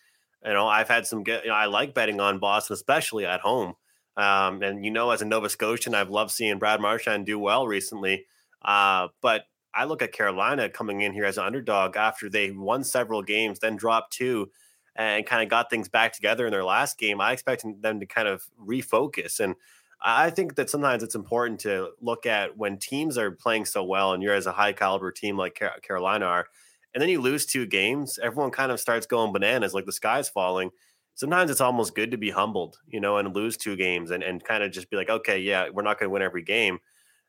You 0.48 0.54
know, 0.54 0.68
I've 0.68 0.88
had 0.88 1.06
some 1.06 1.24
good. 1.24 1.44
You 1.44 1.50
know, 1.50 1.56
I 1.56 1.66
like 1.66 1.94
betting 1.94 2.22
on 2.22 2.40
Boston, 2.40 2.74
especially 2.74 3.26
at 3.26 3.42
home. 3.42 3.74
Um, 4.16 4.64
and 4.64 4.86
you 4.86 4.92
know, 4.92 5.12
as 5.12 5.22
a 5.22 5.26
Nova 5.26 5.50
Scotian, 5.50 5.94
I've 5.94 6.10
loved 6.10 6.32
seeing 6.32 6.58
Brad 6.58 6.80
Marchand 6.80 7.26
do 7.26 7.38
well 7.38 7.68
recently. 7.68 8.26
Uh, 8.62 9.10
but 9.22 9.44
I 9.76 9.84
look 9.84 10.02
at 10.02 10.14
Carolina 10.14 10.70
coming 10.70 11.02
in 11.02 11.12
here 11.12 11.26
as 11.26 11.38
an 11.38 11.46
underdog 11.46 11.98
after 11.98 12.30
they 12.30 12.50
won 12.52 12.86
several 12.86 13.22
games, 13.22 13.60
then 13.60 13.76
dropped 13.76 14.14
two, 14.14 14.50
and 14.96 15.26
kind 15.26 15.44
of 15.44 15.50
got 15.50 15.70
things 15.70 15.90
back 15.90 16.14
together 16.14 16.46
in 16.48 16.52
their 16.52 16.64
last 16.64 16.98
game. 16.98 17.20
I 17.20 17.34
expect 17.34 17.66
them 17.82 18.00
to 18.00 18.06
kind 18.06 18.30
of 18.30 18.46
refocus. 18.66 19.42
And 19.42 19.56
I 20.02 20.30
think 20.30 20.56
that 20.56 20.70
sometimes 20.70 21.04
it's 21.04 21.16
important 21.16 21.60
to 21.62 21.90
look 22.02 22.26
at 22.26 22.58
when 22.58 22.78
teams 22.78 23.18
are 23.18 23.32
playing 23.32 23.66
so 23.66 23.84
well, 23.84 24.14
and 24.14 24.24
you're 24.24 24.34
as 24.34 24.48
a 24.48 24.54
high 24.54 24.74
caliber 24.74 25.12
team 25.12 25.38
like 25.38 25.62
Carolina 25.84 26.26
are 26.26 26.48
and 26.94 27.02
then 27.02 27.10
you 27.10 27.22
lose 27.22 27.46
two 27.46 27.66
games, 27.66 28.20
everyone 28.22 28.52
kind 28.52 28.72
of 28.72 28.80
starts 28.80 29.06
going 29.06 29.34
bananas, 29.34 29.74
like 29.74 29.86
the 29.86 29.92
sky's 29.92 30.30
falling. 30.30 30.72
Sometimes 31.16 31.50
it's 31.50 31.62
almost 31.62 31.96
good 31.96 32.12
to 32.12 32.18
be 32.18 32.30
humbled, 32.30 32.78
you 32.88 33.00
know, 33.00 33.18
and 33.18 33.36
lose 33.36 33.58
two 33.58 33.76
games 33.76 34.12
and, 34.12 34.24
and 34.24 34.44
kind 34.44 34.64
of 34.64 34.72
just 34.72 34.90
be 34.90 34.98
like, 34.98 35.10
okay, 35.10 35.40
yeah, 35.40 35.70
we're 35.72 35.82
not 35.82 36.00
going 36.00 36.10
to 36.10 36.14
win 36.14 36.22
every 36.22 36.44
game. 36.44 36.80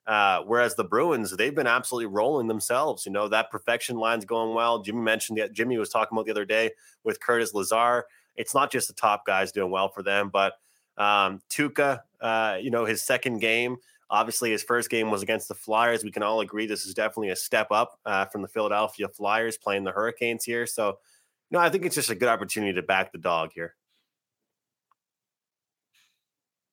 Uh, 0.07 0.42
whereas 0.47 0.75
the 0.75 0.85
Bruins, 0.85 1.37
they've 1.37 1.55
been 1.55 1.66
absolutely 1.66 2.07
rolling 2.07 2.49
themselves. 2.49 3.05
You 3.05 3.12
know, 3.12 3.29
that 3.29 3.51
perfection 3.51 3.97
line's 3.97 4.25
going 4.25 4.55
well. 4.55 4.83
Jimmy 4.83 5.01
mentioned 5.01 5.38
that 5.38 5.53
Jimmy 5.53 5.77
was 5.77 5.90
talking 5.90 6.16
about 6.16 6.25
the 6.25 6.33
other 6.33 6.47
day 6.47 6.71
with 7.05 7.21
Curtis 7.21 7.53
Lazar. 7.53 8.05
It's 8.35 8.55
not 8.55 8.73
just 8.73 8.88
the 8.88 8.94
top 8.94 9.27
guys 9.27 9.53
doing 9.53 9.71
well 9.71 9.90
for 9.90 10.03
them, 10.03 10.31
but 10.33 10.55
um, 10.97 11.40
Tuukka, 11.51 12.01
uh, 12.21 12.57
you 12.61 12.71
know, 12.71 12.87
his 12.87 13.03
second 13.03 13.40
game, 13.40 13.77
Obviously, 14.11 14.51
his 14.51 14.62
first 14.62 14.90
game 14.90 15.11
was 15.11 15.23
against 15.23 15.49
the 15.49 15.55
Flyers. 15.55 16.03
We 16.03 16.11
can 16.11 16.23
all 16.23 16.40
agree 16.40 16.66
this 16.66 16.87
is 16.87 16.94
definitely 16.94 17.31
a 17.31 17.37
step 17.37 17.68
up 17.71 17.99
uh, 18.07 18.25
from 18.27 18.42
the 18.42 18.49
Philadelphia 18.49 19.09
Flyers 19.09 19.59
playing 19.59 19.85
the 19.85 19.92
Hurricanes 19.92 20.44
here. 20.44 20.66
So, 20.66 20.99
no, 21.51 21.59
I 21.59 21.68
think 21.68 21.85
it's 21.85 21.94
just 21.94 22.11
a 22.11 22.14
good 22.14 22.29
opportunity 22.29 22.73
to 22.75 22.83
back 22.83 23.12
the 23.12 23.18
dog 23.18 23.51
here. 23.55 23.75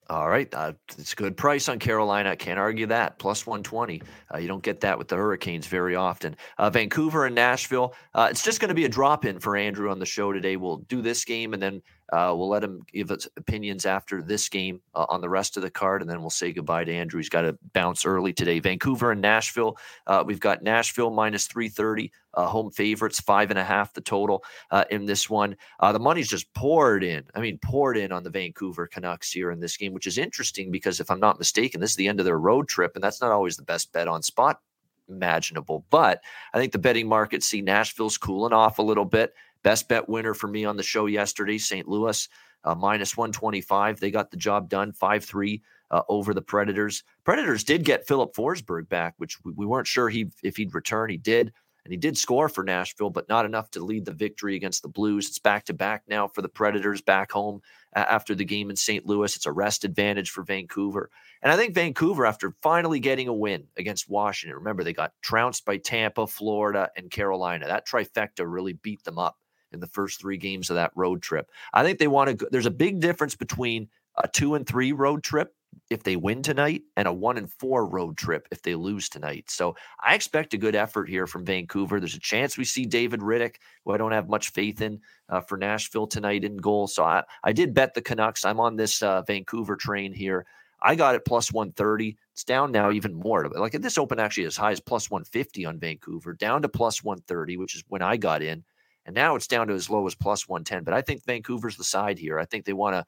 All 0.07 0.29
right. 0.29 0.53
Uh, 0.53 0.73
it's 0.99 1.13
a 1.13 1.15
good 1.15 1.35
price 1.35 1.67
on 1.67 1.79
Carolina. 1.79 2.29
I 2.29 2.35
can't 2.35 2.59
argue 2.59 2.85
that. 2.87 3.17
Plus 3.17 3.47
120. 3.47 4.03
Uh, 4.31 4.37
you 4.37 4.47
don't 4.47 4.61
get 4.61 4.81
that 4.81 4.99
with 4.99 5.07
the 5.07 5.15
Hurricanes 5.15 5.65
very 5.65 5.95
often. 5.95 6.35
Uh, 6.59 6.69
Vancouver 6.69 7.25
and 7.25 7.33
Nashville. 7.33 7.95
Uh, 8.13 8.27
it's 8.29 8.43
just 8.43 8.59
going 8.59 8.69
to 8.69 8.75
be 8.75 8.85
a 8.85 8.89
drop 8.89 9.25
in 9.25 9.39
for 9.39 9.57
Andrew 9.57 9.89
on 9.89 9.97
the 9.97 10.05
show 10.05 10.31
today. 10.31 10.57
We'll 10.57 10.77
do 10.77 11.01
this 11.01 11.25
game 11.25 11.55
and 11.55 11.61
then 11.61 11.81
uh, 12.13 12.33
we'll 12.35 12.49
let 12.49 12.63
him 12.63 12.81
give 12.91 13.09
us 13.09 13.27
opinions 13.35 13.85
after 13.85 14.21
this 14.21 14.47
game 14.47 14.81
uh, 14.93 15.05
on 15.09 15.21
the 15.21 15.29
rest 15.29 15.57
of 15.57 15.63
the 15.63 15.71
card, 15.71 16.01
and 16.01 16.09
then 16.09 16.21
we'll 16.21 16.29
say 16.29 16.53
goodbye 16.53 16.83
to 16.83 16.93
Andrew. 16.93 17.19
He's 17.19 17.29
got 17.29 17.41
to 17.41 17.57
bounce 17.73 18.05
early 18.05 18.31
today. 18.31 18.59
Vancouver 18.59 19.11
and 19.11 19.21
Nashville. 19.21 19.77
Uh, 20.05 20.23
we've 20.25 20.39
got 20.39 20.61
Nashville 20.61 21.09
minus 21.09 21.47
330, 21.47 22.11
uh, 22.35 22.45
home 22.45 22.69
favorites, 22.69 23.19
five 23.19 23.49
and 23.49 23.57
a 23.57 23.63
half 23.63 23.93
the 23.93 24.01
total 24.01 24.43
uh, 24.69 24.85
in 24.91 25.05
this 25.05 25.29
one. 25.29 25.55
Uh, 25.79 25.91
the 25.91 25.99
money's 25.99 26.27
just 26.27 26.53
poured 26.53 27.03
in. 27.03 27.23
I 27.33 27.39
mean, 27.39 27.57
poured 27.63 27.97
in 27.97 28.11
on 28.11 28.23
the 28.23 28.29
Vancouver 28.29 28.85
Canucks 28.85 29.31
here 29.31 29.49
in 29.51 29.59
this 29.59 29.75
game, 29.75 29.93
which 29.93 30.07
is 30.07 30.19
interesting 30.19 30.69
because 30.69 30.99
if 30.99 31.09
I'm 31.09 31.19
not 31.19 31.39
mistaken, 31.39 31.81
this 31.81 31.91
is 31.91 31.97
the 31.97 32.07
end 32.07 32.19
of 32.19 32.25
their 32.25 32.39
road 32.39 32.67
trip, 32.67 32.91
and 32.95 33.03
that's 33.03 33.21
not 33.21 33.31
always 33.31 33.57
the 33.57 33.63
best 33.63 33.91
bet 33.93 34.07
on 34.07 34.21
spot 34.21 34.61
imaginable. 35.09 35.85
But 35.89 36.21
I 36.53 36.59
think 36.59 36.71
the 36.71 36.79
betting 36.79 37.07
markets 37.07 37.45
see 37.45 37.61
Nashville's 37.61 38.17
cooling 38.17 38.53
off 38.53 38.79
a 38.79 38.83
little 38.83 39.05
bit. 39.05 39.33
Best 39.65 39.89
bet 39.89 40.07
winner 40.07 40.35
for 40.35 40.47
me 40.47 40.63
on 40.63 40.77
the 40.77 40.83
show 40.83 41.07
yesterday, 41.07 41.57
St. 41.57 41.87
Louis, 41.87 42.29
uh, 42.65 42.75
minus 42.75 43.17
125. 43.17 43.99
They 43.99 44.11
got 44.11 44.29
the 44.29 44.37
job 44.37 44.69
done 44.69 44.91
5 44.91 45.25
3 45.25 45.63
uh, 45.89 46.01
over 46.07 46.35
the 46.35 46.41
Predators. 46.43 47.03
Predators 47.23 47.63
did 47.63 47.83
get 47.83 48.07
Filip 48.07 48.35
Forsberg 48.35 48.87
back, 48.89 49.15
which 49.17 49.43
we, 49.43 49.53
we 49.53 49.65
weren't 49.65 49.87
sure 49.87 50.07
he 50.07 50.27
if 50.43 50.57
he'd 50.57 50.75
return. 50.75 51.09
He 51.09 51.17
did. 51.17 51.51
And 51.83 51.91
he 51.91 51.97
did 51.97 52.15
score 52.15 52.47
for 52.47 52.63
Nashville, 52.63 53.09
but 53.09 53.27
not 53.27 53.45
enough 53.45 53.71
to 53.71 53.83
lead 53.83 54.05
the 54.05 54.11
victory 54.11 54.55
against 54.55 54.83
the 54.83 54.87
Blues. 54.87 55.27
It's 55.29 55.39
back 55.39 55.65
to 55.65 55.73
back 55.73 56.03
now 56.07 56.27
for 56.27 56.43
the 56.43 56.49
Predators 56.49 57.01
back 57.01 57.31
home 57.31 57.61
after 57.95 58.35
the 58.35 58.45
game 58.45 58.69
in 58.69 58.75
St. 58.75 59.07
Louis. 59.07 59.35
It's 59.35 59.45
a 59.47 59.51
rest 59.51 59.83
advantage 59.83 60.29
for 60.29 60.43
Vancouver. 60.43 61.09
And 61.41 61.51
I 61.51 61.55
think 61.57 61.73
Vancouver, 61.73 62.27
after 62.27 62.53
finally 62.61 62.99
getting 62.99 63.27
a 63.27 63.33
win 63.33 63.65
against 63.77 64.09
Washington, 64.09 64.57
remember 64.57 64.83
they 64.83 64.93
got 64.93 65.13
trounced 65.23 65.65
by 65.65 65.77
Tampa, 65.77 66.27
Florida, 66.27 66.91
and 66.95 67.09
Carolina. 67.09 67.65
That 67.65 67.87
trifecta 67.87 68.45
really 68.45 68.73
beat 68.73 69.03
them 69.03 69.17
up 69.17 69.37
in 69.75 69.79
the 69.79 69.87
first 69.87 70.19
three 70.19 70.37
games 70.37 70.71
of 70.71 70.75
that 70.77 70.91
road 70.95 71.21
trip. 71.21 71.51
I 71.73 71.83
think 71.83 71.99
they 71.99 72.07
want 72.07 72.29
to. 72.29 72.33
Go, 72.35 72.47
There's 72.49 72.65
a 72.65 72.71
big 72.71 72.99
difference 72.99 73.35
between 73.35 73.89
a 74.17 74.27
two 74.27 74.55
and 74.55 74.65
three 74.65 74.91
road 74.91 75.23
trip 75.23 75.53
if 75.89 76.03
they 76.03 76.15
win 76.15 76.41
tonight 76.41 76.83
and 76.95 77.07
a 77.07 77.13
one 77.13 77.37
and 77.37 77.51
four 77.51 77.85
road 77.85 78.17
trip 78.17 78.47
if 78.51 78.61
they 78.61 78.75
lose 78.75 79.09
tonight. 79.09 79.49
So 79.49 79.75
I 80.03 80.15
expect 80.15 80.53
a 80.53 80.57
good 80.57 80.75
effort 80.75 81.09
here 81.09 81.27
from 81.27 81.45
Vancouver. 81.45 81.99
There's 81.99 82.15
a 82.15 82.19
chance 82.19 82.57
we 82.57 82.65
see 82.65 82.85
David 82.85 83.19
Rittich, 83.19 83.55
who 83.83 83.91
I 83.91 83.97
don't 83.97 84.13
have 84.13 84.29
much 84.29 84.49
faith 84.49 84.81
in 84.81 85.01
uh, 85.29 85.41
for 85.41 85.57
Nashville 85.57 86.07
tonight 86.07 86.43
in 86.43 86.57
goal. 86.57 86.87
So 86.87 87.03
I, 87.03 87.23
I 87.43 87.51
did 87.51 87.73
bet 87.73 87.93
the 87.93 88.01
Canucks. 88.01 88.45
I'm 88.45 88.59
on 88.59 88.75
this 88.75 89.03
uh, 89.03 89.21
Vancouver 89.23 89.75
train 89.75 90.13
here. 90.13 90.45
I 90.81 90.95
got 90.95 91.15
it 91.15 91.25
plus 91.25 91.51
130. 91.51 92.17
It's 92.33 92.43
down 92.43 92.71
now 92.71 92.91
even 92.91 93.13
more. 93.13 93.49
Like 93.49 93.71
this 93.73 93.97
open 93.97 94.19
actually 94.19 94.45
as 94.45 94.57
high 94.57 94.71
as 94.71 94.79
plus 94.79 95.09
150 95.09 95.65
on 95.65 95.79
Vancouver, 95.79 96.33
down 96.33 96.61
to 96.61 96.69
plus 96.69 97.03
130, 97.03 97.57
which 97.57 97.75
is 97.75 97.83
when 97.87 98.01
I 98.01 98.17
got 98.17 98.41
in. 98.41 98.63
And 99.05 99.15
now 99.15 99.35
it's 99.35 99.47
down 99.47 99.67
to 99.67 99.73
as 99.73 99.89
low 99.89 100.05
as 100.07 100.15
plus 100.15 100.47
110. 100.47 100.83
But 100.83 100.93
I 100.93 101.01
think 101.01 101.23
Vancouver's 101.25 101.77
the 101.77 101.83
side 101.83 102.17
here. 102.17 102.39
I 102.39 102.45
think 102.45 102.65
they 102.65 102.73
want 102.73 102.95
to 102.95 103.05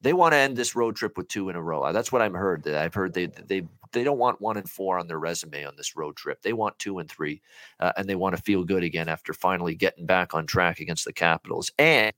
they 0.00 0.12
want 0.12 0.32
to 0.32 0.38
end 0.38 0.56
this 0.56 0.76
road 0.76 0.94
trip 0.94 1.16
with 1.16 1.28
two 1.28 1.48
in 1.48 1.56
a 1.56 1.62
row. 1.62 1.92
That's 1.92 2.12
what 2.12 2.22
I've 2.22 2.34
heard. 2.34 2.62
That 2.64 2.76
I've 2.76 2.94
heard 2.94 3.14
they 3.14 3.26
they 3.26 3.66
they 3.92 4.04
don't 4.04 4.18
want 4.18 4.40
one 4.40 4.56
and 4.56 4.68
four 4.68 4.98
on 4.98 5.08
their 5.08 5.18
resume 5.18 5.64
on 5.64 5.74
this 5.76 5.96
road 5.96 6.16
trip. 6.16 6.42
They 6.42 6.52
want 6.52 6.78
two 6.78 6.98
and 6.98 7.10
three, 7.10 7.42
uh, 7.80 7.92
and 7.96 8.08
they 8.08 8.14
want 8.14 8.36
to 8.36 8.42
feel 8.42 8.64
good 8.64 8.84
again 8.84 9.08
after 9.08 9.32
finally 9.32 9.74
getting 9.74 10.06
back 10.06 10.34
on 10.34 10.46
track 10.46 10.80
against 10.80 11.04
the 11.04 11.12
Capitals. 11.12 11.70
And 11.78 12.12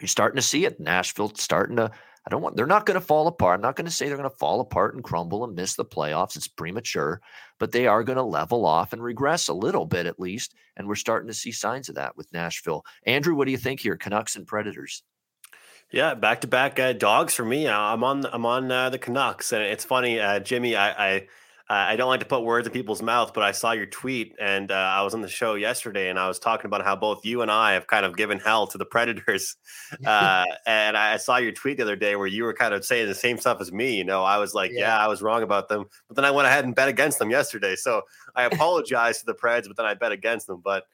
you're 0.00 0.08
starting 0.08 0.36
to 0.36 0.42
see 0.42 0.64
it. 0.66 0.78
Nashville 0.78 1.32
starting 1.34 1.76
to 1.76 1.90
I 2.26 2.30
don't 2.30 2.40
want, 2.40 2.56
they're 2.56 2.66
not 2.66 2.86
going 2.86 2.98
to 2.98 3.04
fall 3.06 3.26
apart. 3.26 3.56
I'm 3.56 3.62
not 3.62 3.76
going 3.76 3.84
to 3.84 3.90
say 3.90 4.08
they're 4.08 4.16
going 4.16 4.30
to 4.30 4.36
fall 4.36 4.60
apart 4.60 4.94
and 4.94 5.04
crumble 5.04 5.44
and 5.44 5.54
miss 5.54 5.74
the 5.74 5.84
playoffs. 5.84 6.36
It's 6.36 6.48
premature, 6.48 7.20
but 7.58 7.70
they 7.70 7.86
are 7.86 8.02
going 8.02 8.16
to 8.16 8.22
level 8.22 8.64
off 8.64 8.92
and 8.92 9.02
regress 9.02 9.48
a 9.48 9.54
little 9.54 9.84
bit 9.84 10.06
at 10.06 10.18
least. 10.18 10.54
And 10.76 10.88
we're 10.88 10.94
starting 10.94 11.28
to 11.28 11.34
see 11.34 11.52
signs 11.52 11.88
of 11.88 11.96
that 11.96 12.16
with 12.16 12.32
Nashville. 12.32 12.84
Andrew, 13.06 13.34
what 13.34 13.44
do 13.44 13.50
you 13.52 13.58
think 13.58 13.80
here? 13.80 13.96
Canucks 13.96 14.36
and 14.36 14.46
Predators. 14.46 15.02
Yeah, 15.90 16.14
back 16.14 16.40
to 16.40 16.46
back 16.46 16.80
dogs 16.98 17.34
for 17.34 17.44
me. 17.44 17.68
I'm 17.68 18.02
on 18.02 18.24
I'm 18.26 18.46
on 18.46 18.72
uh, 18.72 18.90
the 18.90 18.98
Canucks, 18.98 19.52
and 19.52 19.62
it's 19.62 19.84
funny, 19.84 20.18
uh, 20.18 20.40
Jimmy. 20.40 20.74
I, 20.74 21.14
I 21.14 21.28
I 21.66 21.96
don't 21.96 22.08
like 22.08 22.20
to 22.20 22.26
put 22.26 22.42
words 22.42 22.66
in 22.66 22.74
people's 22.74 23.00
mouth, 23.00 23.32
but 23.32 23.42
I 23.42 23.52
saw 23.52 23.72
your 23.72 23.86
tweet, 23.86 24.34
and 24.38 24.70
uh, 24.70 24.74
I 24.74 25.00
was 25.02 25.14
on 25.14 25.22
the 25.22 25.28
show 25.28 25.54
yesterday, 25.54 26.10
and 26.10 26.18
I 26.18 26.28
was 26.28 26.38
talking 26.38 26.66
about 26.66 26.84
how 26.84 26.94
both 26.94 27.24
you 27.24 27.40
and 27.40 27.50
I 27.50 27.72
have 27.72 27.86
kind 27.86 28.04
of 28.04 28.18
given 28.18 28.38
hell 28.38 28.66
to 28.66 28.78
the 28.78 28.84
Predators. 28.84 29.56
Uh, 30.04 30.44
and 30.66 30.96
I 30.96 31.16
saw 31.16 31.36
your 31.36 31.52
tweet 31.52 31.76
the 31.76 31.82
other 31.84 31.96
day 31.96 32.16
where 32.16 32.26
you 32.26 32.44
were 32.44 32.52
kind 32.52 32.74
of 32.74 32.84
saying 32.84 33.06
the 33.06 33.14
same 33.14 33.38
stuff 33.38 33.60
as 33.60 33.72
me. 33.72 33.96
You 33.96 34.04
know, 34.04 34.22
I 34.22 34.38
was 34.38 34.52
like, 34.52 34.70
yeah. 34.72 34.80
yeah, 34.80 34.98
I 34.98 35.08
was 35.08 35.22
wrong 35.22 35.42
about 35.42 35.68
them, 35.68 35.84
but 36.08 36.16
then 36.16 36.24
I 36.24 36.30
went 36.30 36.46
ahead 36.46 36.64
and 36.64 36.74
bet 36.74 36.88
against 36.88 37.18
them 37.18 37.30
yesterday. 37.30 37.76
So 37.76 38.02
I 38.34 38.44
apologize 38.44 39.20
to 39.20 39.26
the 39.26 39.34
Preds, 39.34 39.66
but 39.66 39.76
then 39.76 39.86
I 39.86 39.94
bet 39.94 40.12
against 40.12 40.46
them. 40.46 40.60
But 40.62 40.84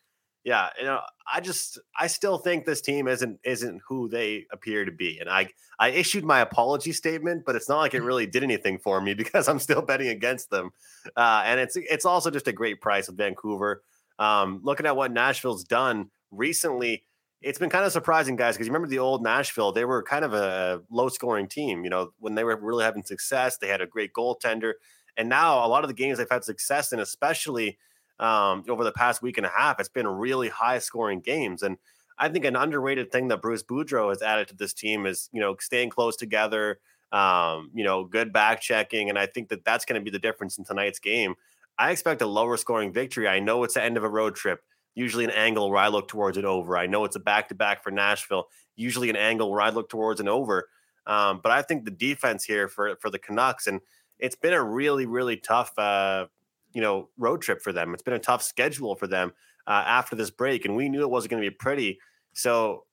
yeah, 0.44 0.68
you 0.79 0.85
know, 0.85 1.00
I 1.33 1.40
just 1.40 1.79
I 1.98 2.07
still 2.07 2.38
think 2.38 2.64
this 2.64 2.81
team 2.81 3.09
isn't 3.09 3.40
isn't 3.44 3.83
who 3.87 4.09
they 4.09 4.46
appear 4.53 4.85
to 4.85 4.92
be. 4.92 5.18
And 5.18 5.29
I 5.29 5.50
I 5.79 5.90
issued 5.90 6.24
my 6.24 6.40
apology 6.40 6.92
statement, 6.92 7.44
but 7.44 7.57
it's 7.57 7.68
not 7.68 7.79
like 7.79 7.94
it 7.94 8.03
really 8.03 8.26
did 8.26 8.42
anything 8.42 8.79
for 8.79 9.00
me 9.00 9.14
because 9.22 9.48
I'm 9.48 9.59
still 9.59 9.83
betting 9.83 10.09
against 10.09 10.50
them. 10.50 10.70
Uh, 11.16 11.42
and 11.44 11.61
it's 11.61 11.76
it's 11.76 12.05
also 12.05 12.31
just 12.31 12.48
a 12.48 12.53
great 12.53 12.81
price 12.81 13.07
with 13.07 13.18
Vancouver. 13.18 13.83
Um, 14.18 14.61
looking 14.62 14.87
at 14.87 14.96
what 14.96 15.12
Nashville's 15.12 15.64
done 15.64 16.11
recently, 16.31 17.05
it's 17.42 17.59
been 17.59 17.70
kind 17.70 17.85
of 17.85 17.92
surprising, 17.92 18.37
guys, 18.37 18.55
because 18.55 18.66
you 18.66 18.72
remember 18.72 18.88
the 18.88 18.98
old 18.98 19.22
Nashville, 19.22 19.72
they 19.72 19.85
were 19.85 20.03
kind 20.03 20.24
of 20.24 20.35
a 20.35 20.83
low 20.90 21.09
scoring 21.09 21.48
team. 21.48 21.85
You 21.85 21.90
know, 21.90 22.12
when 22.18 22.35
they 22.35 22.44
were 22.44 22.57
really 22.57 22.85
having 22.85 23.03
success, 23.03 23.59
they 23.59 23.68
had 23.68 23.81
a 23.81 23.87
great 23.87 24.12
goaltender. 24.14 24.74
And 25.16 25.29
now 25.29 25.64
a 25.64 25.68
lot 25.68 25.85
of 25.85 25.88
the 25.88 25.94
games 25.94 26.18
they've 26.18 26.31
had 26.31 26.44
success 26.44 26.92
in, 26.92 27.00
especially 27.00 27.79
um, 28.20 28.64
over 28.68 28.85
the 28.85 28.92
past 28.92 29.22
week 29.22 29.38
and 29.38 29.46
a 29.46 29.50
half. 29.50 29.80
It's 29.80 29.88
been 29.88 30.06
really 30.06 30.48
high 30.48 30.78
scoring 30.78 31.20
games. 31.20 31.62
And 31.62 31.78
I 32.18 32.28
think 32.28 32.44
an 32.44 32.54
underrated 32.54 33.11
thing 33.11 33.28
that 33.28 33.42
Bruce 33.42 33.62
Boudreau 33.62 34.11
has 34.11 34.22
added 34.22 34.46
to 34.48 34.54
this 34.54 34.74
team 34.74 35.06
is, 35.06 35.28
you 35.33 35.40
know, 35.40 35.56
staying 35.59 35.88
close 35.88 36.16
together, 36.16 36.78
um, 37.12 37.70
you 37.74 37.83
know, 37.83 38.04
good 38.04 38.33
back 38.33 38.61
checking. 38.61 39.09
And 39.09 39.18
I 39.18 39.26
think 39.26 39.48
that 39.48 39.64
that's 39.64 39.87
going 39.87 39.98
to 39.98 40.04
be 40.04 40.11
the 40.11 40.18
difference 40.18 40.59
in 40.59 40.64
tonight's 40.64 40.98
game. 40.98 41.35
I 41.78 41.90
expect 41.90 42.20
a 42.20 42.26
lower 42.26 42.59
scoring 42.59 42.92
victory. 42.92 43.26
I 43.26 43.40
know 43.40 43.64
it's 43.64 43.74
the 43.74 43.83
end 43.83 43.96
of 43.96 44.04
a 44.04 44.09
road 44.09 44.35
trip, 44.35 44.61
usually 44.94 45.24
an 45.24 45.30
angle 45.30 45.70
where 45.70 45.80
I 45.80 45.88
look 45.88 46.09
towards 46.09 46.37
an 46.37 46.44
over. 46.44 46.76
I 46.76 46.87
know 46.87 47.06
it's 47.06 47.16
a 47.16 47.20
back 47.20 47.48
to 47.48 47.54
back 47.54 47.83
for 47.83 47.90
Nashville, 47.90 48.48
usually 48.76 49.09
an 49.09 49.16
angle 49.16 49.50
where 49.50 49.62
I 49.62 49.70
look 49.70 49.88
towards 49.88 50.20
an 50.20 50.28
over. 50.28 50.68
Um, 51.06 51.40
but 51.42 51.52
I 51.52 51.62
think 51.62 51.87
the 51.87 51.90
defense 51.90 52.44
here 52.44 52.68
for 52.68 52.96
for 52.96 53.09
the 53.09 53.18
Canucks 53.18 53.66
and 53.66 53.80
it's 54.18 54.37
been 54.37 54.52
a 54.52 54.62
really 54.62 55.06
really 55.06 55.38
tough 55.38 55.76
uh, 55.78 56.26
you 56.72 56.80
know 56.80 57.09
road 57.18 57.42
trip 57.42 57.62
for 57.62 57.72
them. 57.72 57.94
It's 57.94 58.02
been 58.02 58.14
a 58.14 58.18
tough 58.18 58.42
schedule 58.42 58.94
for 58.96 59.06
them 59.06 59.33
uh, 59.66 59.85
after 59.87 60.16
this 60.16 60.30
break, 60.30 60.64
and 60.64 60.76
we 60.76 60.88
knew 60.88 61.02
it 61.02 61.11
wasn't 61.11 61.33
going 61.33 61.42
to 61.42 61.50
be 61.50 61.54
pretty. 61.54 61.98
So, 62.33 62.85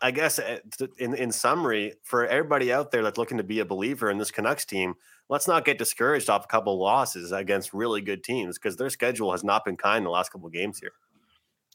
I 0.00 0.10
guess 0.10 0.38
uh, 0.38 0.58
in 0.98 1.14
in 1.14 1.32
summary, 1.32 1.94
for 2.02 2.26
everybody 2.26 2.72
out 2.72 2.90
there 2.90 3.02
that's 3.02 3.18
looking 3.18 3.38
to 3.38 3.44
be 3.44 3.60
a 3.60 3.64
believer 3.64 4.10
in 4.10 4.18
this 4.18 4.30
Canucks 4.30 4.64
team, 4.64 4.94
let's 5.28 5.48
not 5.48 5.64
get 5.64 5.78
discouraged 5.78 6.30
off 6.30 6.44
a 6.44 6.48
couple 6.48 6.78
losses 6.78 7.32
against 7.32 7.72
really 7.72 8.00
good 8.00 8.22
teams 8.22 8.58
because 8.58 8.76
their 8.76 8.90
schedule 8.90 9.32
has 9.32 9.44
not 9.44 9.64
been 9.64 9.76
kind 9.76 10.04
the 10.04 10.10
last 10.10 10.30
couple 10.30 10.48
games 10.48 10.78
here. 10.78 10.92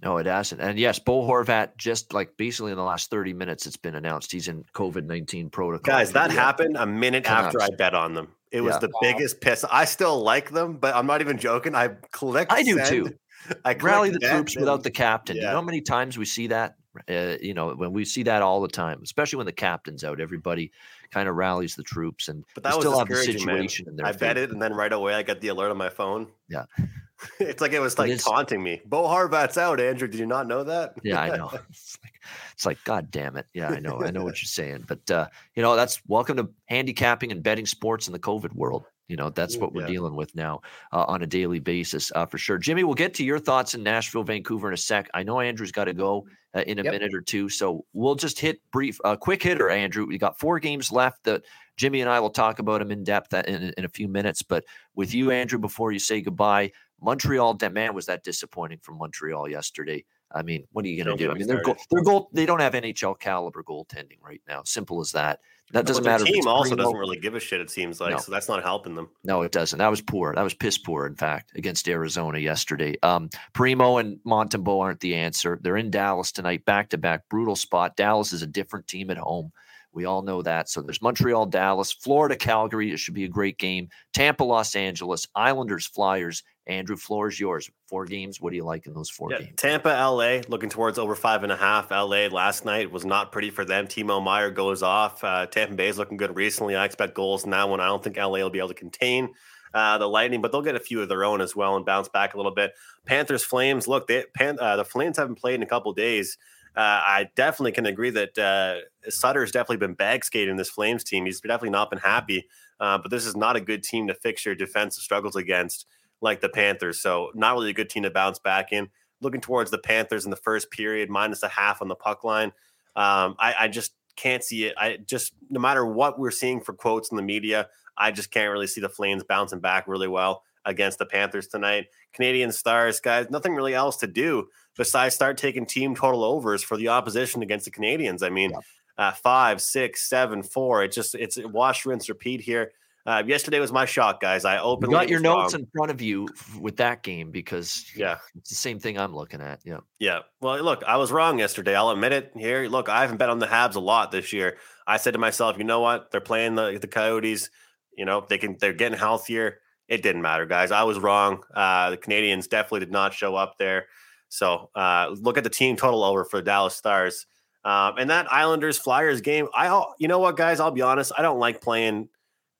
No, 0.03 0.17
it 0.17 0.25
hasn't. 0.25 0.61
And 0.61 0.79
yes, 0.79 0.97
Bo 0.97 1.21
Horvat, 1.27 1.77
just 1.77 2.11
like 2.11 2.35
basically 2.35 2.71
in 2.71 2.77
the 2.77 2.83
last 2.83 3.11
30 3.11 3.33
minutes, 3.33 3.67
it's 3.67 3.77
been 3.77 3.93
announced 3.93 4.31
he's 4.31 4.47
in 4.47 4.63
COVID 4.73 5.05
19 5.05 5.51
protocol. 5.51 5.93
Guys, 5.93 6.11
that 6.13 6.31
happened 6.31 6.75
a 6.75 6.87
minute 6.87 7.23
Canucks. 7.23 7.55
after 7.55 7.61
I 7.61 7.69
bet 7.75 7.93
on 7.93 8.15
them. 8.15 8.29
It 8.51 8.61
was 8.61 8.75
yeah. 8.75 8.79
the 8.79 8.89
wow. 8.89 8.99
biggest 9.01 9.41
piss. 9.41 9.65
I 9.69 9.85
still 9.85 10.21
like 10.21 10.51
them, 10.51 10.77
but 10.77 10.95
I'm 10.95 11.07
not 11.07 11.21
even 11.21 11.37
joking. 11.37 11.73
I 11.73 11.89
clicked. 12.11 12.51
I 12.51 12.63
do 12.63 12.77
send. 12.77 12.87
too. 12.87 13.13
I 13.65 13.73
rally 13.73 14.09
the 14.11 14.19
troops 14.19 14.55
and, 14.55 14.61
without 14.61 14.83
the 14.83 14.91
captain. 14.91 15.35
Yeah. 15.35 15.43
You 15.43 15.47
know 15.49 15.55
how 15.55 15.61
many 15.61 15.81
times 15.81 16.17
we 16.17 16.25
see 16.25 16.47
that? 16.47 16.75
Uh, 17.09 17.37
you 17.41 17.53
know, 17.53 17.73
when 17.73 17.93
we 17.93 18.03
see 18.03 18.23
that 18.23 18.41
all 18.41 18.61
the 18.61 18.67
time, 18.67 18.99
especially 19.01 19.37
when 19.37 19.45
the 19.45 19.53
captain's 19.53 20.03
out, 20.03 20.19
everybody 20.19 20.71
kind 21.11 21.27
of 21.27 21.35
rallies 21.35 21.75
the 21.75 21.83
troops, 21.83 22.27
and 22.27 22.43
but 22.55 22.63
that 22.63 22.75
was 22.75 22.85
still 22.85 22.97
have 22.97 23.07
the 23.07 23.15
situation 23.15 23.85
man. 23.85 23.91
in 23.91 23.95
there. 23.97 24.05
I 24.05 24.11
bet 24.13 24.37
it, 24.37 24.51
and 24.51 24.61
then 24.61 24.73
right 24.73 24.91
away 24.91 25.13
I 25.13 25.23
got 25.23 25.41
the 25.41 25.49
alert 25.49 25.71
on 25.71 25.77
my 25.77 25.89
phone. 25.89 26.27
Yeah, 26.49 26.65
it's 27.39 27.61
like 27.61 27.73
it 27.73 27.79
was 27.79 27.99
like 27.99 28.09
it 28.09 28.19
taunting 28.19 28.63
me. 28.63 28.81
Bo 28.85 29.03
Horvat's 29.03 29.57
out. 29.57 29.79
Andrew, 29.79 30.07
did 30.07 30.19
you 30.19 30.25
not 30.25 30.47
know 30.47 30.63
that? 30.63 30.95
yeah, 31.03 31.21
I 31.21 31.37
know. 31.37 31.51
It's 31.71 31.97
like, 32.03 32.13
it's 32.53 32.65
like, 32.65 32.83
God 32.83 33.09
damn 33.09 33.35
it. 33.35 33.47
Yeah, 33.53 33.69
I 33.69 33.79
know. 33.79 34.01
I 34.03 34.11
know 34.11 34.23
what 34.23 34.41
you're 34.41 34.47
saying. 34.47 34.85
But 34.87 35.09
uh, 35.09 35.27
you 35.55 35.63
know, 35.63 35.75
that's 35.75 36.01
welcome 36.07 36.37
to 36.37 36.49
handicapping 36.65 37.31
and 37.31 37.41
betting 37.41 37.65
sports 37.65 38.07
in 38.07 38.13
the 38.13 38.19
COVID 38.19 38.53
world. 38.53 38.85
You 39.11 39.17
know, 39.17 39.29
that's 39.29 39.57
what 39.57 39.73
we're 39.73 39.81
yeah. 39.81 39.87
dealing 39.87 40.15
with 40.15 40.33
now 40.35 40.61
uh, 40.93 41.03
on 41.05 41.21
a 41.21 41.27
daily 41.27 41.59
basis 41.59 42.13
uh, 42.15 42.25
for 42.25 42.37
sure. 42.37 42.57
Jimmy, 42.57 42.85
we'll 42.85 42.93
get 42.93 43.13
to 43.15 43.25
your 43.25 43.39
thoughts 43.39 43.75
in 43.75 43.83
Nashville, 43.83 44.23
Vancouver 44.23 44.69
in 44.69 44.73
a 44.73 44.77
sec. 44.77 45.09
I 45.13 45.23
know 45.23 45.41
Andrew's 45.41 45.73
got 45.73 45.83
to 45.83 45.93
go 45.93 46.25
uh, 46.55 46.61
in 46.61 46.79
a 46.79 46.83
yep. 46.83 46.93
minute 46.93 47.13
or 47.13 47.19
two, 47.19 47.49
so 47.49 47.83
we'll 47.91 48.15
just 48.15 48.39
hit 48.39 48.61
brief, 48.71 48.97
uh, 49.03 49.17
quick 49.17 49.43
hitter. 49.43 49.69
Andrew, 49.69 50.05
we 50.05 50.17
got 50.17 50.39
four 50.39 50.59
games 50.59 50.93
left 50.93 51.25
that 51.25 51.43
Jimmy 51.75 51.99
and 51.99 52.09
I 52.09 52.21
will 52.21 52.29
talk 52.29 52.59
about 52.59 52.79
them 52.79 52.89
in 52.89 53.03
depth 53.03 53.33
uh, 53.33 53.43
in, 53.45 53.73
in 53.77 53.83
a 53.83 53.89
few 53.89 54.07
minutes. 54.07 54.43
But 54.43 54.63
with 54.95 55.13
you, 55.13 55.29
Andrew, 55.31 55.59
before 55.59 55.91
you 55.91 55.99
say 55.99 56.21
goodbye, 56.21 56.71
Montreal, 57.01 57.57
man, 57.69 57.93
was 57.93 58.05
that 58.05 58.23
disappointing 58.23 58.79
from 58.81 58.97
Montreal 58.97 59.49
yesterday. 59.49 60.05
I 60.33 60.43
mean, 60.43 60.65
what 60.71 60.85
are 60.85 60.87
you 60.87 61.03
going 61.03 61.17
to 61.17 61.21
do? 61.21 61.31
I 61.31 61.33
mean, 61.33 61.47
they're 61.47 61.63
goal, 61.63 61.75
they're 61.89 62.03
goal, 62.03 62.29
they 62.31 62.45
don't 62.45 62.61
have 62.61 62.73
NHL 62.73 63.19
caliber 63.19 63.61
goaltending 63.61 64.21
right 64.23 64.41
now. 64.47 64.61
Simple 64.63 65.01
as 65.01 65.11
that. 65.11 65.39
That 65.73 65.85
doesn't 65.85 66.03
matter. 66.03 66.23
The 66.23 66.31
team 66.31 66.47
also 66.47 66.75
doesn't 66.75 66.97
really 66.97 67.17
give 67.17 67.35
a 67.35 67.39
shit. 67.39 67.61
It 67.61 67.69
seems 67.69 68.01
like 68.01 68.11
no. 68.11 68.17
so 68.17 68.31
that's 68.31 68.49
not 68.49 68.61
helping 68.63 68.95
them. 68.95 69.09
No, 69.23 69.41
it 69.41 69.51
doesn't. 69.51 69.79
That 69.79 69.89
was 69.89 70.01
poor. 70.01 70.33
That 70.35 70.43
was 70.43 70.53
piss 70.53 70.77
poor, 70.77 71.05
in 71.05 71.15
fact, 71.15 71.51
against 71.55 71.87
Arizona 71.87 72.39
yesterday. 72.39 72.95
Um, 73.03 73.29
Primeau 73.53 73.97
and 73.97 74.19
Montembeault 74.25 74.81
aren't 74.81 74.99
the 74.99 75.15
answer. 75.15 75.59
They're 75.61 75.77
in 75.77 75.91
Dallas 75.91 76.31
tonight, 76.31 76.65
back 76.65 76.89
to 76.89 76.97
back, 76.97 77.29
brutal 77.29 77.55
spot. 77.55 77.95
Dallas 77.95 78.33
is 78.33 78.41
a 78.41 78.47
different 78.47 78.87
team 78.87 79.09
at 79.09 79.17
home. 79.17 79.51
We 79.93 80.05
all 80.05 80.21
know 80.21 80.41
that. 80.41 80.69
So 80.69 80.81
there's 80.81 81.01
Montreal, 81.01 81.47
Dallas, 81.47 81.91
Florida, 81.91 82.35
Calgary. 82.35 82.91
It 82.91 82.99
should 82.99 83.13
be 83.13 83.25
a 83.25 83.29
great 83.29 83.57
game. 83.57 83.89
Tampa, 84.13 84.43
Los 84.43 84.75
Angeles, 84.75 85.27
Islanders, 85.35 85.85
Flyers, 85.85 86.43
Andrew, 86.67 86.95
floor 86.95 87.27
is 87.27 87.39
yours. 87.39 87.69
Four 87.87 88.05
games. 88.05 88.39
What 88.39 88.51
do 88.51 88.55
you 88.55 88.63
like 88.63 88.85
in 88.85 88.93
those 88.93 89.09
four 89.09 89.31
yeah, 89.31 89.39
games? 89.39 89.53
Tampa, 89.57 89.89
LA, 89.89 90.41
looking 90.47 90.69
towards 90.69 90.97
over 90.97 91.15
five 91.15 91.43
and 91.43 91.51
a 91.51 91.57
half. 91.57 91.91
LA 91.91 92.27
last 92.27 92.65
night 92.65 92.91
was 92.91 93.03
not 93.03 93.31
pretty 93.31 93.49
for 93.49 93.65
them. 93.65 93.87
Timo 93.87 94.23
Meier 94.23 94.51
goes 94.51 94.83
off. 94.83 95.23
Uh, 95.23 95.45
Tampa 95.47 95.75
Bay 95.75 95.87
is 95.87 95.97
looking 95.97 96.17
good 96.17 96.35
recently. 96.35 96.75
I 96.75 96.85
expect 96.85 97.15
goals 97.15 97.43
in 97.43 97.51
that 97.51 97.67
one. 97.67 97.79
I 97.79 97.87
don't 97.87 98.03
think 98.03 98.17
LA 98.17 98.39
will 98.39 98.49
be 98.49 98.59
able 98.59 98.69
to 98.69 98.73
contain 98.75 99.33
uh, 99.73 99.97
the 99.97 100.07
Lightning, 100.07 100.41
but 100.41 100.51
they'll 100.51 100.61
get 100.61 100.75
a 100.75 100.79
few 100.79 101.01
of 101.01 101.09
their 101.09 101.23
own 101.23 101.41
as 101.41 101.55
well 101.55 101.75
and 101.75 101.85
bounce 101.85 102.09
back 102.09 102.33
a 102.33 102.37
little 102.37 102.53
bit. 102.53 102.73
Panthers, 103.05 103.43
Flames. 103.43 103.87
Look, 103.87 104.07
they, 104.07 104.25
Pan, 104.35 104.57
uh, 104.59 104.77
the 104.77 104.85
Flames 104.85 105.17
haven't 105.17 105.39
played 105.39 105.55
in 105.55 105.63
a 105.63 105.67
couple 105.67 105.91
days. 105.93 106.37
Uh, 106.75 106.79
I 106.79 107.29
definitely 107.35 107.73
can 107.73 107.85
agree 107.85 108.11
that 108.11 108.37
uh, 108.37 109.09
Sutter's 109.09 109.51
definitely 109.51 109.85
been 109.85 109.93
bag 109.93 110.23
skating 110.23 110.55
this 110.55 110.69
Flames 110.69 111.03
team. 111.03 111.25
He's 111.25 111.41
definitely 111.41 111.71
not 111.71 111.89
been 111.89 111.99
happy, 111.99 112.47
uh, 112.79 112.97
but 112.97 113.11
this 113.11 113.25
is 113.25 113.35
not 113.35 113.55
a 113.55 113.61
good 113.61 113.83
team 113.83 114.07
to 114.07 114.13
fix 114.13 114.45
your 114.45 114.55
defensive 114.55 115.03
struggles 115.03 115.35
against 115.35 115.85
like 116.21 116.39
the 116.39 116.49
Panthers. 116.49 117.01
So 117.01 117.31
not 117.35 117.53
really 117.53 117.71
a 117.71 117.73
good 117.73 117.89
team 117.89 118.03
to 118.03 118.09
bounce 118.09 118.39
back 118.39 118.71
in. 118.71 118.89
Looking 119.19 119.41
towards 119.41 119.69
the 119.69 119.77
Panthers 119.77 120.23
in 120.23 120.31
the 120.31 120.37
first 120.37 120.71
period, 120.71 121.09
minus 121.09 121.43
a 121.43 121.49
half 121.49 121.81
on 121.81 121.89
the 121.89 121.95
puck 121.95 122.23
line. 122.23 122.53
Um, 122.95 123.35
I, 123.37 123.55
I 123.59 123.67
just 123.67 123.93
can't 124.15 124.43
see 124.43 124.65
it. 124.65 124.75
I 124.77 124.97
just 125.05 125.33
no 125.49 125.59
matter 125.59 125.85
what 125.85 126.19
we're 126.19 126.31
seeing 126.31 126.61
for 126.61 126.73
quotes 126.73 127.11
in 127.11 127.17
the 127.17 127.23
media, 127.23 127.67
I 127.97 128.11
just 128.11 128.31
can't 128.31 128.51
really 128.51 128.67
see 128.67 128.81
the 128.81 128.89
Flames 128.89 129.23
bouncing 129.23 129.59
back 129.59 129.87
really 129.87 130.07
well 130.07 130.43
against 130.65 130.99
the 130.99 131.05
Panthers 131.05 131.47
tonight. 131.47 131.87
Canadian 132.13 132.51
Stars, 132.51 132.99
guys, 132.99 133.29
nothing 133.29 133.55
really 133.55 133.73
else 133.73 133.97
to 133.97 134.07
do 134.07 134.47
besides 134.77 135.15
start 135.15 135.37
taking 135.37 135.65
team 135.65 135.95
total 135.95 136.23
overs 136.23 136.63
for 136.63 136.77
the 136.77 136.89
opposition 136.89 137.41
against 137.41 137.65
the 137.65 137.71
Canadiens. 137.71 138.23
I 138.23 138.29
mean, 138.29 138.51
yeah. 138.51 139.07
uh, 139.07 139.11
five, 139.11 139.61
six, 139.61 140.07
seven, 140.07 140.43
four. 140.43 140.83
It 140.83 140.91
just 140.91 141.15
it's 141.15 141.37
wash, 141.37 141.85
rinse, 141.85 142.09
repeat 142.09 142.41
here. 142.41 142.71
Uh, 143.05 143.23
yesterday 143.25 143.59
was 143.59 143.71
my 143.71 143.85
shock, 143.85 144.21
guys. 144.21 144.45
I 144.45 144.59
opened. 144.59 144.91
You 144.91 144.97
got 144.97 145.09
your 145.09 145.19
notes 145.19 145.55
in 145.55 145.65
front 145.75 145.89
of 145.89 146.01
you 146.01 146.27
with 146.59 146.77
that 146.77 147.01
game 147.01 147.31
because 147.31 147.85
yeah, 147.95 148.17
it's 148.35 148.49
the 148.49 148.55
same 148.55 148.79
thing 148.79 148.99
I'm 148.99 149.15
looking 149.15 149.41
at. 149.41 149.59
Yeah, 149.65 149.79
yeah. 149.99 150.19
Well, 150.39 150.61
look, 150.61 150.83
I 150.83 150.97
was 150.97 151.11
wrong 151.11 151.39
yesterday. 151.39 151.75
I'll 151.75 151.89
admit 151.89 152.11
it. 152.11 152.31
Here, 152.35 152.67
look, 152.67 152.89
I 152.89 153.01
haven't 153.01 153.17
bet 153.17 153.29
on 153.29 153.39
the 153.39 153.47
Habs 153.47 153.75
a 153.75 153.79
lot 153.79 154.11
this 154.11 154.31
year. 154.33 154.57
I 154.85 154.97
said 154.97 155.13
to 155.13 155.19
myself, 155.19 155.57
you 155.57 155.63
know 155.63 155.79
what? 155.79 156.11
They're 156.11 156.21
playing 156.21 156.53
the 156.55 156.77
the 156.79 156.87
Coyotes. 156.87 157.49
You 157.97 158.05
know, 158.05 158.23
they 158.29 158.37
can. 158.37 158.57
They're 158.59 158.73
getting 158.73 158.99
healthier. 158.99 159.60
It 159.91 160.01
didn't 160.01 160.21
matter, 160.21 160.45
guys. 160.45 160.71
I 160.71 160.83
was 160.83 160.99
wrong. 160.99 161.43
Uh, 161.53 161.89
the 161.89 161.97
Canadiens 161.97 162.47
definitely 162.47 162.79
did 162.79 162.93
not 162.93 163.13
show 163.13 163.35
up 163.35 163.57
there. 163.57 163.87
So 164.29 164.69
uh, 164.73 165.13
look 165.19 165.37
at 165.37 165.43
the 165.43 165.49
team 165.49 165.75
total 165.75 166.05
over 166.05 166.23
for 166.23 166.37
the 166.37 166.43
Dallas 166.43 166.75
Stars. 166.75 167.27
Um, 167.65 167.95
and 167.99 168.09
that 168.09 168.31
Islanders 168.31 168.77
Flyers 168.77 169.19
game, 169.19 169.49
I 169.53 169.83
you 169.99 170.07
know 170.07 170.19
what, 170.19 170.37
guys? 170.37 170.61
I'll 170.61 170.71
be 170.71 170.81
honest. 170.81 171.11
I 171.17 171.21
don't 171.21 171.39
like 171.39 171.59
playing 171.61 172.07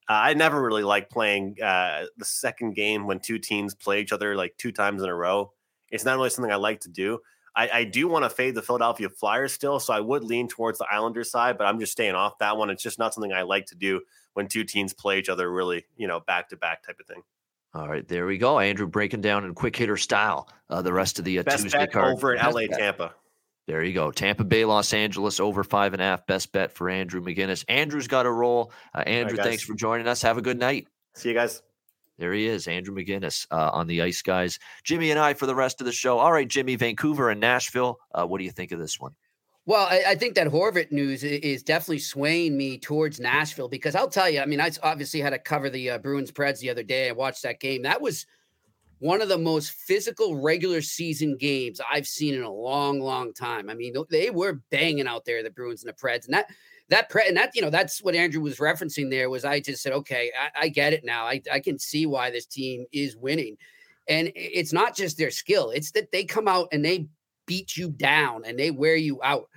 uh, 0.10 0.20
I 0.24 0.34
never 0.34 0.62
really 0.62 0.84
like 0.84 1.10
playing 1.10 1.56
uh, 1.64 2.04
the 2.18 2.26
second 2.26 2.76
game 2.76 3.08
when 3.08 3.22
two 3.22 3.40
teams 3.40 3.74
play 3.74 4.02
each 4.02 4.12
other 4.12 4.36
like 4.36 4.58
two 4.58 4.74
times 4.74 5.02
in 5.02 5.08
a 5.08 5.16
row. 5.16 5.54
It's 5.90 6.04
not 6.04 6.18
really 6.18 6.30
something 6.30 6.52
I 6.52 6.58
like 6.58 6.82
to 6.82 6.90
do. 6.90 7.20
I, 7.56 7.70
I 7.70 7.84
do 7.84 8.08
want 8.08 8.24
to 8.24 8.30
fade 8.30 8.56
the 8.56 8.62
Philadelphia 8.62 9.10
Flyers 9.10 9.52
still, 9.52 9.80
so 9.80 9.94
I 9.94 10.00
would 10.00 10.24
lean 10.24 10.48
towards 10.48 10.80
the 10.80 10.88
Islanders 10.90 11.30
side, 11.30 11.58
but 11.58 11.68
I'm 11.68 11.80
just 11.80 11.92
staying 11.92 12.16
off 12.16 12.38
that 12.40 12.58
one. 12.58 12.70
It's 12.70 12.84
just 12.84 12.98
not 12.98 13.14
something 13.14 13.34
I 13.34 13.42
like 13.42 13.66
to 13.68 13.76
do 13.76 14.02
when 14.34 14.48
two 14.48 14.64
teams 14.64 14.94
play 14.94 15.20
each 15.20 15.30
other 15.30 15.52
really, 15.52 15.86
you 15.98 16.08
know, 16.08 16.22
back 16.22 16.50
to 16.50 16.58
back 16.58 16.84
type 16.84 17.00
of 17.00 17.08
thing. 17.08 17.22
All 17.74 17.88
right, 17.88 18.08
there 18.08 18.26
we 18.26 18.38
go. 18.38 18.60
Andrew 18.60 18.88
breaking 18.88 19.22
down 19.22 19.46
in 19.46 19.54
quick 19.54 19.76
hitter 19.76 19.98
style 19.98 20.50
uh, 20.70 20.82
the 20.82 20.94
rest 20.94 21.20
of 21.20 21.26
the 21.26 21.40
uh, 21.40 21.44
Best 21.44 21.64
Tuesday 21.64 21.80
bet 21.80 21.92
card. 21.92 22.14
over 22.14 22.34
in 22.34 22.42
LA 22.44 22.68
bet. 22.68 22.80
Tampa. 22.80 23.14
There 23.68 23.84
you 23.84 23.94
go. 23.94 24.12
Tampa 24.12 24.44
Bay, 24.44 24.66
Los 24.66 24.94
Angeles, 24.94 25.40
over 25.40 25.64
five 25.64 25.94
and 25.94 26.02
a 26.02 26.06
half. 26.06 26.26
Best 26.26 26.52
bet 26.52 26.72
for 26.74 26.90
Andrew 26.90 27.22
McGinnis. 27.22 27.64
Andrew's 27.70 28.08
got 28.08 28.26
a 28.26 28.32
roll. 28.32 28.74
Uh, 28.94 29.04
Andrew, 29.06 29.38
guys. 29.38 29.46
thanks 29.46 29.64
for 29.64 29.76
joining 29.76 30.08
us. 30.08 30.22
Have 30.22 30.38
a 30.38 30.42
good 30.42 30.60
night. 30.60 30.88
See 31.16 31.30
you 31.30 31.36
guys. 31.36 31.62
There 32.22 32.34
he 32.34 32.46
is, 32.46 32.68
Andrew 32.68 32.94
McGinnis 32.94 33.48
uh, 33.50 33.72
on 33.74 33.88
the 33.88 34.04
Ice 34.04 34.22
Guys. 34.22 34.60
Jimmy 34.84 35.10
and 35.10 35.20
I 35.20 35.34
for 35.34 35.48
the 35.48 35.56
rest 35.56 35.82
of 35.82 35.86
the 35.86 35.92
show. 35.92 36.20
All 36.20 36.32
right, 36.32 36.48
Jimmy, 36.48 36.76
Vancouver 36.76 37.32
and 37.32 37.42
Nashville. 37.42 37.98
Uh, 38.14 38.28
what 38.28 38.38
do 38.38 38.44
you 38.44 38.52
think 38.52 38.72
of 38.72 38.78
this 38.78 39.00
one? 39.00 39.14
Well, 39.66 39.88
I, 39.90 40.04
I 40.10 40.16
think 40.16 40.36
that 40.36 40.46
Horvat 40.46 40.92
news 40.92 41.24
is 41.24 41.64
definitely 41.64 41.98
swaying 41.98 42.56
me 42.56 42.78
towards 42.78 43.20
Nashville 43.20 43.70
because 43.70 43.96
I'll 43.96 44.08
tell 44.08 44.30
you, 44.30 44.40
I 44.40 44.46
mean, 44.46 44.62
I 44.62 44.70
obviously 44.84 45.20
had 45.20 45.32
to 45.32 45.40
cover 45.40 45.72
the 45.72 45.90
uh, 45.90 45.98
Bruins 45.98 46.32
Preds 46.32 46.60
the 46.60 46.70
other 46.70 46.84
day. 46.84 47.10
I 47.10 47.14
watched 47.14 47.42
that 47.42 47.60
game. 47.60 47.82
That 47.82 48.02
was 48.04 48.28
one 49.00 49.24
of 49.24 49.28
the 49.28 49.40
most 49.40 49.72
physical 49.72 50.40
regular 50.40 50.84
season 50.84 51.38
games 51.38 51.82
I've 51.92 52.06
seen 52.06 52.36
in 52.36 52.44
a 52.44 52.54
long, 52.54 53.00
long 53.00 53.34
time. 53.34 53.68
I 53.68 53.74
mean, 53.74 53.96
they 54.12 54.30
were 54.30 54.62
banging 54.70 55.08
out 55.08 55.26
there, 55.26 55.42
the 55.42 55.50
Bruins 55.50 55.84
and 55.84 55.92
the 55.92 56.00
Preds, 56.00 56.26
and 56.26 56.36
that 56.36 56.52
that 56.92 57.10
pre- 57.10 57.28
and 57.28 57.38
that 57.38 57.52
you 57.56 57.62
know 57.62 57.70
that's 57.70 58.04
what 58.04 58.16
Andrew 58.16 58.42
was 58.42 58.58
referencing 58.58 59.10
there 59.10 59.30
was 59.30 59.46
I 59.46 59.62
just 59.62 59.82
said, 59.82 59.94
okay, 59.94 60.30
I, 60.40 60.66
I 60.66 60.68
get 60.68 60.94
it 60.94 61.04
now. 61.04 61.26
I, 61.26 61.42
I 61.52 61.60
can 61.60 61.80
see 61.80 62.06
why 62.06 62.30
this 62.30 62.46
team 62.46 62.86
is 62.92 63.16
winning, 63.16 63.58
and 64.08 64.32
it's 64.36 64.74
not 64.74 64.96
just 64.96 65.18
their 65.18 65.32
skill; 65.32 65.72
it's 65.72 65.92
that 65.92 66.12
they 66.12 66.26
come 66.26 66.48
out 66.48 66.68
and 66.72 66.84
they 66.86 67.08
beat 67.48 67.76
you 67.78 67.90
down 67.90 68.44
and 68.46 68.60
they 68.60 68.72
wear 68.72 68.96
you 68.96 69.20
out. 69.24 69.50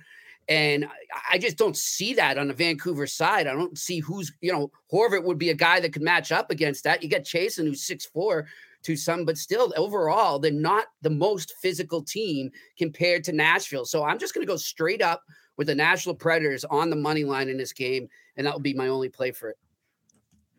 And 0.47 0.87
I- 1.31 1.37
just 1.37 1.57
don't 1.57 1.75
see 1.77 2.13
that 2.15 2.37
on 2.37 2.47
the 2.47 2.53
Vancouver 2.53 3.05
side. 3.07 3.47
I 3.47 3.53
don't 3.53 3.77
see 3.77 3.99
who's, 3.99 4.31
you 4.41 4.51
know, 4.51 4.71
Horvat 4.91 5.23
would 5.23 5.37
be 5.37 5.49
a 5.49 5.55
guy 5.55 5.79
that 5.79 5.91
could 5.91 6.01
match 6.01 6.31
up 6.31 6.51
against 6.51 6.83
that. 6.83 7.03
You 7.03 7.09
got 7.09 7.21
Chasen, 7.21 7.65
who's 7.65 7.83
six 7.85 8.05
four 8.05 8.47
to 8.83 8.95
some, 8.95 9.25
but 9.25 9.37
still 9.37 9.73
overall, 9.75 10.39
they're 10.39 10.51
not 10.51 10.85
the 11.01 11.09
most 11.09 11.53
physical 11.61 12.01
team 12.01 12.51
compared 12.77 13.23
to 13.25 13.33
Nashville. 13.33 13.85
So 13.85 14.03
I'm 14.03 14.19
just 14.19 14.33
going 14.33 14.45
to 14.45 14.51
go 14.51 14.57
straight 14.57 15.01
up 15.01 15.21
with 15.57 15.67
the 15.67 15.75
Nashville 15.75 16.15
Predators 16.15 16.65
on 16.65 16.89
the 16.89 16.95
money 16.95 17.23
line 17.23 17.49
in 17.49 17.57
this 17.57 17.73
game. 17.73 18.09
And 18.37 18.45
that 18.45 18.53
will 18.53 18.61
be 18.61 18.73
my 18.73 18.87
only 18.87 19.09
play 19.09 19.31
for 19.31 19.49
it. 19.49 19.57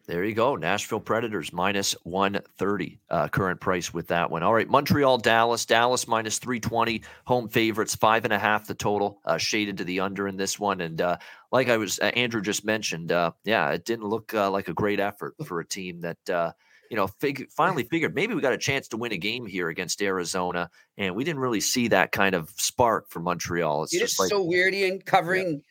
There 0.07 0.25
you 0.25 0.35
go. 0.35 0.55
Nashville 0.55 1.01
Predators 1.01 1.53
minus 1.53 1.93
130 2.05 3.01
uh, 3.11 3.27
current 3.27 3.61
price 3.61 3.93
with 3.93 4.07
that 4.07 4.31
one. 4.31 4.45
All 4.45 4.55
right. 4.55 4.69
Montreal, 4.69 5.19
Dallas. 5.19 5.67
Dallas 5.67 6.07
minus 6.07 6.39
320. 6.39 7.03
Home 7.25 7.49
favorites, 7.49 7.97
five 7.97 8.25
and 8.25 8.33
a 8.33 8.39
half 8.39 8.69
the 8.69 8.75
total, 8.75 9.21
uh, 9.25 9.37
shaded 9.37 9.79
to 9.79 9.85
the 9.85 9.99
under 9.99 10.29
in 10.29 10.37
this 10.37 10.61
one. 10.61 10.81
And 10.81 11.01
uh, 11.01 11.17
like 11.51 11.69
I 11.69 11.77
was, 11.77 11.99
uh, 11.99 12.13
Andrew 12.15 12.41
just 12.41 12.65
mentioned, 12.65 13.11
uh, 13.11 13.33
yeah, 13.45 13.71
it 13.71 13.85
didn't 13.85 14.07
look 14.07 14.33
uh, 14.33 14.49
like 14.49 14.69
a 14.69 14.75
great 14.75 15.01
effort 15.01 15.35
for 15.45 15.59
a 15.59 15.67
team 15.67 16.01
that, 16.03 16.31
uh, 16.31 16.53
you 16.91 16.97
know, 16.97 17.07
fig- 17.07 17.51
finally 17.51 17.85
figured 17.85 18.15
maybe 18.15 18.35
we 18.35 18.41
got 18.41 18.53
a 18.53 18.59
chance 18.59 18.89
to 18.89 18.97
win 18.97 19.13
a 19.13 19.17
game 19.17 19.47
here 19.47 19.69
against 19.69 20.01
Arizona. 20.03 20.71
And 20.99 21.15
we 21.15 21.25
didn't 21.25 21.41
really 21.41 21.61
see 21.61 21.89
that 21.89 22.13
kind 22.13 22.35
of 22.35 22.51
spark 22.57 23.09
for 23.11 23.21
Montreal. 23.21 23.85
It's 23.85 23.95
It 23.95 23.99
just 24.01 24.19
like, 24.21 24.29
so 24.31 24.43
weird, 24.43 24.75
Ian, 24.75 25.01
covering 25.01 25.63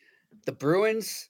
the 0.44 0.52
Bruins 0.52 1.28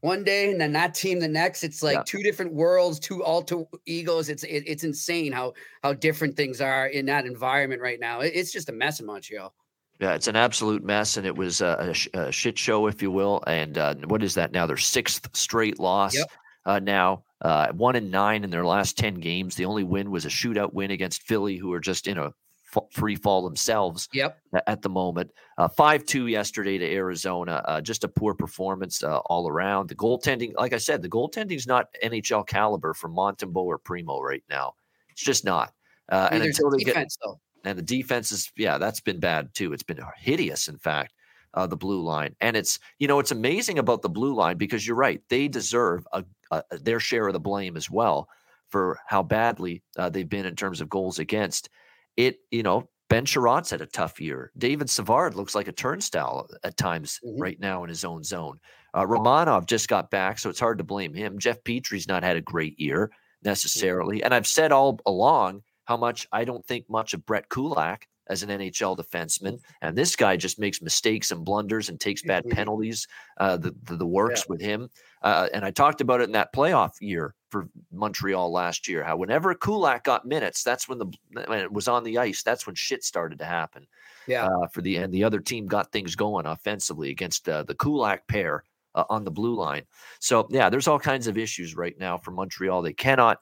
one 0.00 0.24
day 0.24 0.50
and 0.50 0.60
then 0.60 0.72
that 0.72 0.94
team 0.94 1.20
the 1.20 1.28
next. 1.28 1.62
It's 1.62 1.82
like 1.82 1.96
Yeah. 1.96 2.02
two 2.04 2.22
different 2.22 2.52
worlds, 2.52 2.98
two 2.98 3.22
alter 3.22 3.64
egos. 3.86 4.28
It's 4.28 4.42
it, 4.42 4.64
it's 4.66 4.84
insane 4.84 5.32
how 5.32 5.54
how 5.82 5.92
different 5.92 6.36
things 6.36 6.60
are 6.60 6.86
in 6.88 7.06
that 7.06 7.24
environment 7.26 7.80
right 7.80 8.00
now. 8.00 8.20
It- 8.20 8.32
it's 8.34 8.52
just 8.52 8.68
a 8.68 8.72
mess 8.72 9.00
in 9.00 9.06
Montreal. 9.06 9.54
Yeah, 10.00 10.14
it's 10.14 10.26
an 10.26 10.34
absolute 10.34 10.82
mess, 10.82 11.16
and 11.16 11.24
it 11.24 11.36
was 11.36 11.60
a, 11.60 11.76
a, 11.78 11.94
sh- 11.94 12.08
a 12.14 12.32
shit 12.32 12.58
show, 12.58 12.88
if 12.88 13.00
you 13.00 13.12
will. 13.12 13.40
And 13.46 13.78
uh, 13.78 13.94
what 14.06 14.24
is 14.24 14.34
that 14.34 14.50
now? 14.50 14.66
Their 14.66 14.76
sixth 14.76 15.28
straight 15.36 15.78
loss 15.78 16.16
Yep. 16.16 16.26
uh, 16.66 16.78
now. 16.80 17.22
Uh, 17.42 17.72
one 17.72 17.96
and 17.96 18.10
nine 18.10 18.44
in 18.44 18.50
their 18.50 18.64
last 18.64 18.96
ten 18.96 19.14
games. 19.14 19.56
The 19.56 19.64
only 19.64 19.82
win 19.84 20.10
was 20.10 20.24
a 20.24 20.28
shootout 20.28 20.72
win 20.72 20.90
against 20.92 21.22
Philly, 21.22 21.56
who 21.56 21.72
are 21.72 21.80
just 21.80 22.06
in 22.06 22.16
a 22.16 22.32
f- 22.74 22.84
free 22.92 23.16
fall 23.16 23.42
themselves 23.42 24.08
Yep. 24.12 24.38
at 24.66 24.80
the 24.82 24.88
moment. 24.88 25.30
Uh, 25.58 25.68
Five 25.68 26.04
two 26.06 26.28
yesterday 26.28 26.78
to 26.78 26.86
Arizona. 26.92 27.62
Uh, 27.66 27.80
just 27.80 28.04
a 28.04 28.08
poor 28.08 28.32
performance 28.34 29.02
uh, 29.02 29.18
all 29.26 29.48
around. 29.48 29.88
The 29.88 29.94
goaltending, 29.96 30.54
like 30.56 30.72
I 30.72 30.78
said, 30.78 31.02
the 31.02 31.08
goaltending's 31.08 31.66
not 31.66 31.88
NHL 32.04 32.46
caliber 32.46 32.94
for 32.94 33.08
Montembeault 33.08 33.56
or 33.66 33.78
Primeau 33.78 34.20
right 34.20 34.44
now. 34.48 34.74
It's 35.10 35.22
just 35.24 35.44
not. 35.44 35.72
Uh, 36.10 36.28
and 36.30 36.42
until 36.44 36.70
they 36.70 36.78
get 36.78 36.86
defense 36.94 37.18
though. 37.24 37.40
and 37.64 37.76
the 37.78 37.82
defense 37.82 38.32
is 38.32 38.50
yeah 38.56 38.76
that's 38.76 39.00
been 39.00 39.20
bad 39.20 39.54
too 39.54 39.72
it's 39.72 39.84
been 39.84 40.00
hideous 40.18 40.66
in 40.68 40.76
fact 40.76 41.12
uh, 41.54 41.66
the 41.66 41.76
blue 41.76 42.02
line 42.02 42.34
and 42.40 42.56
it's 42.56 42.78
you 42.98 43.06
know 43.08 43.18
it's 43.18 43.30
amazing 43.30 43.78
about 43.78 44.02
the 44.02 44.08
blue 44.08 44.34
line 44.34 44.56
because 44.56 44.86
you're 44.86 44.96
right 44.96 45.20
they 45.28 45.48
deserve 45.48 46.06
a, 46.12 46.24
a, 46.50 46.62
their 46.78 47.00
share 47.00 47.26
of 47.26 47.32
the 47.32 47.40
blame 47.40 47.76
as 47.76 47.90
well 47.90 48.28
for 48.70 48.98
how 49.06 49.22
badly 49.22 49.82
uh, 49.98 50.08
they've 50.08 50.28
been 50.28 50.46
in 50.46 50.56
terms 50.56 50.80
of 50.80 50.88
goals 50.88 51.18
against. 51.18 51.68
It 52.16 52.38
you 52.50 52.62
know 52.62 52.88
ben 53.10 53.26
Chiarot's 53.26 53.70
had 53.70 53.82
a 53.82 53.86
tough 53.86 54.20
year. 54.20 54.50
David 54.56 54.88
savard 54.88 55.34
looks 55.34 55.54
like 55.54 55.68
a 55.68 55.72
turnstile 55.72 56.48
at 56.64 56.76
times 56.76 57.20
Mhm. 57.24 57.34
right 57.38 57.60
now 57.60 57.82
in 57.84 57.88
his 57.90 58.04
own 58.04 58.24
zone. 58.24 58.58
Uh, 58.94 59.04
romanov 59.04 59.66
just 59.66 59.88
got 59.88 60.10
back 60.10 60.38
so 60.38 60.48
it's 60.50 60.60
hard 60.60 60.78
to 60.78 60.84
blame 60.84 61.14
him. 61.14 61.38
Jeff 61.38 61.62
Petry's 61.64 62.08
not 62.08 62.22
had 62.22 62.36
a 62.36 62.40
great 62.40 62.78
year 62.80 63.10
necessarily 63.44 64.22
and 64.22 64.32
i've 64.32 64.46
said 64.46 64.70
all 64.70 65.00
along 65.04 65.62
how 65.84 65.96
much 65.96 66.28
I 66.32 66.44
don't 66.44 66.64
think 66.64 66.88
much 66.88 67.12
of 67.12 67.26
Brett 67.26 67.48
Kulak 67.48 68.06
as 68.32 68.42
an 68.42 68.48
NHL 68.50 68.96
defenseman. 68.96 69.60
And 69.82 69.96
this 69.96 70.16
guy 70.16 70.36
just 70.36 70.58
makes 70.58 70.82
mistakes 70.82 71.30
and 71.30 71.44
blunders 71.44 71.88
and 71.88 72.00
takes 72.00 72.22
bad 72.22 72.44
Mhm. 72.44 72.52
penalties. 72.52 73.06
Uh, 73.36 73.56
the, 73.56 73.72
the 73.84 73.96
the 73.96 74.06
works 74.06 74.48
with 74.48 74.60
him. 74.60 74.90
Uh, 75.22 75.48
and 75.54 75.64
I 75.64 75.70
talked 75.70 76.00
about 76.00 76.20
it 76.20 76.24
in 76.24 76.32
that 76.32 76.52
playoff 76.52 76.94
year 77.00 77.34
for 77.50 77.68
Montreal 77.92 78.50
last 78.50 78.88
year. 78.88 79.04
How 79.04 79.16
whenever 79.16 79.54
Kulak 79.54 80.02
got 80.02 80.24
minutes, 80.26 80.64
that's 80.64 80.88
when 80.88 80.98
the 80.98 81.06
when 81.46 81.60
it 81.60 81.72
was 81.72 81.86
on 81.86 82.02
the 82.02 82.18
ice. 82.18 82.42
That's 82.42 82.66
when 82.66 82.74
shit 82.74 83.04
started 83.04 83.38
to 83.38 83.44
happen. 83.44 83.86
Yeah. 84.26 84.46
Uh, 84.46 84.66
for 84.68 84.80
the 84.82 84.96
and 84.96 85.12
the 85.14 85.22
other 85.22 85.38
team 85.40 85.66
got 85.66 85.92
things 85.92 86.16
going 86.16 86.46
offensively 86.46 87.10
against 87.10 87.48
uh, 87.48 87.62
the 87.62 87.74
Kulak 87.74 88.26
pair 88.26 88.64
uh, 88.94 89.04
on 89.08 89.24
the 89.24 89.30
blue 89.30 89.54
line. 89.54 89.84
So 90.20 90.48
yeah, 90.50 90.68
there's 90.70 90.88
all 90.88 90.98
kinds 90.98 91.26
of 91.28 91.38
issues 91.38 91.76
right 91.76 91.96
now 91.98 92.18
for 92.18 92.30
Montreal. 92.32 92.82
They 92.82 92.92
cannot 92.92 93.38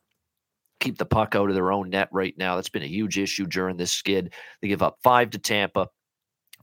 keep 0.80 0.98
the 0.98 1.06
puck 1.06 1.34
out 1.34 1.48
of 1.48 1.54
their 1.54 1.72
own 1.72 1.90
net 1.90 2.08
right 2.10 2.34
now. 2.36 2.56
That's 2.56 2.68
been 2.68 2.82
a 2.82 2.86
huge 2.88 3.18
issue 3.18 3.46
during 3.46 3.76
this 3.76 3.92
skid. 3.92 4.32
They 4.60 4.68
give 4.68 4.82
up 4.82 4.98
five 5.02 5.30
to 5.30 5.38
Tampa, 5.38 5.88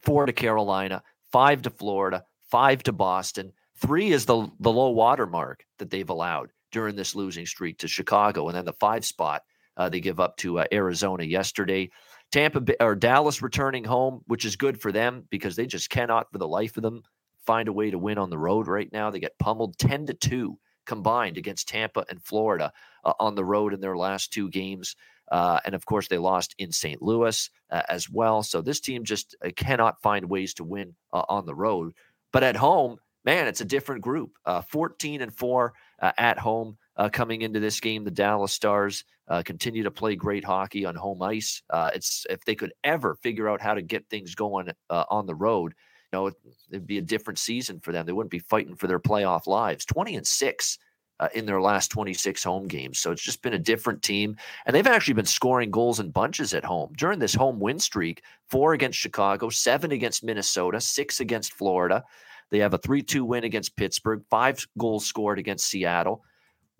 four 0.01 0.25
to 0.25 0.33
Carolina, 0.33 1.03
five 1.31 1.61
to 1.63 1.69
Florida, 1.69 2.23
five 2.49 2.83
to 2.83 2.91
Boston. 2.91 3.53
Three 3.75 4.11
is 4.11 4.25
the 4.25 4.49
the 4.59 4.71
low 4.71 4.89
water 4.89 5.27
mark 5.27 5.63
that 5.79 5.89
they've 5.89 6.09
allowed 6.09 6.51
during 6.71 6.95
this 6.95 7.15
losing 7.15 7.45
streak 7.45 7.77
to 7.79 7.87
Chicago, 7.87 8.47
and 8.47 8.57
then 8.57 8.65
the 8.65 8.73
five 8.73 9.05
spot 9.05 9.43
uh, 9.77 9.87
they 9.87 9.99
give 9.99 10.19
up 10.19 10.35
to 10.37 10.59
uh, 10.59 10.65
Arizona 10.73 11.23
yesterday. 11.23 11.89
Tampa 12.31 12.61
or 12.81 12.95
Dallas 12.95 13.41
returning 13.41 13.85
home, 13.85 14.21
which 14.25 14.43
is 14.43 14.57
good 14.57 14.81
for 14.81 14.91
them 14.91 15.25
because 15.29 15.55
they 15.55 15.65
just 15.65 15.89
cannot, 15.89 16.29
for 16.31 16.39
the 16.39 16.47
life 16.47 16.75
of 16.75 16.83
them, 16.83 17.03
find 17.45 17.69
a 17.69 17.73
way 17.73 17.89
to 17.89 17.97
win 17.97 18.17
on 18.17 18.29
the 18.29 18.37
road 18.37 18.67
right 18.67 18.91
now. 18.91 19.09
They 19.09 19.19
get 19.19 19.39
pummeled 19.39 19.77
ten 19.77 20.05
to 20.07 20.13
two 20.13 20.57
combined 20.87 21.37
against 21.37 21.67
Tampa 21.67 22.05
and 22.09 22.23
Florida 22.23 22.71
uh, 23.03 23.13
on 23.19 23.35
the 23.35 23.45
road 23.45 23.73
in 23.73 23.81
their 23.81 23.97
last 23.97 24.33
two 24.33 24.49
games. 24.49 24.95
Uh, 25.31 25.59
and 25.65 25.75
of 25.75 25.85
course, 25.85 26.07
they 26.07 26.17
lost 26.17 26.55
in 26.57 26.71
St. 26.71 27.01
Louis 27.01 27.49
uh, 27.69 27.81
as 27.89 28.09
well. 28.09 28.43
So 28.43 28.61
this 28.61 28.79
team 28.79 29.03
just 29.03 29.35
uh, 29.45 29.49
cannot 29.55 30.01
find 30.01 30.29
ways 30.29 30.53
to 30.55 30.63
win 30.63 30.95
uh, 31.13 31.23
on 31.29 31.45
the 31.45 31.55
road. 31.55 31.93
But 32.31 32.43
at 32.43 32.55
home, 32.55 32.97
man, 33.25 33.47
it's 33.47 33.61
a 33.61 33.65
different 33.65 34.01
group. 34.01 34.31
Uh, 34.45 34.61
14 34.61 35.21
and 35.21 35.33
4 35.33 35.73
uh, 36.01 36.11
at 36.17 36.39
home 36.39 36.77
coming 37.11 37.43
into 37.43 37.59
this 37.59 37.79
game. 37.79 38.03
The 38.03 38.11
Dallas 38.11 38.53
Stars 38.53 39.03
continue 39.45 39.83
to 39.83 39.91
play 39.91 40.15
great 40.15 40.43
hockey 40.43 40.83
on 40.83 40.95
home 40.95 41.21
ice. 41.21 41.61
It's 41.93 42.25
if 42.27 42.43
they 42.43 42.55
could 42.55 42.73
ever 42.83 43.15
figure 43.21 43.47
out 43.47 43.61
how 43.61 43.75
to 43.75 43.83
get 43.83 44.09
things 44.09 44.33
going 44.33 44.71
on 44.89 45.27
the 45.27 45.35
road, 45.35 45.75
know, 46.17 46.27
it, 46.27 46.35
it'd 46.69 46.87
be 46.87 46.97
a 46.97 47.01
different 47.01 47.39
season 47.39 47.79
for 47.79 47.91
them. 47.91 48.05
They 48.05 48.11
wouldn't 48.11 48.31
be 48.31 48.39
fighting 48.39 48.75
for 48.75 48.87
their 48.87 48.99
playoff 48.99 49.47
lives. 49.47 49.85
20 49.85 50.15
and 50.15 50.27
6 50.27 50.77
uh, 51.19 51.29
in 51.33 51.45
their 51.45 51.61
last 51.61 51.89
26 51.89 52.43
home 52.43 52.67
games. 52.67 52.99
So 52.99 53.11
it's 53.11 53.23
just 53.23 53.41
been 53.41 53.53
a 53.53 53.59
different 53.59 54.01
team. 54.01 54.35
And 54.65 54.75
they've 54.75 54.87
actually 54.87 55.15
been 55.15 55.25
scoring 55.25 55.71
goals 55.71 55.99
in 55.99 56.11
bunches 56.11 56.53
at 56.53 56.63
home 56.63 56.93
during 56.97 57.19
this 57.19 57.33
home 57.33 57.59
win 57.59 57.79
streak 57.79 58.23
four 58.49 58.73
against 58.73 58.99
Chicago, 58.99 59.49
seven 59.49 59.91
against 59.91 60.23
Minnesota, 60.23 60.79
six 60.79 61.19
against 61.19 61.53
Florida. 61.53 62.03
They 62.49 62.59
have 62.59 62.73
a 62.73 62.77
3 62.77 63.01
2 63.03 63.25
win 63.25 63.43
against 63.43 63.75
Pittsburgh, 63.75 64.23
five 64.29 64.65
goals 64.77 65.05
scored 65.05 65.39
against 65.39 65.65
Seattle. 65.65 66.23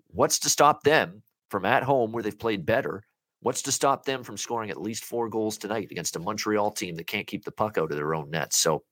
What's 0.08 0.38
to 0.40 0.48
stop 0.48 0.82
them 0.82 1.22
from 1.50 1.64
at 1.64 1.82
home 1.82 2.12
where 2.12 2.22
they've 2.22 2.38
played 2.38 2.64
better? 2.64 3.02
What's 3.40 3.62
to 3.62 3.72
stop 3.72 4.04
them 4.04 4.24
from 4.24 4.36
scoring 4.36 4.70
at 4.70 4.80
least 4.80 5.04
four 5.04 5.28
goals 5.28 5.58
tonight 5.58 5.88
against 5.90 6.16
a 6.16 6.18
Montreal 6.18 6.72
team 6.72 6.96
that 6.96 7.06
can't 7.06 7.26
keep 7.26 7.44
the 7.44 7.52
puck 7.52 7.78
out 7.78 7.90
of 7.90 7.96
their 7.96 8.14
own 8.14 8.30
nets? 8.30 8.56
So 8.56 8.82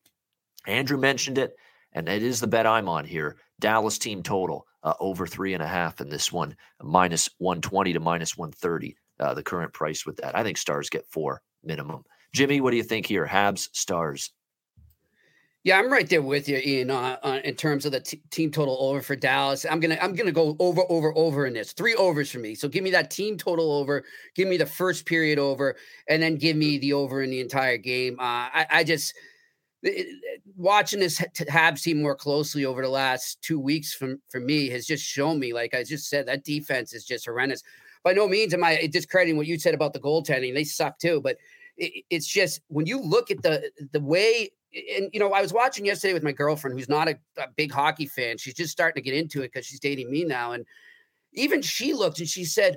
Andrew 0.66 0.98
mentioned 0.98 1.38
it, 1.38 1.56
and 1.92 2.08
it 2.08 2.22
is 2.22 2.40
the 2.40 2.46
bet 2.46 2.66
I'm 2.66 2.88
on 2.88 3.04
here. 3.04 3.36
Dallas 3.58 3.98
team 3.98 4.22
total 4.22 4.66
uh, 4.82 4.94
over 5.00 5.26
three 5.26 5.54
and 5.54 5.62
a 5.62 5.66
half 5.66 6.00
in 6.00 6.08
this 6.08 6.30
one, 6.32 6.56
minus 6.82 7.28
120 7.38 7.92
to 7.94 8.00
minus 8.00 8.36
130, 8.36 8.96
uh, 9.20 9.34
the 9.34 9.42
current 9.42 9.72
price 9.72 10.04
with 10.04 10.16
that. 10.18 10.36
I 10.36 10.42
think 10.42 10.58
Stars 10.58 10.90
get 10.90 11.06
four 11.06 11.42
minimum. 11.64 12.04
Jimmy, 12.32 12.60
what 12.60 12.70
do 12.70 12.76
you 12.76 12.82
think 12.82 13.06
here? 13.06 13.26
Habs, 13.26 13.68
Stars. 13.72 14.32
Yeah, 15.66 15.80
I'm 15.80 15.90
right 15.90 16.08
there 16.08 16.22
with 16.22 16.48
you, 16.48 16.58
Ian. 16.58 16.92
Uh, 16.92 17.16
uh, 17.24 17.40
in 17.42 17.56
terms 17.56 17.86
of 17.86 17.90
the 17.90 17.98
t- 17.98 18.22
team 18.30 18.52
total 18.52 18.76
over 18.78 19.02
for 19.02 19.16
Dallas, 19.16 19.66
I'm 19.68 19.80
gonna 19.80 19.98
I'm 20.00 20.14
gonna 20.14 20.30
go 20.30 20.54
over 20.60 20.82
over 20.88 21.12
over 21.16 21.44
in 21.44 21.54
this 21.54 21.72
three 21.72 21.96
overs 21.96 22.30
for 22.30 22.38
me. 22.38 22.54
So 22.54 22.68
give 22.68 22.84
me 22.84 22.92
that 22.92 23.10
team 23.10 23.36
total 23.36 23.72
over, 23.72 24.04
give 24.36 24.46
me 24.46 24.58
the 24.58 24.66
first 24.66 25.06
period 25.06 25.40
over, 25.40 25.74
and 26.08 26.22
then 26.22 26.36
give 26.36 26.56
me 26.56 26.78
the 26.78 26.92
over 26.92 27.20
in 27.20 27.30
the 27.30 27.40
entire 27.40 27.78
game. 27.78 28.14
Uh, 28.20 28.46
I, 28.54 28.66
I 28.70 28.84
just 28.84 29.14
watching 30.56 31.00
this 31.00 31.18
Habs 31.18 31.82
team 31.82 32.02
more 32.02 32.14
closely 32.14 32.64
over 32.64 32.82
the 32.82 32.88
last 32.88 33.40
two 33.42 33.60
weeks 33.60 33.94
from 33.94 34.20
for 34.28 34.40
me 34.40 34.68
has 34.70 34.86
just 34.86 35.04
shown 35.04 35.38
me, 35.38 35.52
like 35.52 35.74
I 35.74 35.84
just 35.84 36.08
said, 36.08 36.26
that 36.26 36.44
defense 36.44 36.92
is 36.92 37.04
just 37.04 37.26
horrendous. 37.26 37.62
By 38.02 38.12
no 38.12 38.28
means 38.28 38.54
am 38.54 38.64
I 38.64 38.88
discrediting 38.90 39.36
what 39.36 39.46
you 39.46 39.58
said 39.58 39.74
about 39.74 39.92
the 39.92 40.00
goaltending; 40.00 40.54
they 40.54 40.64
suck 40.64 40.98
too. 40.98 41.20
But 41.20 41.36
it, 41.76 42.04
it's 42.10 42.26
just 42.26 42.60
when 42.68 42.86
you 42.86 43.00
look 43.00 43.30
at 43.30 43.42
the 43.42 43.70
the 43.92 44.00
way 44.00 44.50
and 44.96 45.08
you 45.12 45.20
know, 45.20 45.32
I 45.32 45.40
was 45.42 45.52
watching 45.52 45.86
yesterday 45.86 46.14
with 46.14 46.22
my 46.22 46.32
girlfriend, 46.32 46.78
who's 46.78 46.88
not 46.88 47.08
a, 47.08 47.18
a 47.38 47.48
big 47.56 47.72
hockey 47.72 48.06
fan. 48.06 48.38
She's 48.38 48.54
just 48.54 48.72
starting 48.72 49.02
to 49.02 49.04
get 49.10 49.18
into 49.18 49.42
it 49.42 49.52
because 49.52 49.66
she's 49.66 49.80
dating 49.80 50.10
me 50.10 50.24
now, 50.24 50.52
and 50.52 50.66
even 51.32 51.62
she 51.62 51.92
looked 51.92 52.18
and 52.18 52.28
she 52.28 52.44
said, 52.44 52.76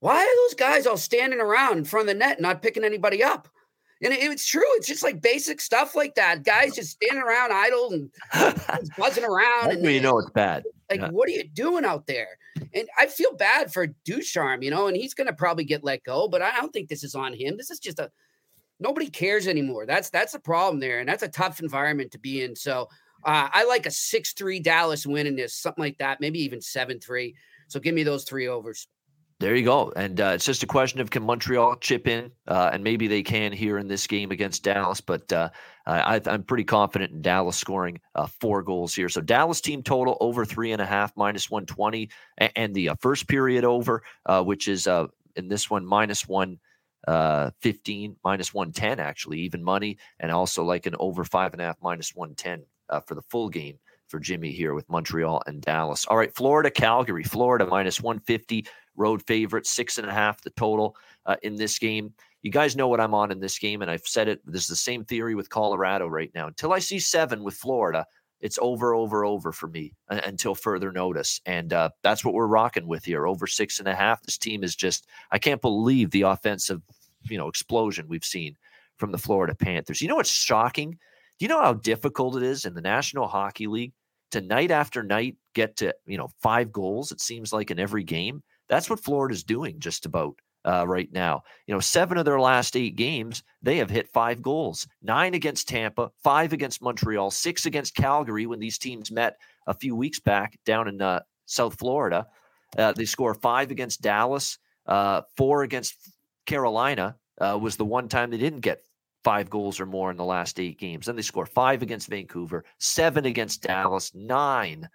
"Why 0.00 0.16
are 0.16 0.48
those 0.48 0.54
guys 0.54 0.86
all 0.86 0.96
standing 0.96 1.40
around 1.40 1.78
in 1.78 1.84
front 1.84 2.08
of 2.08 2.14
the 2.14 2.18
net, 2.18 2.40
not 2.40 2.62
picking 2.62 2.84
anybody 2.84 3.22
up?" 3.22 3.48
And 4.02 4.12
it, 4.12 4.20
it's 4.20 4.46
true. 4.46 4.62
It's 4.76 4.86
just 4.86 5.02
like 5.02 5.20
basic 5.20 5.60
stuff 5.60 5.94
like 5.94 6.14
that. 6.14 6.44
Guys 6.44 6.74
just 6.74 6.90
standing 6.92 7.22
around 7.22 7.52
idle 7.52 7.92
and 7.92 8.88
buzzing 8.96 9.24
around. 9.24 9.72
and 9.72 9.84
you 9.84 10.00
know 10.00 10.18
it's 10.18 10.30
bad. 10.30 10.64
Like, 10.90 11.00
yeah. 11.00 11.10
what 11.10 11.28
are 11.28 11.32
you 11.32 11.44
doing 11.48 11.84
out 11.84 12.06
there? 12.06 12.38
And 12.74 12.88
I 12.98 13.06
feel 13.06 13.34
bad 13.34 13.72
for 13.72 13.88
Ducharme, 14.04 14.62
you 14.62 14.70
know, 14.70 14.86
and 14.86 14.96
he's 14.96 15.14
going 15.14 15.26
to 15.26 15.32
probably 15.32 15.64
get 15.64 15.84
let 15.84 16.02
go, 16.04 16.28
but 16.28 16.42
I 16.42 16.56
don't 16.56 16.72
think 16.72 16.88
this 16.88 17.04
is 17.04 17.14
on 17.14 17.34
him. 17.34 17.56
This 17.56 17.70
is 17.70 17.78
just 17.78 17.98
a 17.98 18.10
nobody 18.80 19.08
cares 19.08 19.46
anymore. 19.46 19.86
That's 19.86 20.10
that's 20.10 20.32
the 20.32 20.38
problem 20.38 20.80
there, 20.80 21.00
and 21.00 21.08
that's 21.08 21.22
a 21.22 21.28
tough 21.28 21.60
environment 21.60 22.12
to 22.12 22.18
be 22.18 22.42
in. 22.42 22.56
So 22.56 22.88
uh, 23.24 23.48
I 23.52 23.64
like 23.64 23.86
a 23.86 23.90
six 23.90 24.32
three 24.32 24.60
Dallas 24.60 25.06
win 25.06 25.26
in 25.26 25.36
this, 25.36 25.54
something 25.54 25.82
like 25.82 25.98
that, 25.98 26.20
maybe 26.20 26.40
even 26.40 26.60
seven 26.60 27.00
three. 27.00 27.34
So 27.68 27.80
give 27.80 27.94
me 27.94 28.02
those 28.02 28.24
three 28.24 28.48
overs. 28.48 28.88
There 29.40 29.54
you 29.54 29.64
go. 29.64 29.92
And 29.94 30.20
uh, 30.20 30.32
it's 30.34 30.44
just 30.44 30.64
a 30.64 30.66
question 30.66 31.00
of 31.00 31.10
can 31.10 31.22
Montreal 31.22 31.76
chip 31.76 32.08
in, 32.08 32.32
uh, 32.48 32.70
and 32.72 32.82
maybe 32.82 33.06
they 33.06 33.22
can 33.22 33.52
here 33.52 33.78
in 33.78 33.86
this 33.86 34.04
game 34.08 34.32
against 34.32 34.64
Dallas. 34.64 35.00
But 35.00 35.32
uh, 35.32 35.50
I, 35.86 36.20
am 36.26 36.42
pretty 36.42 36.64
confident 36.64 37.12
in 37.12 37.22
Dallas 37.22 37.56
scoring 37.56 38.00
uh, 38.16 38.26
four 38.26 38.64
goals 38.64 38.96
here. 38.96 39.08
So 39.08 39.20
Dallas 39.20 39.60
team 39.60 39.84
total 39.84 40.16
over 40.20 40.44
three 40.44 40.72
and 40.72 40.82
a 40.82 40.86
half, 40.86 41.16
minus 41.16 41.48
120, 41.48 42.10
and, 42.38 42.52
and 42.56 42.74
the 42.74 42.88
uh, 42.88 42.94
first 42.96 43.28
period 43.28 43.64
over, 43.64 44.02
uh, 44.26 44.42
which 44.42 44.66
is 44.66 44.88
in 45.36 45.48
this 45.48 45.70
one 45.70 45.86
minus 45.86 46.26
one 46.26 46.58
uh 47.06 47.52
15 47.60 48.16
minus 48.24 48.52
110 48.52 48.98
actually 48.98 49.38
even 49.38 49.62
money 49.62 49.96
and 50.18 50.32
also 50.32 50.64
like 50.64 50.84
an 50.84 50.96
over 50.98 51.22
five 51.22 51.52
and 51.52 51.62
a 51.62 51.64
half 51.64 51.76
minus 51.80 52.12
110 52.12 52.64
uh, 52.88 52.98
for 52.98 53.14
the 53.14 53.22
full 53.22 53.48
game 53.48 53.78
for 54.08 54.18
jimmy 54.18 54.50
here 54.50 54.74
with 54.74 54.88
montreal 54.90 55.40
and 55.46 55.62
dallas 55.62 56.04
all 56.06 56.16
right 56.16 56.34
florida 56.34 56.72
calgary 56.72 57.22
florida 57.22 57.64
minus 57.64 58.00
150 58.00 58.66
road 58.98 59.22
favorite 59.26 59.66
six 59.66 59.98
and 59.98 60.08
a 60.08 60.12
half 60.12 60.42
the 60.42 60.50
total 60.50 60.96
uh, 61.26 61.36
in 61.42 61.56
this 61.56 61.78
game 61.78 62.12
you 62.42 62.50
guys 62.50 62.76
know 62.76 62.88
what 62.88 63.00
i'm 63.00 63.14
on 63.14 63.30
in 63.30 63.40
this 63.40 63.58
game 63.58 63.82
and 63.82 63.90
i've 63.90 64.06
said 64.06 64.28
it 64.28 64.40
this 64.44 64.62
is 64.62 64.68
the 64.68 64.76
same 64.76 65.04
theory 65.04 65.34
with 65.34 65.48
colorado 65.50 66.06
right 66.06 66.30
now 66.34 66.46
until 66.46 66.72
i 66.72 66.78
see 66.78 66.98
seven 66.98 67.42
with 67.42 67.54
florida 67.54 68.04
it's 68.40 68.58
over, 68.60 68.94
over, 68.94 69.24
over 69.24 69.52
for 69.52 69.68
me 69.68 69.94
uh, 70.08 70.20
until 70.24 70.54
further 70.54 70.92
notice. 70.92 71.40
And 71.46 71.72
uh, 71.72 71.90
that's 72.02 72.24
what 72.24 72.34
we're 72.34 72.46
rocking 72.46 72.86
with 72.86 73.04
here. 73.04 73.26
Over 73.26 73.46
six 73.46 73.78
and 73.78 73.88
a 73.88 73.94
half. 73.94 74.22
This 74.22 74.38
team 74.38 74.62
is 74.62 74.76
just, 74.76 75.06
I 75.30 75.38
can't 75.38 75.60
believe 75.60 76.10
the 76.10 76.22
offensive, 76.22 76.82
you 77.24 77.36
know, 77.36 77.48
explosion 77.48 78.06
we've 78.08 78.24
seen 78.24 78.56
from 78.96 79.12
the 79.12 79.18
Florida 79.18 79.54
Panthers. 79.54 80.00
You 80.00 80.08
know 80.08 80.16
what's 80.16 80.30
shocking? 80.30 80.92
Do 80.92 81.44
you 81.44 81.48
know 81.48 81.60
how 81.60 81.74
difficult 81.74 82.36
it 82.36 82.42
is 82.42 82.64
in 82.64 82.74
the 82.74 82.80
National 82.80 83.26
Hockey 83.26 83.66
League 83.66 83.92
to 84.30 84.40
night 84.40 84.70
after 84.70 85.02
night 85.02 85.36
get 85.54 85.76
to, 85.76 85.94
you 86.06 86.18
know, 86.18 86.28
five 86.40 86.72
goals, 86.72 87.12
it 87.12 87.20
seems 87.20 87.52
like 87.52 87.70
in 87.70 87.78
every 87.78 88.04
game? 88.04 88.42
That's 88.68 88.90
what 88.90 89.00
Florida's 89.00 89.44
doing 89.44 89.80
just 89.80 90.06
about 90.06 90.36
uh, 90.64 90.86
right 90.86 91.10
now. 91.12 91.42
You 91.66 91.74
know, 91.74 91.80
seven 91.80 92.18
of 92.18 92.24
their 92.24 92.40
last 92.40 92.76
eight 92.76 92.96
games, 92.96 93.42
they 93.62 93.78
have 93.78 93.90
hit 93.90 94.12
five 94.12 94.42
goals 94.42 94.86
nine 95.02 95.34
against 95.34 95.68
Tampa, 95.68 96.10
five 96.22 96.52
against 96.52 96.82
Montreal, 96.82 97.30
six 97.30 97.66
against 97.66 97.94
Calgary 97.94 98.46
when 98.46 98.58
these 98.58 98.78
teams 98.78 99.10
met 99.10 99.38
a 99.66 99.74
few 99.74 99.96
weeks 99.96 100.20
back 100.20 100.58
down 100.64 100.88
in 100.88 101.00
uh, 101.00 101.20
South 101.46 101.78
Florida. 101.78 102.26
Uh, 102.76 102.92
they 102.92 103.06
score 103.06 103.34
five 103.34 103.70
against 103.70 104.02
Dallas, 104.02 104.58
uh, 104.86 105.22
four 105.36 105.62
against 105.62 105.94
Carolina 106.46 107.16
uh, 107.40 107.58
was 107.60 107.76
the 107.76 107.84
one 107.84 108.08
time 108.08 108.30
they 108.30 108.36
didn't 108.36 108.60
get 108.60 108.82
five 109.24 109.50
goals 109.50 109.80
or 109.80 109.86
more 109.86 110.10
in 110.10 110.16
the 110.16 110.24
last 110.24 110.60
eight 110.60 110.78
games. 110.78 111.06
Then 111.06 111.16
they 111.16 111.22
score 111.22 111.46
five 111.46 111.82
against 111.82 112.08
Vancouver, 112.08 112.64
seven 112.78 113.26
against 113.26 113.62
Dallas, 113.62 114.14
nine 114.14 114.88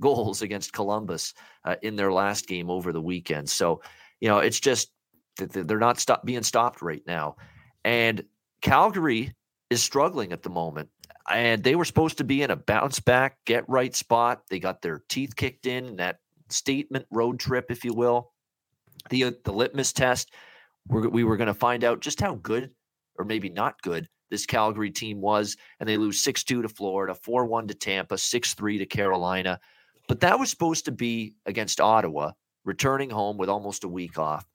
goals 0.00 0.42
against 0.42 0.72
Columbus 0.72 1.34
uh, 1.64 1.76
in 1.82 1.96
their 1.96 2.12
last 2.12 2.46
game 2.46 2.70
over 2.70 2.92
the 2.92 3.00
weekend. 3.00 3.48
So, 3.48 3.82
you 4.20 4.28
know, 4.28 4.38
it's 4.38 4.60
just 4.60 4.90
they're 5.36 5.78
not 5.78 6.00
stop, 6.00 6.24
being 6.24 6.42
stopped 6.42 6.82
right 6.82 7.02
now. 7.06 7.36
And 7.84 8.24
Calgary 8.62 9.34
is 9.70 9.82
struggling 9.82 10.32
at 10.32 10.42
the 10.42 10.50
moment. 10.50 10.88
And 11.28 11.62
they 11.62 11.74
were 11.74 11.84
supposed 11.84 12.18
to 12.18 12.24
be 12.24 12.42
in 12.42 12.50
a 12.50 12.56
bounce 12.56 13.00
back, 13.00 13.38
get 13.44 13.68
right 13.68 13.94
spot. 13.94 14.42
They 14.48 14.60
got 14.60 14.80
their 14.80 15.02
teeth 15.08 15.34
kicked 15.34 15.66
in 15.66 15.96
that 15.96 16.18
statement 16.48 17.06
road 17.10 17.40
trip, 17.40 17.66
if 17.70 17.84
you 17.84 17.92
will. 17.92 18.32
The, 19.10 19.24
uh, 19.24 19.32
the 19.44 19.52
litmus 19.52 19.92
test, 19.92 20.32
we're, 20.86 21.08
we 21.08 21.24
were 21.24 21.36
going 21.36 21.48
to 21.48 21.54
find 21.54 21.84
out 21.84 22.00
just 22.00 22.20
how 22.20 22.36
good 22.36 22.70
or 23.18 23.24
maybe 23.24 23.48
not 23.48 23.80
good 23.82 24.08
this 24.30 24.46
Calgary 24.46 24.90
team 24.90 25.20
was. 25.20 25.56
And 25.80 25.88
they 25.88 25.96
lose 25.96 26.22
6 26.22 26.44
2 26.44 26.62
to 26.62 26.68
Florida, 26.68 27.14
4 27.14 27.44
1 27.46 27.68
to 27.68 27.74
Tampa, 27.74 28.18
6 28.18 28.54
3 28.54 28.78
to 28.78 28.86
Carolina. 28.86 29.60
But 30.08 30.20
that 30.20 30.38
was 30.38 30.50
supposed 30.50 30.84
to 30.84 30.92
be 30.92 31.34
against 31.46 31.80
Ottawa, 31.80 32.32
returning 32.64 33.10
home 33.10 33.36
with 33.36 33.48
almost 33.48 33.84
a 33.84 33.88
week 33.88 34.18
off. 34.18 34.46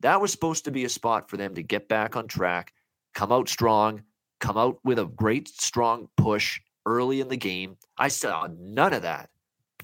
That 0.00 0.20
was 0.20 0.30
supposed 0.30 0.64
to 0.64 0.70
be 0.70 0.84
a 0.84 0.88
spot 0.88 1.30
for 1.30 1.36
them 1.36 1.54
to 1.54 1.62
get 1.62 1.88
back 1.88 2.16
on 2.16 2.28
track, 2.28 2.72
come 3.14 3.32
out 3.32 3.48
strong, 3.48 4.02
come 4.40 4.58
out 4.58 4.78
with 4.84 4.98
a 4.98 5.06
great, 5.06 5.48
strong 5.48 6.08
push 6.16 6.60
early 6.84 7.20
in 7.20 7.28
the 7.28 7.36
game. 7.36 7.76
I 7.96 8.08
saw 8.08 8.48
none 8.58 8.92
of 8.92 9.02
that 9.02 9.30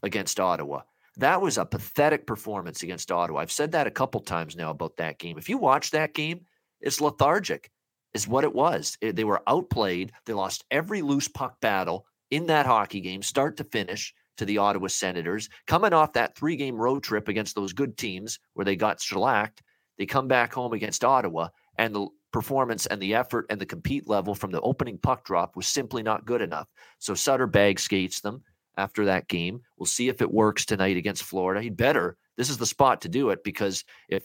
against 0.03 0.39
Ottawa. 0.39 0.83
That 1.17 1.41
was 1.41 1.59
a 1.59 1.65
pathetic 1.65 2.27
performance 2.27 2.83
against 2.83 3.13
Ottawa. 3.13 3.41
I've 3.41 3.53
said 3.53 3.73
that 3.73 3.87
a 3.87 3.91
couple 3.91 4.21
times 4.21 4.57
now 4.57 4.71
about 4.71 4.97
that 4.97 5.19
game. 5.19 5.39
If 5.39 5.49
you 5.49 5.59
watch 5.59 5.91
that 5.91 6.15
game, 6.15 6.47
it's 6.81 7.01
lethargic, 7.01 7.71
is 8.15 8.29
what 8.29 8.45
it 8.45 8.55
was. 8.55 8.97
It, 9.01 9.17
they 9.17 9.25
were 9.25 9.43
outplayed. 9.47 10.13
They 10.27 10.33
lost 10.33 10.65
every 10.71 11.03
loose 11.03 11.29
puck 11.29 11.61
battle 11.61 12.07
in 12.31 12.47
that 12.47 12.67
hockey 12.67 13.01
game, 13.01 13.23
start 13.23 13.59
to 13.59 13.65
finish, 13.65 14.15
to 14.43 14.47
the 14.47 14.59
Ottawa 14.59 14.89
Senators. 14.89 15.49
Coming 15.69 15.93
off 15.93 16.13
that 16.15 16.35
three 16.37 16.57
game 16.57 16.75
road 16.75 17.05
trip 17.05 17.29
against 17.29 17.55
those 17.55 17.73
good 17.73 17.97
teams 17.97 18.41
where 18.55 18.65
they 18.65 18.75
got 18.75 19.01
shellacked, 19.01 19.63
they 19.99 20.05
come 20.05 20.27
back 20.27 20.53
home 20.53 20.73
against 20.73 21.05
Ottawa, 21.05 21.49
and 21.79 21.95
the 21.95 22.09
performance 22.33 22.87
and 22.87 23.01
the 23.01 23.15
effort 23.15 23.47
and 23.51 23.61
the 23.61 23.67
compete 23.67 24.09
level 24.09 24.35
from 24.35 24.51
the 24.51 24.61
opening 24.63 24.99
puck 24.99 25.25
drop 25.25 25.55
was 25.55 25.69
simply 25.69 26.03
not 26.03 26.25
good 26.25 26.43
enough. 26.43 26.73
So 26.99 27.15
Sutter 27.15 27.47
bag 27.47 27.79
skates 27.79 28.21
them 28.21 28.43
after 28.77 29.05
that 29.05 29.29
game. 29.29 29.61
We'll 29.79 29.87
see 29.87 30.09
if 30.09 30.21
it 30.21 30.33
works 30.33 30.65
tonight 30.65 30.97
against 30.97 31.23
Florida. 31.23 31.63
He'd 31.63 31.77
better. 31.77 32.17
This 32.37 32.51
is 32.51 32.59
the 32.59 32.67
spot 32.67 33.01
to 33.03 33.09
do 33.09 33.31
it 33.31 33.45
because 33.45 33.85
if 34.09 34.25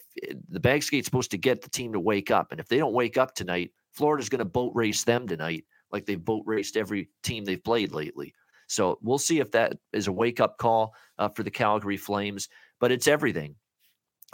the 0.49 0.59
bag 0.59 0.81
skate's 0.81 1.05
supposed 1.05 1.29
to 1.31 1.37
get 1.37 1.61
the 1.61 1.69
team 1.69 1.93
to 1.93 1.99
wake 1.99 2.31
up, 2.31 2.51
and 2.51 2.59
if 2.59 2.67
they 2.67 2.77
don't 2.77 2.93
wake 2.93 3.17
up 3.17 3.35
tonight, 3.35 3.71
Florida's 3.91 4.29
going 4.29 4.39
to 4.39 4.45
boat 4.45 4.71
race 4.73 5.03
them 5.03 5.27
tonight, 5.27 5.65
like 5.91 6.07
they've 6.07 6.25
boat 6.25 6.43
raced 6.47 6.75
every 6.75 7.09
team 7.21 7.45
they've 7.45 7.63
played 7.63 7.91
lately. 7.91 8.33
So 8.67 8.99
we'll 9.01 9.17
see 9.17 9.39
if 9.39 9.51
that 9.51 9.77
is 9.93 10.07
a 10.07 10.11
wake 10.11 10.39
up 10.39 10.57
call 10.57 10.93
uh, 11.17 11.29
for 11.29 11.43
the 11.43 11.51
Calgary 11.51 11.97
Flames. 11.97 12.49
But 12.79 12.91
it's 12.91 13.07
everything 13.07 13.55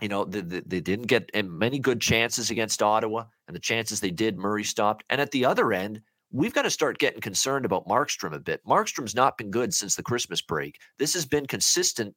you 0.01 0.07
know, 0.07 0.25
they, 0.25 0.41
they 0.41 0.81
didn't 0.81 1.07
get 1.07 1.29
many 1.45 1.79
good 1.79 2.01
chances 2.01 2.49
against 2.49 2.81
Ottawa, 2.81 3.25
and 3.47 3.55
the 3.55 3.59
chances 3.59 3.99
they 3.99 4.11
did, 4.11 4.37
Murray 4.37 4.63
stopped. 4.63 5.03
And 5.09 5.21
at 5.21 5.31
the 5.31 5.45
other 5.45 5.71
end, 5.71 6.01
we've 6.31 6.53
got 6.53 6.63
to 6.63 6.69
start 6.69 6.97
getting 6.97 7.21
concerned 7.21 7.65
about 7.65 7.87
Markstrom 7.87 8.33
a 8.33 8.39
bit. 8.39 8.65
Markstrom's 8.65 9.15
not 9.15 9.37
been 9.37 9.51
good 9.51 9.73
since 9.73 9.95
the 9.95 10.03
Christmas 10.03 10.41
break. 10.41 10.79
This 10.97 11.13
has 11.13 11.25
been 11.25 11.45
consistent 11.45 12.15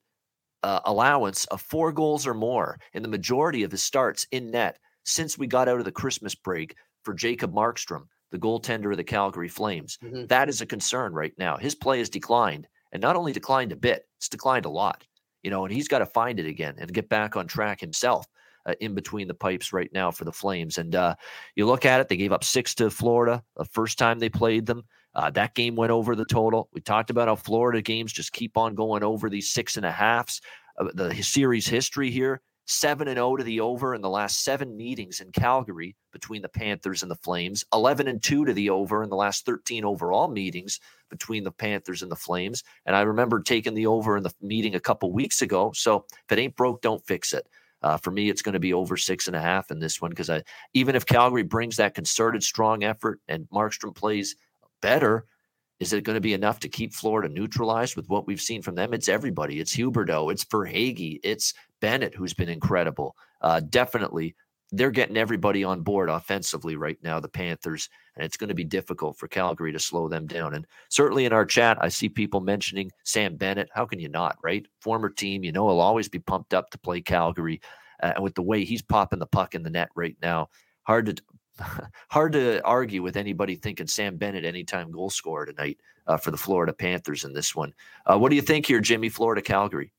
uh, 0.62 0.81
allowance 0.87 1.44
of 1.46 1.61
four 1.61 1.92
goals 1.92 2.26
or 2.26 2.35
more 2.35 2.79
in 2.94 3.02
the 3.02 3.09
majority 3.09 3.62
of 3.62 3.70
his 3.70 3.83
starts 3.83 4.26
in 4.33 4.50
net 4.50 4.79
since 5.05 5.38
we 5.38 5.46
got 5.46 5.68
out 5.68 5.79
of 5.79 5.85
the 5.85 5.92
Christmas 5.92 6.35
break 6.35 6.74
for 7.05 7.12
Jacob 7.14 7.52
Markstrom, 7.52 8.07
the 8.30 8.38
goaltender 8.38 8.90
of 8.90 8.96
the 8.96 9.04
Calgary 9.04 9.48
Flames. 9.48 9.98
Mm-hmm. 10.02 10.26
That 10.26 10.48
is 10.48 10.60
a 10.60 10.66
concern 10.66 11.12
right 11.12 11.32
now. 11.38 11.56
His 11.56 11.74
play 11.74 11.98
has 11.98 12.08
declined, 12.08 12.68
and 12.92 13.01
not 13.01 13.16
only 13.16 13.32
declined 13.32 13.72
a 13.72 13.76
bit, 13.76 14.07
it's 14.18 14.28
declined 14.28 14.64
a 14.64 14.70
lot 14.70 15.05
you 15.46 15.51
know, 15.51 15.64
and 15.64 15.72
he's 15.72 15.86
got 15.86 16.01
to 16.01 16.07
find 16.07 16.40
it 16.40 16.46
again 16.46 16.74
and 16.76 16.92
get 16.92 17.09
back 17.09 17.36
on 17.36 17.46
track 17.46 17.80
himself. 17.80 18.26
Uh, 18.66 18.74
in 18.80 18.96
between 18.96 19.28
the 19.28 19.34
pipes 19.34 19.72
right 19.72 19.90
now 19.92 20.11
for 20.11 20.24
the 20.24 20.32
Flames. 20.32 20.78
And 20.78 20.96
uh, 20.96 21.14
you 21.55 21.66
look 21.66 21.86
at 21.86 22.01
it, 22.01 22.09
they 22.09 22.16
gave 22.16 22.32
up 22.32 22.42
six 22.42 22.74
to 22.74 22.90
Florida 22.90 23.44
the 23.57 23.64
first 23.64 23.96
time 23.96 24.18
they 24.18 24.28
played 24.28 24.66
them. 24.66 24.82
Uh, 25.14 25.30
that 25.30 25.55
game 25.55 25.76
went 25.76 25.92
over 25.92 26.16
the 26.16 26.24
total. 26.24 26.68
We 26.72 26.80
talked 26.80 27.11
about 27.11 27.28
how 27.28 27.36
Florida 27.36 27.80
games 27.80 28.12
just 28.12 28.32
keep 28.32 28.57
on 28.57 28.74
going 28.74 29.05
over 29.05 29.30
these 29.30 29.53
six 29.53 29.76
and 29.76 29.86
a 29.86 29.92
halves. 29.92 30.40
The 30.94 31.14
series 31.22 31.68
history 31.68 32.11
here 32.11 32.40
7 32.66 33.06
and 33.06 33.16
0 33.16 33.36
to 33.36 33.44
the 33.44 33.60
over 33.60 33.94
in 33.94 34.02
the 34.02 34.10
last 34.10 34.42
seven 34.44 34.76
meetings 34.76 35.20
in 35.20 35.30
Calgary 35.32 35.96
between 36.12 36.42
the 36.42 36.48
Panthers 36.48 37.02
and 37.02 37.10
the 37.10 37.16
Flames, 37.16 37.64
11 37.72 38.08
and 38.08 38.22
2 38.22 38.44
to 38.44 38.52
the 38.52 38.70
over 38.70 39.02
in 39.02 39.08
the 39.10 39.16
last 39.16 39.46
13 39.46 39.84
overall 39.84 40.28
meetings 40.28 40.80
between 41.08 41.44
the 41.44 41.52
Panthers 41.52 42.02
and 42.02 42.10
the 42.10 42.16
Flames. 42.16 42.64
And 42.84 42.96
I 42.96 43.02
remember 43.02 43.40
taking 43.40 43.74
the 43.74 43.86
over 43.86 44.16
in 44.16 44.24
the 44.24 44.34
meeting 44.42 44.74
a 44.74 44.80
couple 44.80 45.12
weeks 45.12 45.42
ago. 45.42 45.70
So 45.74 46.06
if 46.10 46.36
it 46.36 46.40
ain't 46.40 46.56
broke, 46.56 46.82
don't 46.82 47.06
fix 47.06 47.32
it. 47.32 47.46
Uh, 47.82 47.96
for 47.96 48.10
me, 48.10 48.28
it's 48.28 48.42
going 48.42 48.54
to 48.54 48.58
be 48.58 48.72
over 48.72 48.96
six 48.96 49.28
and 49.28 49.36
a 49.36 49.40
half 49.40 49.70
in 49.70 49.78
this 49.78 50.00
one 50.00 50.10
because 50.10 50.30
I 50.30 50.42
even 50.74 50.96
if 50.96 51.06
Calgary 51.06 51.44
brings 51.44 51.76
that 51.76 51.94
concerted, 51.94 52.42
strong 52.42 52.82
effort 52.82 53.20
and 53.28 53.48
Markstrom 53.50 53.94
plays 53.94 54.34
better, 54.80 55.26
is 55.78 55.92
it 55.92 56.04
going 56.04 56.14
to 56.14 56.20
be 56.20 56.32
enough 56.32 56.58
to 56.60 56.68
keep 56.68 56.94
Florida 56.94 57.28
neutralized 57.28 57.96
with 57.96 58.08
what 58.08 58.26
we've 58.26 58.40
seen 58.40 58.62
from 58.62 58.74
them? 58.74 58.94
It's 58.94 59.08
everybody. 59.08 59.60
It's 59.60 59.76
Huberdeau. 59.76 60.32
It's 60.32 60.44
Verhaeghe. 60.44 61.20
It's 61.22 61.52
Bennett, 61.81 62.14
who's 62.14 62.35
been 62.35 62.49
incredible. 62.49 63.16
Uh, 63.41 63.61
definitely, 63.61 64.35
they're 64.72 64.91
getting 64.91 65.16
everybody 65.16 65.62
on 65.62 65.83
board 65.83 66.09
offensively 66.09 66.77
right 66.77 66.99
now, 67.03 67.20
the 67.20 67.29
Panthers, 67.29 67.89
and 68.16 68.24
it's 68.24 68.37
going 68.37 68.49
to 68.49 68.55
be 68.55 68.64
difficult 68.64 69.16
for 69.16 69.29
Calgary 69.29 69.72
to 69.72 69.79
slow 69.79 70.09
them 70.09 70.27
down. 70.27 70.55
And 70.55 70.66
certainly 70.89 71.24
in 71.24 71.33
our 71.33 71.47
chat, 71.47 71.79
I 71.81 71.89
see 71.89 72.09
people 72.09 72.41
mentioning 72.41 72.91
Sam 73.05 73.37
Bennett. 73.37 73.68
How 73.72 73.87
can 73.87 74.01
you 74.01 74.09
not, 74.09 74.37
right? 74.43 74.66
Former 74.81 75.09
team, 75.09 75.45
you 75.45 75.53
know, 75.53 75.68
he'll 75.68 75.81
always 75.81 76.09
be 76.09 76.18
pumped 76.18 76.53
up 76.53 76.70
to 76.70 76.79
play 76.79 77.01
Calgary. 77.01 77.61
Uh, 78.03 78.12
and 78.16 78.24
with 78.24 78.35
the 78.35 78.43
way 78.43 78.64
he's 78.64 78.83
popping 78.83 79.20
the 79.20 79.27
puck 79.27 79.55
in 79.55 79.62
the 79.62 79.70
net 79.70 79.89
right 79.95 80.16
now, 80.20 80.49
hard 80.83 81.07
to 81.07 81.22
hard 82.11 82.33
to 82.33 82.61
argue 82.64 83.03
with 83.03 83.16
anybody 83.16 83.55
thinking 83.55 83.87
Sam 83.87 84.16
Bennett 84.16 84.45
anytime 84.45 84.91
goal 84.91 85.11
scorer 85.11 85.47
tonight 85.47 85.79
uh, 86.07 86.16
for 86.16 86.31
the 86.31 86.37
Florida 86.37 86.72
Panthers 86.72 87.24
in 87.24 87.33
this 87.33 87.55
one. 87.55 87.72
Uh, 88.05 88.18
what 88.18 88.31
do 88.31 88.37
you 88.37 88.43
think 88.43 88.66
here, 88.66 88.81
Jimmy? 88.81 89.09
Florida 89.09 89.41
Calgary. 89.41 89.93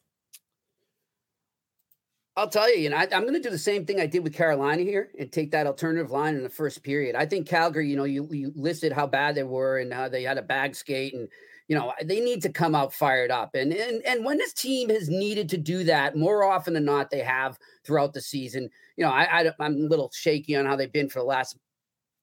I'll 2.37 2.47
tell 2.47 2.71
you, 2.71 2.79
you 2.79 2.89
know, 2.91 2.97
I, 2.97 3.07
am 3.11 3.23
going 3.23 3.33
to 3.33 3.39
do 3.39 3.49
the 3.49 3.57
same 3.57 3.83
thing 3.83 3.99
I 3.99 4.05
did 4.05 4.23
with 4.23 4.35
Carolina 4.35 4.83
here 4.83 5.09
and 5.17 5.31
take 5.31 5.49
that 5.51 5.65
alternative 5.65 6.11
line 6.11 6.35
in 6.35 6.43
the 6.43 6.49
first 6.49 6.83
period. 6.83 7.15
I 7.15 7.25
think 7.25 7.47
Calgary, 7.47 7.89
you 7.89 7.97
know, 7.97 8.03
you, 8.03 8.29
you 8.31 8.53
listed 8.55 8.93
how 8.93 9.07
bad 9.07 9.33
they 9.33 9.41
were 9.41 9.79
and 9.79 9.91
how 9.91 10.07
they 10.07 10.21
had 10.21 10.37
a 10.37 10.43
bag 10.43 10.75
skate 10.75 11.15
and 11.15 11.27
you 11.67 11.75
know 11.75 11.91
they 12.05 12.21
need 12.21 12.41
to 12.43 12.49
come 12.49 12.75
out 12.75 12.93
fired 12.93 13.31
up. 13.31 13.55
And 13.55 13.73
and 13.73 14.05
and 14.05 14.23
when 14.23 14.37
this 14.37 14.53
team 14.53 14.89
has 14.89 15.09
needed 15.09 15.49
to 15.49 15.57
do 15.57 15.83
that 15.85 16.15
more 16.15 16.43
often 16.43 16.75
than 16.75 16.85
not 16.85 17.09
they 17.09 17.19
have 17.19 17.57
throughout 17.83 18.13
the 18.13 18.21
season. 18.21 18.69
You 18.95 19.03
know 19.03 19.11
I, 19.11 19.41
I 19.41 19.51
i'm 19.59 19.75
a 19.75 19.79
little 19.79 20.09
shaky 20.13 20.55
on 20.55 20.65
how 20.65 20.77
they've 20.77 20.93
been 20.93 21.09
for 21.09 21.19
the 21.19 21.25
last 21.25 21.57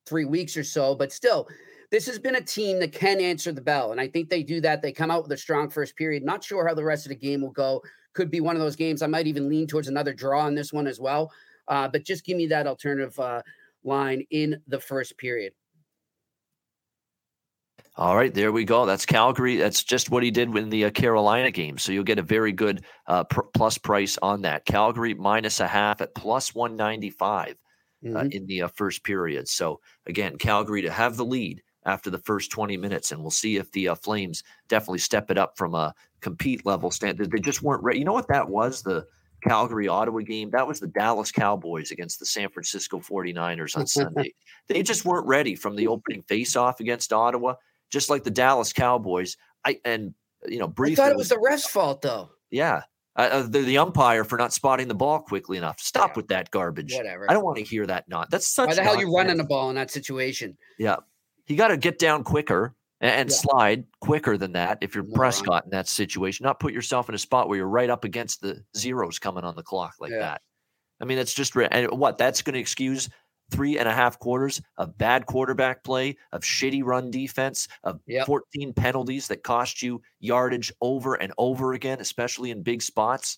three 0.07 0.25
weeks 0.25 0.55
or 0.57 0.63
so 0.63 0.95
but 0.95 1.11
still 1.11 1.47
this 1.91 2.07
has 2.07 2.17
been 2.17 2.35
a 2.35 2.41
team 2.41 2.79
that 2.79 2.91
can 2.91 3.19
answer 3.19 3.51
the 3.51 3.61
bell. 3.61 3.91
And 3.91 4.01
i 4.01 4.07
think 4.07 4.29
they 4.29 4.41
do 4.41 4.61
that. 4.61 4.81
They 4.81 4.91
come 4.91 5.11
out 5.11 5.23
with 5.23 5.31
a 5.33 5.37
strong 5.37 5.69
first 5.69 5.95
period. 5.95 6.23
Not 6.23 6.43
sure 6.43 6.67
how 6.67 6.73
the 6.73 6.83
rest 6.83 7.05
of 7.05 7.09
the 7.09 7.15
game 7.15 7.41
will 7.41 7.51
go 7.51 7.83
could 8.15 8.31
be 8.31 8.41
one 8.41 8.55
of 8.55 8.61
those 8.61 8.75
games 8.75 9.01
i 9.01 9.07
might 9.07 9.27
even 9.27 9.47
lean 9.47 9.67
towards 9.67 9.87
another 9.87 10.13
draw 10.13 10.47
in 10.47 10.55
this 10.55 10.73
one 10.73 10.87
as 10.87 10.99
well 10.99 11.31
uh, 11.67 11.87
but 11.87 12.03
just 12.03 12.25
give 12.25 12.37
me 12.37 12.47
that 12.47 12.67
alternative 12.67 13.19
uh, 13.19 13.41
line 13.83 14.25
in 14.31 14.59
the 14.67 14.79
first 14.79 15.17
period 15.17 15.53
all 17.97 18.17
right, 18.17 18.33
there 18.33 18.51
we 18.51 18.65
go. 18.65 18.85
That's 18.85 19.05
Calgary. 19.05 19.55
That's 19.55 19.81
just 19.81 20.09
what 20.09 20.21
he 20.21 20.29
did 20.29 20.53
in 20.57 20.69
the 20.69 20.85
uh, 20.85 20.89
Carolina 20.89 21.49
game. 21.49 21.77
So 21.77 21.93
you'll 21.93 22.03
get 22.03 22.19
a 22.19 22.23
very 22.23 22.51
good 22.51 22.83
uh, 23.07 23.23
pr- 23.23 23.43
plus 23.53 23.77
price 23.77 24.17
on 24.21 24.41
that. 24.41 24.65
Calgary 24.65 25.13
minus 25.13 25.61
a 25.61 25.67
half 25.67 26.01
at 26.01 26.13
plus 26.13 26.53
195 26.53 27.47
uh, 27.47 27.53
mm-hmm. 28.05 28.17
uh, 28.17 28.23
in 28.31 28.45
the 28.47 28.63
first 28.75 29.05
period. 29.05 29.47
So 29.47 29.79
again, 30.07 30.37
Calgary 30.37 30.81
to 30.81 30.91
have 30.91 31.15
the 31.15 31.23
lead 31.23 31.63
after 31.85 32.09
the 32.09 32.17
first 32.17 32.51
20 32.51 32.75
minutes, 32.75 33.13
and 33.13 33.21
we'll 33.21 33.31
see 33.31 33.55
if 33.55 33.71
the 33.71 33.87
uh, 33.87 33.95
Flames 33.95 34.43
definitely 34.67 34.99
step 34.99 35.31
it 35.31 35.37
up 35.37 35.57
from 35.57 35.73
a 35.73 35.93
compete 36.25 36.65
level 36.65 36.91
standard. 36.91 37.31
They 37.31 37.39
just 37.39 37.61
weren't 37.61 37.83
ready. 37.83 37.99
You 37.99 38.05
know 38.05 38.13
what 38.13 38.27
that 38.29 38.49
was? 38.49 38.81
The 38.81 39.05
Calgary 39.47 39.87
Ottawa 39.87 40.21
game. 40.21 40.49
That 40.51 40.67
was 40.67 40.79
the 40.79 40.87
Dallas 40.87 41.31
Cowboys 41.31 41.91
against 41.91 42.19
the 42.19 42.25
San 42.25 42.49
Francisco 42.49 42.99
49ers 42.99 43.77
on 43.77 43.85
Sunday. 43.87 44.33
they 44.67 44.81
just 44.81 45.05
weren't 45.05 45.27
ready 45.27 45.55
from 45.55 45.75
the 45.75 45.87
opening 45.87 46.23
face-off 46.23 46.79
against 46.79 47.13
Ottawa 47.13 47.53
just 47.91 48.09
like 48.09 48.23
the 48.23 48.31
Dallas 48.31 48.73
Cowboys. 48.73 49.37
I 49.65 49.79
and 49.85 50.13
you 50.47 50.59
know, 50.59 50.67
briefly, 50.67 51.01
I 51.01 51.07
thought 51.07 51.11
it 51.11 51.17
was 51.17 51.29
the 51.29 51.39
ref's 51.39 51.65
fault 51.65 52.01
though. 52.01 52.29
Yeah, 52.51 52.81
uh, 53.15 53.29
uh, 53.31 53.41
the, 53.43 53.59
the 53.61 53.77
umpire 53.77 54.23
for 54.23 54.37
not 54.37 54.53
spotting 54.53 54.87
the 54.87 54.95
ball 54.95 55.19
quickly 55.19 55.57
enough. 55.57 55.79
Stop 55.79 56.11
yeah. 56.11 56.13
with 56.17 56.27
that 56.29 56.51
garbage. 56.51 56.93
Whatever. 56.93 57.29
I 57.29 57.33
don't 57.33 57.43
want 57.43 57.57
to 57.57 57.63
hear 57.63 57.85
that. 57.87 58.07
Not 58.09 58.29
that's 58.29 58.47
such. 58.47 58.67
Why 58.67 58.75
the 58.75 58.83
hell 58.83 58.99
you 58.99 59.15
running 59.15 59.37
the 59.37 59.43
ball 59.43 59.69
in 59.69 59.75
that 59.75 59.91
situation? 59.91 60.57
Yeah, 60.77 60.97
you 61.47 61.55
got 61.55 61.69
to 61.69 61.77
get 61.77 61.99
down 61.99 62.23
quicker 62.23 62.75
and, 63.05 63.21
and 63.21 63.29
yeah. 63.29 63.35
slide 63.35 63.85
quicker 64.01 64.37
than 64.37 64.53
that. 64.53 64.79
If 64.81 64.95
you're 64.95 65.03
Moron. 65.03 65.15
Prescott 65.15 65.65
in 65.65 65.71
that 65.71 65.87
situation, 65.87 66.43
not 66.43 66.59
put 66.59 66.73
yourself 66.73 67.07
in 67.09 67.15
a 67.15 67.19
spot 67.19 67.47
where 67.47 67.57
you're 67.57 67.67
right 67.67 67.89
up 67.89 68.03
against 68.03 68.41
the 68.41 68.63
zeros 68.75 69.19
coming 69.19 69.43
on 69.43 69.55
the 69.55 69.63
clock 69.63 69.93
like 69.99 70.11
yeah. 70.11 70.19
that. 70.19 70.41
I 70.99 71.05
mean, 71.05 71.17
that's 71.17 71.33
just 71.33 71.55
and 71.55 71.87
what 71.91 72.17
that's 72.17 72.41
going 72.41 72.53
to 72.53 72.59
excuse 72.59 73.09
three 73.51 73.77
and 73.77 73.87
a 73.87 73.93
half 73.93 74.17
quarters 74.17 74.59
of 74.77 74.97
bad 74.97 75.27
quarterback 75.27 75.83
play, 75.83 76.17
of 76.31 76.41
shitty 76.41 76.83
run 76.83 77.11
defense, 77.11 77.67
of 77.83 77.99
yep. 78.07 78.25
14 78.25 78.73
penalties 78.73 79.27
that 79.27 79.43
cost 79.43 79.83
you 79.83 80.01
yardage 80.19 80.71
over 80.81 81.15
and 81.15 81.31
over 81.37 81.73
again, 81.73 81.99
especially 81.99 82.49
in 82.49 82.63
big 82.63 82.81
spots. 82.81 83.37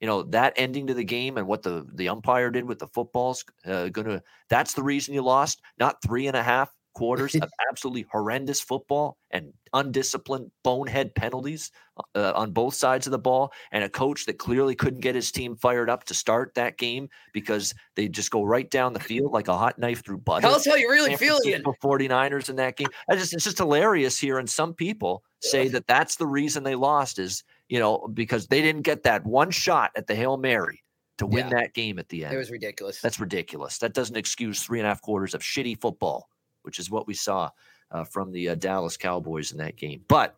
You 0.00 0.08
know 0.08 0.22
that 0.24 0.54
ending 0.56 0.88
to 0.88 0.94
the 0.94 1.04
game 1.04 1.38
and 1.38 1.46
what 1.46 1.62
the 1.62 1.86
the 1.94 2.08
umpire 2.08 2.50
did 2.50 2.64
with 2.64 2.80
the 2.80 2.88
footballs 2.88 3.44
uh, 3.66 3.88
gonna. 3.88 4.22
That's 4.48 4.74
the 4.74 4.82
reason 4.82 5.14
you 5.14 5.22
lost, 5.22 5.60
not 5.78 6.02
three 6.02 6.26
and 6.26 6.36
a 6.36 6.42
half 6.42 6.72
quarters 6.94 7.34
of 7.34 7.50
absolutely 7.70 8.06
horrendous 8.10 8.60
football 8.60 9.16
and 9.30 9.52
undisciplined 9.72 10.50
bonehead 10.62 11.14
penalties 11.14 11.70
uh, 12.14 12.32
on 12.34 12.52
both 12.52 12.74
sides 12.74 13.06
of 13.06 13.10
the 13.10 13.18
ball 13.18 13.52
and 13.72 13.84
a 13.84 13.88
coach 13.88 14.26
that 14.26 14.38
clearly 14.38 14.74
couldn't 14.74 15.00
get 15.00 15.14
his 15.14 15.30
team 15.30 15.56
fired 15.56 15.88
up 15.88 16.04
to 16.04 16.14
start 16.14 16.54
that 16.54 16.76
game 16.78 17.08
because 17.32 17.74
they 17.96 18.08
just 18.08 18.30
go 18.30 18.42
right 18.42 18.70
down 18.70 18.92
the 18.92 19.00
field 19.00 19.32
like 19.32 19.48
a 19.48 19.56
hot 19.56 19.78
knife 19.78 20.04
through 20.04 20.18
butter. 20.18 20.42
Tell 20.42 20.54
us 20.54 20.66
how 20.66 20.74
you 20.74 20.90
really 20.90 21.16
feel 21.16 21.38
feeling. 21.40 21.62
49ers 21.62 22.50
in 22.50 22.56
that 22.56 22.76
game. 22.76 22.88
I 23.08 23.16
just 23.16 23.32
it's 23.32 23.44
just 23.44 23.58
hilarious 23.58 24.18
here 24.18 24.38
and 24.38 24.48
some 24.48 24.74
people 24.74 25.22
say 25.40 25.68
that 25.68 25.86
that's 25.86 26.16
the 26.16 26.26
reason 26.26 26.62
they 26.62 26.74
lost 26.74 27.18
is, 27.18 27.42
you 27.68 27.78
know, 27.78 28.08
because 28.12 28.46
they 28.46 28.62
didn't 28.62 28.82
get 28.82 29.02
that 29.04 29.24
one 29.24 29.50
shot 29.50 29.90
at 29.96 30.06
the 30.06 30.14
Hail 30.14 30.36
Mary 30.36 30.82
to 31.18 31.26
win 31.26 31.48
yeah. 31.48 31.60
that 31.60 31.74
game 31.74 31.98
at 31.98 32.08
the 32.08 32.24
end. 32.24 32.34
It 32.34 32.38
was 32.38 32.50
ridiculous. 32.50 33.00
That's 33.00 33.20
ridiculous. 33.20 33.78
That 33.78 33.94
doesn't 33.94 34.16
excuse 34.16 34.62
three 34.62 34.78
and 34.78 34.86
a 34.86 34.90
half 34.90 35.02
quarters 35.02 35.34
of 35.34 35.42
shitty 35.42 35.80
football 35.80 36.28
which 36.62 36.78
is 36.78 36.90
what 36.90 37.06
we 37.06 37.14
saw 37.14 37.50
uh, 37.90 38.04
from 38.04 38.32
the 38.32 38.50
uh, 38.50 38.54
Dallas 38.54 38.96
Cowboys 38.96 39.52
in 39.52 39.58
that 39.58 39.76
game. 39.76 40.02
But 40.08 40.36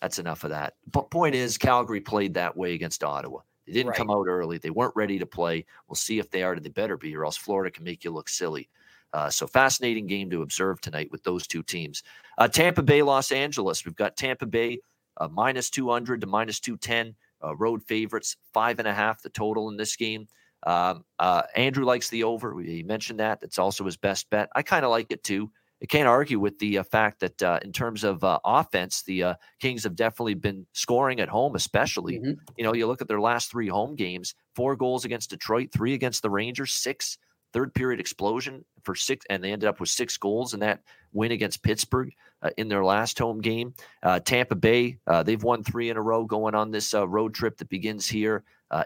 that's 0.00 0.18
enough 0.18 0.44
of 0.44 0.50
that. 0.50 0.74
But 0.90 1.10
point 1.10 1.34
is, 1.34 1.58
Calgary 1.58 2.00
played 2.00 2.34
that 2.34 2.56
way 2.56 2.74
against 2.74 3.04
Ottawa. 3.04 3.40
They 3.66 3.72
didn't 3.72 3.90
right. 3.90 3.96
come 3.96 4.10
out 4.10 4.26
early. 4.26 4.58
They 4.58 4.70
weren't 4.70 4.96
ready 4.96 5.18
to 5.18 5.26
play. 5.26 5.64
We'll 5.88 5.96
see 5.96 6.18
if 6.18 6.30
they 6.30 6.42
are. 6.42 6.58
They 6.58 6.70
better 6.70 6.96
be, 6.96 7.14
or 7.14 7.24
else 7.24 7.36
Florida 7.36 7.70
can 7.70 7.84
make 7.84 8.04
you 8.04 8.10
look 8.10 8.28
silly. 8.28 8.68
Uh, 9.12 9.28
so 9.28 9.46
fascinating 9.46 10.06
game 10.06 10.30
to 10.30 10.42
observe 10.42 10.80
tonight 10.80 11.10
with 11.10 11.22
those 11.24 11.46
two 11.46 11.62
teams. 11.62 12.02
Uh, 12.38 12.48
Tampa 12.48 12.82
Bay, 12.82 13.02
Los 13.02 13.32
Angeles. 13.32 13.84
We've 13.84 13.96
got 13.96 14.16
Tampa 14.16 14.46
Bay 14.46 14.80
uh, 15.16 15.28
minus 15.28 15.70
200 15.70 16.20
to 16.20 16.26
minus 16.26 16.60
210. 16.60 17.14
Uh, 17.42 17.56
road 17.56 17.82
favorites, 17.82 18.36
five 18.52 18.78
and 18.78 18.86
a 18.86 18.92
half 18.92 19.22
the 19.22 19.30
total 19.30 19.70
in 19.70 19.76
this 19.76 19.96
game. 19.96 20.28
Um, 20.64 21.04
uh, 21.18 21.42
Andrew 21.56 21.86
likes 21.86 22.10
the 22.10 22.24
over. 22.24 22.60
He 22.60 22.82
mentioned 22.82 23.20
that. 23.20 23.40
That's 23.40 23.58
also 23.58 23.84
his 23.84 23.96
best 23.96 24.28
bet. 24.28 24.50
I 24.54 24.62
kind 24.62 24.84
of 24.84 24.90
like 24.90 25.10
it 25.10 25.24
too. 25.24 25.50
I 25.82 25.86
can't 25.86 26.08
argue 26.08 26.38
with 26.38 26.58
the 26.58 26.78
uh, 26.78 26.82
fact 26.82 27.20
that 27.20 27.42
uh, 27.42 27.58
in 27.62 27.72
terms 27.72 28.04
of 28.04 28.22
uh, 28.22 28.38
offense, 28.44 29.02
the 29.02 29.22
uh, 29.22 29.34
Kings 29.60 29.84
have 29.84 29.96
definitely 29.96 30.34
been 30.34 30.66
scoring 30.72 31.20
at 31.20 31.28
home, 31.28 31.56
especially. 31.56 32.18
Mm-hmm. 32.18 32.32
You 32.58 32.64
know, 32.64 32.74
you 32.74 32.86
look 32.86 33.00
at 33.00 33.08
their 33.08 33.20
last 33.20 33.50
three 33.50 33.68
home 33.68 33.96
games 33.96 34.34
four 34.54 34.76
goals 34.76 35.04
against 35.04 35.30
Detroit, 35.30 35.70
three 35.72 35.94
against 35.94 36.22
the 36.22 36.30
Rangers, 36.30 36.72
six 36.72 37.18
third 37.52 37.74
period 37.74 37.98
explosion 37.98 38.64
for 38.82 38.94
six, 38.94 39.24
and 39.30 39.42
they 39.42 39.52
ended 39.52 39.68
up 39.68 39.80
with 39.80 39.88
six 39.88 40.16
goals 40.16 40.54
in 40.54 40.60
that 40.60 40.82
win 41.12 41.32
against 41.32 41.62
Pittsburgh 41.62 42.12
uh, 42.42 42.50
in 42.58 42.68
their 42.68 42.84
last 42.84 43.18
home 43.18 43.40
game. 43.40 43.74
Uh, 44.02 44.20
Tampa 44.20 44.54
Bay, 44.54 44.98
they've 45.24 45.42
won 45.42 45.64
three 45.64 45.88
in 45.88 45.96
a 45.96 46.02
row 46.02 46.24
going 46.24 46.54
on 46.54 46.70
this 46.70 46.94
road 46.94 47.34
trip 47.34 47.56
that 47.56 47.68
begins 47.68 48.06
here 48.06 48.44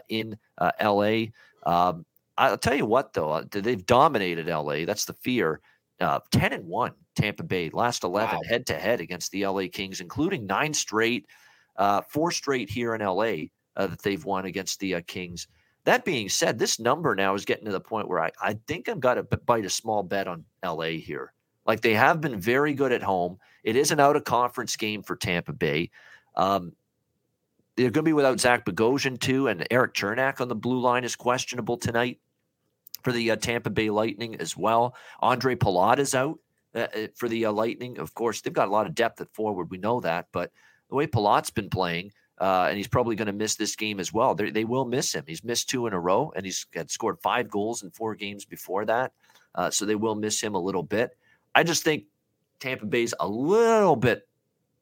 in 0.09 0.37
LA. 0.81 1.25
Um, 1.65 2.05
I'll 2.37 2.57
tell 2.57 2.75
you 2.75 2.85
what, 2.85 3.13
though, 3.13 3.43
they've 3.51 3.85
dominated 3.85 4.47
LA. 4.47 4.85
That's 4.85 5.05
the 5.05 5.13
fear 5.13 5.61
uh, 6.01 6.19
10 6.31 6.53
and 6.53 6.65
1 6.65 6.91
Tampa 7.15 7.43
Bay 7.43 7.69
last 7.71 8.03
11 8.03 8.43
head 8.43 8.65
to 8.67 8.77
head 8.77 8.99
against 8.99 9.31
the 9.31 9.45
LA 9.45 9.63
Kings 9.71 10.01
including 10.01 10.45
nine 10.45 10.73
straight 10.73 11.25
uh, 11.77 12.01
four 12.01 12.31
straight 12.31 12.69
here 12.69 12.95
in 12.95 13.01
LA 13.01 13.47
uh, 13.75 13.87
that 13.87 14.01
they've 14.01 14.23
won 14.23 14.45
against 14.45 14.79
the 14.79 14.95
uh, 14.95 15.01
Kings. 15.07 15.47
That 15.83 16.05
being 16.05 16.29
said 16.29 16.57
this 16.57 16.79
number 16.79 17.13
now 17.15 17.35
is 17.35 17.45
getting 17.45 17.65
to 17.65 17.71
the 17.71 17.79
point 17.79 18.07
where 18.07 18.21
I, 18.21 18.31
I 18.41 18.57
think 18.67 18.89
I've 18.89 18.99
got 18.99 19.15
to 19.15 19.23
bite 19.23 19.65
a 19.65 19.69
small 19.69 20.03
bet 20.03 20.27
on 20.27 20.45
LA 20.63 20.97
here. 20.99 21.33
Like 21.65 21.81
they 21.81 21.93
have 21.93 22.21
been 22.21 22.39
very 22.39 22.73
good 22.73 22.91
at 22.91 23.03
home. 23.03 23.37
It 23.63 23.75
is 23.75 23.91
an 23.91 23.99
out 23.99 24.15
of 24.15 24.23
conference 24.23 24.75
game 24.75 25.03
for 25.03 25.15
Tampa 25.15 25.53
Bay. 25.53 25.91
Um, 26.35 26.73
they're 27.75 27.91
going 27.91 28.03
to 28.05 28.09
be 28.09 28.13
without 28.13 28.39
Zach 28.39 28.65
Bogosian 28.65 29.19
too 29.19 29.47
and 29.47 29.67
Erik 29.69 29.93
Cernak 29.93 30.39
on 30.39 30.47
the 30.47 30.55
blue 30.55 30.79
line 30.79 31.03
is 31.03 31.15
questionable 31.15 31.77
tonight 31.77 32.19
for 33.05 33.11
the 33.11 33.29
uh, 33.29 33.35
Tampa 33.35 33.69
Bay 33.69 33.91
Lightning 33.91 34.35
as 34.41 34.57
well. 34.57 34.95
Andre 35.19 35.55
Palat 35.55 35.99
is 35.99 36.15
out 36.15 36.39
uh, 36.73 36.87
uh, 36.93 37.07
for 37.15 37.29
the 37.29 37.45
uh, 37.45 37.51
Lightning. 37.51 37.99
Of 37.99 38.15
course, 38.15 38.41
they've 38.41 38.51
got 38.51 38.67
a 38.67 38.71
lot 38.71 38.87
of 38.87 38.95
depth 38.95 39.21
at 39.21 39.31
forward. 39.31 39.69
We 39.69 39.77
know 39.77 39.99
that, 40.01 40.27
but 40.31 40.51
the 40.89 40.95
way 40.95 41.05
Palat's 41.05 41.51
been 41.51 41.69
playing, 41.69 42.13
uh, 42.41 42.65
and 42.67 42.77
he's 42.77 42.87
probably 42.87 43.15
going 43.15 43.27
to 43.27 43.33
miss 43.33 43.55
this 43.55 43.75
game 43.75 43.99
as 43.99 44.11
well. 44.11 44.33
They're, 44.33 44.49
they 44.49 44.65
will 44.65 44.85
miss 44.85 45.13
him. 45.13 45.23
He's 45.27 45.43
missed 45.43 45.69
two 45.69 45.85
in 45.85 45.93
a 45.93 45.99
row, 45.99 46.33
and 46.35 46.43
he's 46.43 46.65
had 46.73 46.89
scored 46.89 47.19
five 47.21 47.47
goals 47.47 47.83
in 47.83 47.91
four 47.91 48.15
games 48.15 48.43
before 48.43 48.85
that. 48.85 49.13
Uh, 49.53 49.69
so 49.69 49.85
they 49.85 49.95
will 49.95 50.15
miss 50.15 50.41
him 50.41 50.55
a 50.55 50.59
little 50.59 50.83
bit. 50.83 51.15
I 51.53 51.63
just 51.63 51.83
think 51.83 52.05
Tampa 52.59 52.87
Bay's 52.87 53.13
a 53.19 53.27
little 53.27 53.95
bit 53.95 54.27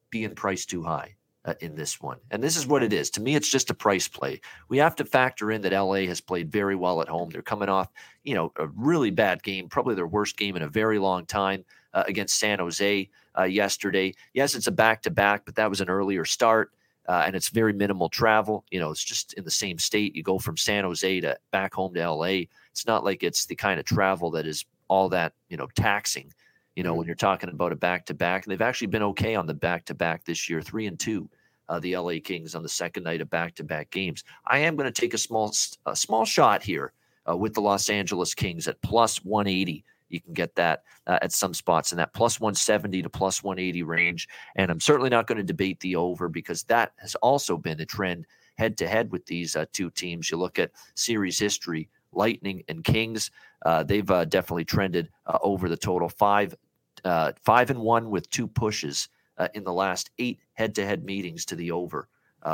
being 0.09 0.33
priced 0.33 0.69
too 0.69 0.83
high 0.83 1.17
uh, 1.45 1.53
in 1.59 1.75
this 1.75 2.01
one. 2.01 2.17
And 2.31 2.43
this 2.43 2.55
is 2.55 2.67
what 2.67 2.83
it 2.83 2.93
is. 2.93 3.09
To 3.11 3.21
me, 3.21 3.35
it's 3.35 3.49
just 3.49 3.69
a 3.69 3.73
price 3.73 4.07
play. 4.07 4.41
We 4.69 4.77
have 4.77 4.95
to 4.97 5.05
factor 5.05 5.51
in 5.51 5.61
that 5.61 5.73
LA 5.73 6.05
has 6.07 6.21
played 6.21 6.51
very 6.51 6.75
well 6.75 7.01
at 7.01 7.07
home. 7.07 7.29
They're 7.29 7.41
coming 7.41 7.69
off, 7.69 7.89
you 8.23 8.35
know, 8.35 8.51
a 8.57 8.67
really 8.67 9.11
bad 9.11 9.43
game, 9.43 9.69
probably 9.69 9.95
their 9.95 10.07
worst 10.07 10.37
game 10.37 10.55
in 10.55 10.61
a 10.61 10.67
very 10.67 10.99
long 10.99 11.25
time 11.25 11.65
uh, 11.93 12.03
against 12.07 12.39
San 12.39 12.59
Jose 12.59 13.09
uh, 13.37 13.43
yesterday. 13.43 14.13
Yes, 14.33 14.55
it's 14.55 14.67
a 14.67 14.71
back 14.71 15.01
to 15.03 15.11
back, 15.11 15.45
but 15.45 15.55
that 15.55 15.69
was 15.69 15.81
an 15.81 15.89
earlier 15.89 16.25
start 16.25 16.71
uh, 17.07 17.23
and 17.25 17.35
it's 17.35 17.49
very 17.49 17.73
minimal 17.73 18.09
travel. 18.09 18.63
You 18.71 18.79
know, 18.79 18.91
it's 18.91 19.03
just 19.03 19.33
in 19.33 19.43
the 19.43 19.51
same 19.51 19.77
state. 19.77 20.15
You 20.15 20.23
go 20.23 20.39
from 20.39 20.57
San 20.57 20.83
Jose 20.83 21.21
to 21.21 21.37
back 21.51 21.73
home 21.73 21.93
to 21.93 22.09
LA. 22.09 22.45
It's 22.71 22.87
not 22.87 23.03
like 23.03 23.23
it's 23.23 23.45
the 23.45 23.55
kind 23.55 23.79
of 23.79 23.85
travel 23.85 24.31
that 24.31 24.45
is 24.45 24.65
all 24.87 25.09
that 25.09 25.33
you 25.49 25.57
know 25.57 25.67
taxing. 25.75 26.31
You 26.75 26.83
know, 26.83 26.95
when 26.95 27.05
you're 27.05 27.15
talking 27.15 27.49
about 27.49 27.71
a 27.71 27.75
back 27.75 28.05
to 28.07 28.13
back, 28.13 28.45
and 28.45 28.51
they've 28.51 28.61
actually 28.61 28.87
been 28.87 29.03
okay 29.03 29.35
on 29.35 29.45
the 29.45 29.53
back 29.53 29.85
to 29.85 29.93
back 29.93 30.25
this 30.25 30.49
year, 30.49 30.61
three 30.61 30.87
and 30.87 30.99
two. 30.99 31.29
Uh, 31.69 31.79
the 31.79 31.95
LA 31.95 32.15
Kings 32.21 32.55
on 32.55 32.61
the 32.61 32.67
second 32.69 33.03
night 33.03 33.21
of 33.21 33.29
back 33.29 33.55
to 33.55 33.63
back 33.63 33.89
games. 33.89 34.25
I 34.45 34.59
am 34.59 34.75
going 34.75 34.91
to 34.91 35.01
take 35.01 35.13
a 35.13 35.17
small 35.17 35.53
a 35.85 35.95
small 35.95 36.25
shot 36.25 36.61
here 36.61 36.91
uh, 37.27 37.37
with 37.37 37.53
the 37.53 37.61
Los 37.61 37.89
Angeles 37.89 38.33
Kings 38.33 38.67
at 38.67 38.81
plus 38.81 39.23
180 39.23 39.85
you 40.13 40.21
can 40.21 40.33
get 40.33 40.55
that 40.55 40.83
uh, 41.07 41.17
at 41.21 41.31
some 41.31 41.53
spots 41.53 41.91
in 41.91 41.97
that 41.97 42.13
plus 42.13 42.39
170 42.39 43.01
to 43.01 43.09
plus 43.09 43.43
180 43.43 43.81
range. 43.83 44.29
And 44.55 44.69
I'm 44.69 44.79
certainly 44.79 45.09
not 45.09 45.27
going 45.27 45.39
to 45.39 45.43
debate 45.43 45.79
the 45.79 45.95
over 45.95 46.29
because 46.29 46.63
that 46.65 46.93
has 46.99 47.15
also 47.15 47.57
been 47.57 47.81
a 47.81 47.85
trend 47.85 48.27
head 48.55 48.77
to 48.77 48.87
head 48.87 49.11
with 49.11 49.25
these 49.25 49.55
uh, 49.55 49.65
two 49.73 49.89
teams. 49.89 50.29
You 50.29 50.37
look 50.37 50.59
at 50.59 50.71
series 50.93 51.39
history, 51.39 51.89
Lightning 52.15 52.63
and 52.67 52.83
Kings, 52.83 53.31
uh, 53.65 53.83
they've 53.83 54.09
uh, 54.09 54.25
definitely 54.25 54.65
trended 54.65 55.09
uh, 55.25 55.37
over 55.41 55.69
the 55.69 55.77
total 55.77 56.09
five, 56.09 56.55
uh, 57.03 57.31
five 57.43 57.69
and 57.69 57.79
one 57.79 58.09
with 58.09 58.29
two 58.29 58.47
pushes 58.47 59.09
in 59.53 59.63
the 59.63 59.73
last 59.73 60.11
eight 60.19 60.39
head 60.53 60.75
to 60.75 60.85
head 60.85 61.03
meetings 61.03 61.43
to 61.43 61.55
the 61.55 61.71
over 61.71 62.07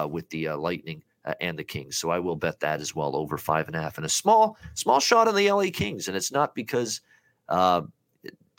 with 0.08 0.30
the 0.30 0.50
Lightning. 0.50 1.04
and 1.42 1.60
the 1.60 1.64
Kings, 1.64 1.98
so 1.98 2.10
I 2.10 2.20
will 2.20 2.36
bet 2.36 2.62
that 2.62 2.80
as 2.80 2.96
well 2.96 3.16
over 3.16 3.38
five 3.38 3.68
and 3.68 3.76
a 3.76 3.82
half, 3.82 3.98
and 3.98 4.06
a 4.06 4.10
small, 4.10 4.58
small 4.74 5.00
shot 5.00 5.28
on 5.28 5.36
the 5.36 5.52
LA 5.52 5.66
Kings, 5.72 6.08
and 6.08 6.18
it's 6.18 6.32
not 6.32 6.56
because 6.56 7.02
uh, 7.50 7.82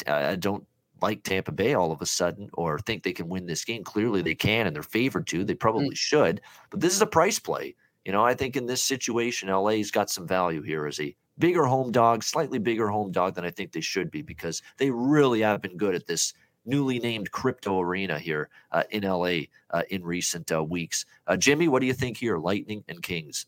I 0.07 0.37
don't 0.37 0.67
like 1.03 1.23
Tampa 1.23 1.53
Bay 1.53 1.75
all 1.75 1.93
of 1.93 2.03
a 2.03 2.07
sudden 2.07 2.51
or 2.55 2.79
think 2.79 3.03
they 3.03 3.13
can 3.13 3.29
win 3.29 3.47
this 3.47 3.65
game. 3.65 3.85
Clearly 3.85 4.23
they 4.23 4.35
can 4.35 4.67
and 4.67 4.75
they're 4.75 4.83
favored 4.83 5.27
to. 5.29 5.45
They 5.45 5.55
probably 5.55 5.91
mm. 5.91 5.97
should. 5.97 6.41
But 6.71 6.81
this 6.81 6.95
is 6.95 7.03
a 7.03 7.07
price 7.07 7.39
play. 7.39 7.75
You 8.05 8.13
know, 8.13 8.25
I 8.25 8.35
think 8.35 8.57
in 8.57 8.67
this 8.67 8.83
situation, 8.83 9.49
LA's 9.49 9.91
got 9.91 10.11
some 10.11 10.27
value 10.27 10.63
here 10.63 10.87
as 10.87 11.01
a 11.01 11.15
bigger 11.39 11.65
home 11.65 11.93
dog, 11.93 12.23
slightly 12.23 12.59
bigger 12.59 12.89
home 12.89 13.13
dog 13.13 13.35
than 13.35 13.45
I 13.45 13.51
think 13.51 13.73
they 13.73 13.81
should 13.81 14.11
be 14.11 14.23
because 14.23 14.63
they 14.79 14.91
really 14.91 15.41
have 15.41 15.61
been 15.61 15.77
good 15.77 15.95
at 15.95 16.07
this 16.07 16.33
newly 16.65 16.99
named 16.99 17.31
crypto 17.31 17.81
arena 17.81 18.19
here 18.19 18.49
uh, 18.73 18.85
in 18.91 19.03
LA 19.03 19.41
uh, 19.71 19.83
in 19.91 20.03
recent 20.05 20.53
uh, 20.53 20.63
weeks. 20.63 21.07
Uh, 21.27 21.37
Jimmy, 21.37 21.69
what 21.69 21.81
do 21.81 21.87
you 21.87 21.95
think 21.95 22.17
here? 22.17 22.39
Lightning 22.39 22.85
and 22.89 23.03
Kings. 23.03 23.47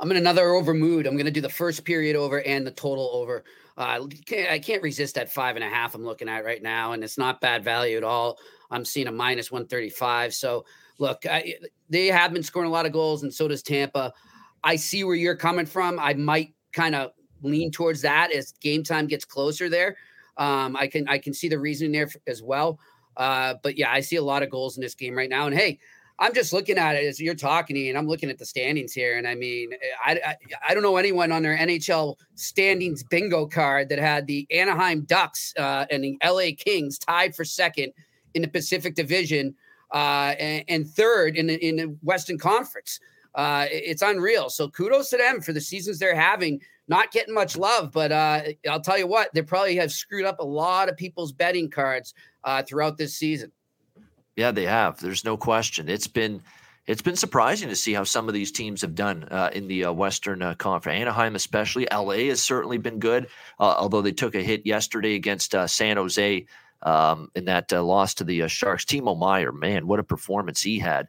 I'm 0.00 0.10
in 0.10 0.16
another 0.16 0.50
over 0.50 0.74
mood. 0.74 1.06
I'm 1.06 1.14
going 1.14 1.26
to 1.26 1.32
do 1.32 1.40
the 1.40 1.48
first 1.48 1.84
period 1.84 2.14
over 2.14 2.40
and 2.42 2.66
the 2.66 2.70
total 2.70 3.10
over. 3.12 3.44
Uh, 3.76 4.06
I 4.50 4.58
can't 4.58 4.82
resist 4.82 5.14
that 5.16 5.32
five 5.32 5.56
and 5.56 5.64
a 5.64 5.68
half 5.68 5.94
I'm 5.94 6.04
looking 6.04 6.28
at 6.28 6.44
right 6.44 6.62
now, 6.62 6.92
and 6.92 7.02
it's 7.02 7.18
not 7.18 7.40
bad 7.40 7.64
value 7.64 7.96
at 7.96 8.04
all. 8.04 8.38
I'm 8.70 8.84
seeing 8.84 9.06
a 9.06 9.12
minus 9.12 9.50
135. 9.50 10.34
So, 10.34 10.64
look, 10.98 11.24
I, 11.26 11.54
they 11.88 12.06
have 12.06 12.32
been 12.32 12.42
scoring 12.42 12.68
a 12.68 12.72
lot 12.72 12.86
of 12.86 12.92
goals, 12.92 13.22
and 13.22 13.32
so 13.32 13.48
does 13.48 13.62
Tampa. 13.62 14.12
I 14.64 14.76
see 14.76 15.04
where 15.04 15.14
you're 15.14 15.36
coming 15.36 15.66
from. 15.66 15.98
I 15.98 16.14
might 16.14 16.54
kind 16.72 16.94
of 16.94 17.12
lean 17.42 17.70
towards 17.70 18.02
that 18.02 18.32
as 18.32 18.52
game 18.60 18.82
time 18.82 19.06
gets 19.06 19.24
closer 19.24 19.68
there. 19.68 19.96
Um, 20.36 20.76
I 20.76 20.86
can 20.86 21.08
I 21.08 21.18
can 21.18 21.34
see 21.34 21.48
the 21.48 21.58
reasoning 21.58 21.92
there 21.92 22.08
as 22.26 22.42
well. 22.42 22.78
Uh, 23.16 23.54
but 23.62 23.76
yeah, 23.76 23.90
I 23.90 24.00
see 24.00 24.16
a 24.16 24.22
lot 24.22 24.42
of 24.42 24.50
goals 24.50 24.76
in 24.76 24.82
this 24.82 24.94
game 24.94 25.16
right 25.16 25.28
now. 25.28 25.46
And 25.46 25.54
hey, 25.54 25.80
I'm 26.20 26.34
just 26.34 26.52
looking 26.52 26.78
at 26.78 26.96
it 26.96 27.04
as 27.04 27.20
you're 27.20 27.34
talking 27.34 27.88
and 27.88 27.98
I'm 27.98 28.06
looking 28.06 28.30
at 28.30 28.38
the 28.38 28.46
standings 28.46 28.92
here. 28.92 29.18
And 29.18 29.26
I 29.26 29.34
mean, 29.34 29.70
I, 30.04 30.20
I, 30.24 30.36
I 30.68 30.74
don't 30.74 30.82
know 30.82 30.96
anyone 30.96 31.32
on 31.32 31.42
their 31.42 31.56
NHL 31.56 32.16
standings 32.34 33.02
bingo 33.02 33.46
card 33.46 33.88
that 33.88 33.98
had 33.98 34.26
the 34.26 34.46
Anaheim 34.52 35.02
Ducks 35.02 35.52
uh, 35.56 35.86
and 35.90 36.02
the 36.02 36.18
LA 36.24 36.50
Kings 36.56 36.98
tied 36.98 37.34
for 37.34 37.44
second 37.44 37.92
in 38.34 38.42
the 38.42 38.48
Pacific 38.48 38.94
Division 38.94 39.54
uh, 39.92 40.34
and, 40.38 40.64
and, 40.68 40.88
third 40.88 41.36
in 41.36 41.46
the, 41.46 41.66
in 41.66 41.76
the 41.76 41.96
Western 42.02 42.38
Conference. 42.38 43.00
Uh, 43.34 43.66
it's 43.70 44.02
unreal. 44.02 44.50
So 44.50 44.68
kudos 44.68 45.10
to 45.10 45.16
them 45.16 45.40
for 45.40 45.52
the 45.52 45.60
seasons 45.60 45.98
they're 45.98 46.14
having. 46.14 46.60
Not 46.88 47.12
getting 47.12 47.34
much 47.34 47.56
love, 47.56 47.92
but 47.92 48.10
uh, 48.10 48.42
I'll 48.68 48.80
tell 48.80 48.98
you 48.98 49.06
what, 49.06 49.28
they 49.34 49.42
probably 49.42 49.76
have 49.76 49.92
screwed 49.92 50.24
up 50.24 50.40
a 50.40 50.44
lot 50.44 50.88
of 50.88 50.96
people's 50.96 51.32
betting 51.32 51.70
cards 51.70 52.14
uh, 52.44 52.62
throughout 52.62 52.96
this 52.96 53.14
season. 53.14 53.52
Yeah, 54.36 54.52
they 54.52 54.64
have. 54.64 54.98
There's 55.00 55.24
no 55.24 55.36
question. 55.36 55.88
It's 55.88 56.06
been 56.06 56.40
it's 56.88 57.02
been 57.02 57.16
surprising 57.16 57.68
to 57.68 57.76
see 57.76 57.92
how 57.92 58.04
some 58.04 58.28
of 58.28 58.34
these 58.34 58.50
teams 58.50 58.80
have 58.80 58.94
done 58.94 59.24
uh, 59.24 59.50
in 59.52 59.68
the 59.68 59.84
uh, 59.84 59.92
Western 59.92 60.40
uh, 60.40 60.54
Conference. 60.54 60.98
Anaheim, 60.98 61.36
especially, 61.36 61.86
LA 61.92 62.28
has 62.28 62.42
certainly 62.42 62.78
been 62.78 62.98
good, 62.98 63.28
uh, 63.60 63.74
although 63.76 64.00
they 64.00 64.12
took 64.12 64.34
a 64.34 64.42
hit 64.42 64.64
yesterday 64.64 65.14
against 65.14 65.54
uh, 65.54 65.66
San 65.66 65.98
Jose 65.98 66.46
um, 66.82 67.30
in 67.34 67.44
that 67.46 67.72
uh, 67.72 67.82
loss 67.82 68.14
to 68.14 68.24
the 68.24 68.46
Sharks. 68.48 68.84
Timo 68.84 69.18
Meier, 69.18 69.52
man, 69.52 69.86
what 69.86 69.98
a 69.98 70.04
performance 70.04 70.62
he 70.62 70.78
had 70.78 71.08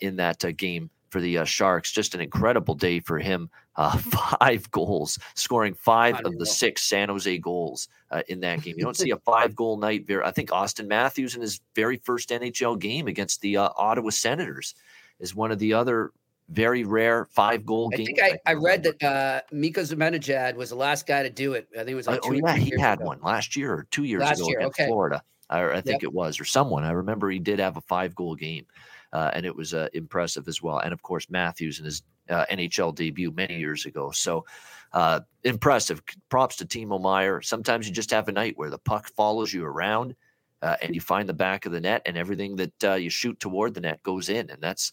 in 0.00 0.16
that 0.16 0.42
game 0.56 0.90
for 1.10 1.20
the 1.20 1.44
Sharks. 1.44 1.92
Just 1.92 2.14
an 2.14 2.20
incredible 2.20 2.74
day 2.74 3.00
for 3.00 3.18
him. 3.18 3.50
five 4.00 4.70
goals, 4.70 5.18
scoring 5.34 5.74
five 5.74 6.20
of 6.24 6.38
the 6.38 6.46
six 6.46 6.84
San 6.84 7.08
Jose 7.08 7.38
goals 7.38 7.88
uh, 8.12 8.22
in 8.28 8.38
that 8.40 8.62
game. 8.62 8.74
You 8.78 8.84
don't 8.84 8.96
see 8.96 9.10
a 9.10 9.16
five 9.24 9.56
goal 9.56 9.76
night. 9.76 10.06
Very, 10.06 10.24
I 10.24 10.30
think 10.30 10.50
Auston 10.50 10.86
Matthews 10.86 11.34
in 11.34 11.40
his 11.40 11.60
very 11.74 11.96
first 11.96 12.30
NHL 12.30 12.78
game 12.78 13.08
against 13.08 13.40
the 13.40 13.56
uh, 13.56 13.70
Ottawa 13.76 14.10
Senators 14.10 14.76
is 15.18 15.34
one 15.34 15.50
of 15.50 15.58
the 15.58 15.72
other 15.72 16.12
very 16.48 16.84
rare 16.84 17.26
five 17.26 17.64
goal. 17.64 17.90
I 17.92 17.96
think 17.96 18.22
I, 18.22 18.38
I, 18.46 18.54
read 18.54 18.82
that 18.82 19.02
uh, 19.02 19.40
Mika 19.50 19.80
Zibanejad 19.80 20.54
was 20.56 20.70
the 20.70 20.76
last 20.76 21.06
guy 21.06 21.22
to 21.22 21.30
do 21.30 21.54
it. 21.54 21.68
I 21.74 21.78
think 21.78 21.90
it 21.90 21.94
was 21.94 22.06
like 22.06 22.20
oh, 22.24 22.32
yeah, 22.32 22.56
he 22.56 22.78
had 22.78 22.98
ago. 22.98 23.06
one 23.06 23.20
last 23.22 23.56
year 23.56 23.72
or 23.72 23.86
two 23.90 24.04
years 24.04 24.20
last 24.20 24.40
ago 24.40 24.48
year, 24.48 24.58
against 24.58 24.80
okay. 24.80 24.86
Florida. 24.88 25.22
I, 25.48 25.64
I 25.64 25.80
think 25.80 26.02
yep. 26.02 26.10
it 26.10 26.12
was, 26.12 26.40
or 26.40 26.44
someone. 26.44 26.84
I 26.84 26.92
remember 26.92 27.30
he 27.30 27.38
did 27.38 27.58
have 27.58 27.76
a 27.76 27.82
five 27.82 28.14
goal 28.14 28.34
game. 28.34 28.66
Uh, 29.12 29.30
and 29.32 29.46
it 29.46 29.54
was 29.54 29.72
uh, 29.72 29.86
impressive 29.92 30.48
as 30.48 30.60
well. 30.60 30.78
And 30.78 30.92
of 30.92 31.00
course, 31.02 31.30
Matthews 31.30 31.78
in 31.78 31.84
his 31.84 32.02
uh, 32.28 32.46
NHL 32.50 32.92
debut 32.96 33.30
many 33.30 33.56
years 33.58 33.86
ago. 33.86 34.10
So 34.10 34.44
uh, 34.92 35.20
impressive. 35.44 36.02
Props 36.28 36.56
to 36.56 36.64
Timo 36.64 37.00
Meier. 37.00 37.40
Sometimes 37.40 37.86
you 37.86 37.94
just 37.94 38.10
have 38.10 38.26
a 38.26 38.32
night 38.32 38.54
where 38.56 38.70
the 38.70 38.78
puck 38.78 39.08
follows 39.08 39.52
you 39.52 39.64
around 39.64 40.16
uh, 40.62 40.76
and 40.82 40.94
you 40.94 41.00
find 41.00 41.28
the 41.28 41.34
back 41.34 41.66
of 41.66 41.72
the 41.72 41.80
net, 41.80 42.00
and 42.06 42.16
everything 42.16 42.56
that 42.56 42.84
uh, 42.84 42.94
you 42.94 43.10
shoot 43.10 43.38
toward 43.38 43.74
the 43.74 43.82
net 43.82 44.02
goes 44.02 44.30
in. 44.30 44.48
And 44.48 44.62
that's 44.62 44.92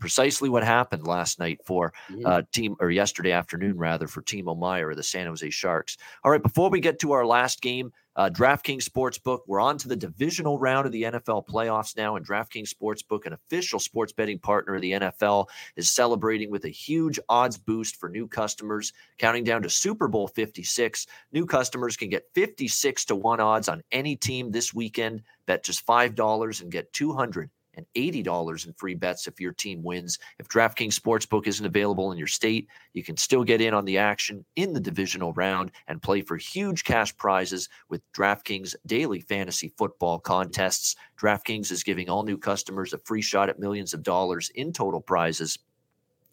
precisely 0.00 0.48
what 0.48 0.64
happened 0.64 1.06
last 1.06 1.38
night 1.38 1.60
for 1.64 1.92
mm-hmm. 2.10 2.26
uh, 2.26 2.42
team 2.52 2.74
or 2.80 2.90
yesterday 2.90 3.32
afternoon 3.32 3.78
rather 3.78 4.08
for 4.08 4.22
Timo 4.22 4.58
Meier 4.58 4.90
of 4.90 4.96
the 4.96 5.02
San 5.02 5.26
Jose 5.26 5.48
Sharks. 5.50 5.96
All 6.24 6.30
right, 6.32 6.42
before 6.42 6.70
we 6.70 6.80
get 6.80 6.98
to 7.00 7.12
our 7.12 7.24
last 7.24 7.60
game, 7.60 7.92
uh, 8.16 8.28
DraftKings 8.28 8.88
Sportsbook, 8.88 9.40
we're 9.46 9.60
on 9.60 9.78
to 9.78 9.88
the 9.88 9.96
divisional 9.96 10.58
round 10.58 10.84
of 10.84 10.92
the 10.92 11.04
NFL 11.04 11.46
playoffs 11.46 11.96
now, 11.96 12.16
and 12.16 12.26
DraftKings 12.26 12.74
Sportsbook, 12.74 13.24
an 13.24 13.32
official 13.32 13.78
sports 13.78 14.12
betting 14.12 14.38
partner 14.38 14.74
of 14.74 14.82
the 14.82 14.92
NFL, 14.92 15.46
is 15.76 15.90
celebrating 15.90 16.50
with 16.50 16.64
a 16.64 16.70
huge 16.70 17.20
odds 17.28 17.56
boost 17.56 17.96
for 17.96 18.08
new 18.08 18.26
customers. 18.26 18.92
Counting 19.18 19.44
down 19.44 19.62
to 19.62 19.70
Super 19.70 20.08
Bowl 20.08 20.26
56, 20.26 21.06
new 21.32 21.46
customers 21.46 21.96
can 21.96 22.08
get 22.08 22.28
56 22.34 23.04
to 23.06 23.16
1 23.16 23.40
odds 23.40 23.68
on 23.68 23.82
any 23.92 24.16
team 24.16 24.50
this 24.50 24.74
weekend. 24.74 25.22
Bet 25.46 25.62
just 25.62 25.86
$5 25.86 26.60
and 26.60 26.72
get 26.72 26.92
200 26.92 27.50
and 27.74 27.86
$80 27.96 28.66
in 28.66 28.72
free 28.74 28.94
bets 28.94 29.26
if 29.26 29.40
your 29.40 29.52
team 29.52 29.82
wins. 29.82 30.18
If 30.38 30.48
DraftKings 30.48 30.98
Sportsbook 30.98 31.46
isn't 31.46 31.64
available 31.64 32.12
in 32.12 32.18
your 32.18 32.26
state, 32.26 32.68
you 32.92 33.02
can 33.02 33.16
still 33.16 33.44
get 33.44 33.60
in 33.60 33.74
on 33.74 33.84
the 33.84 33.98
action 33.98 34.44
in 34.56 34.72
the 34.72 34.80
divisional 34.80 35.32
round 35.34 35.70
and 35.88 36.02
play 36.02 36.20
for 36.22 36.36
huge 36.36 36.84
cash 36.84 37.16
prizes 37.16 37.68
with 37.88 38.02
DraftKings 38.12 38.74
daily 38.86 39.20
fantasy 39.20 39.72
football 39.76 40.18
contests. 40.18 40.96
DraftKings 41.20 41.70
is 41.70 41.82
giving 41.82 42.08
all 42.08 42.22
new 42.22 42.38
customers 42.38 42.92
a 42.92 42.98
free 42.98 43.22
shot 43.22 43.48
at 43.48 43.58
millions 43.58 43.94
of 43.94 44.02
dollars 44.02 44.50
in 44.54 44.72
total 44.72 45.00
prizes 45.00 45.58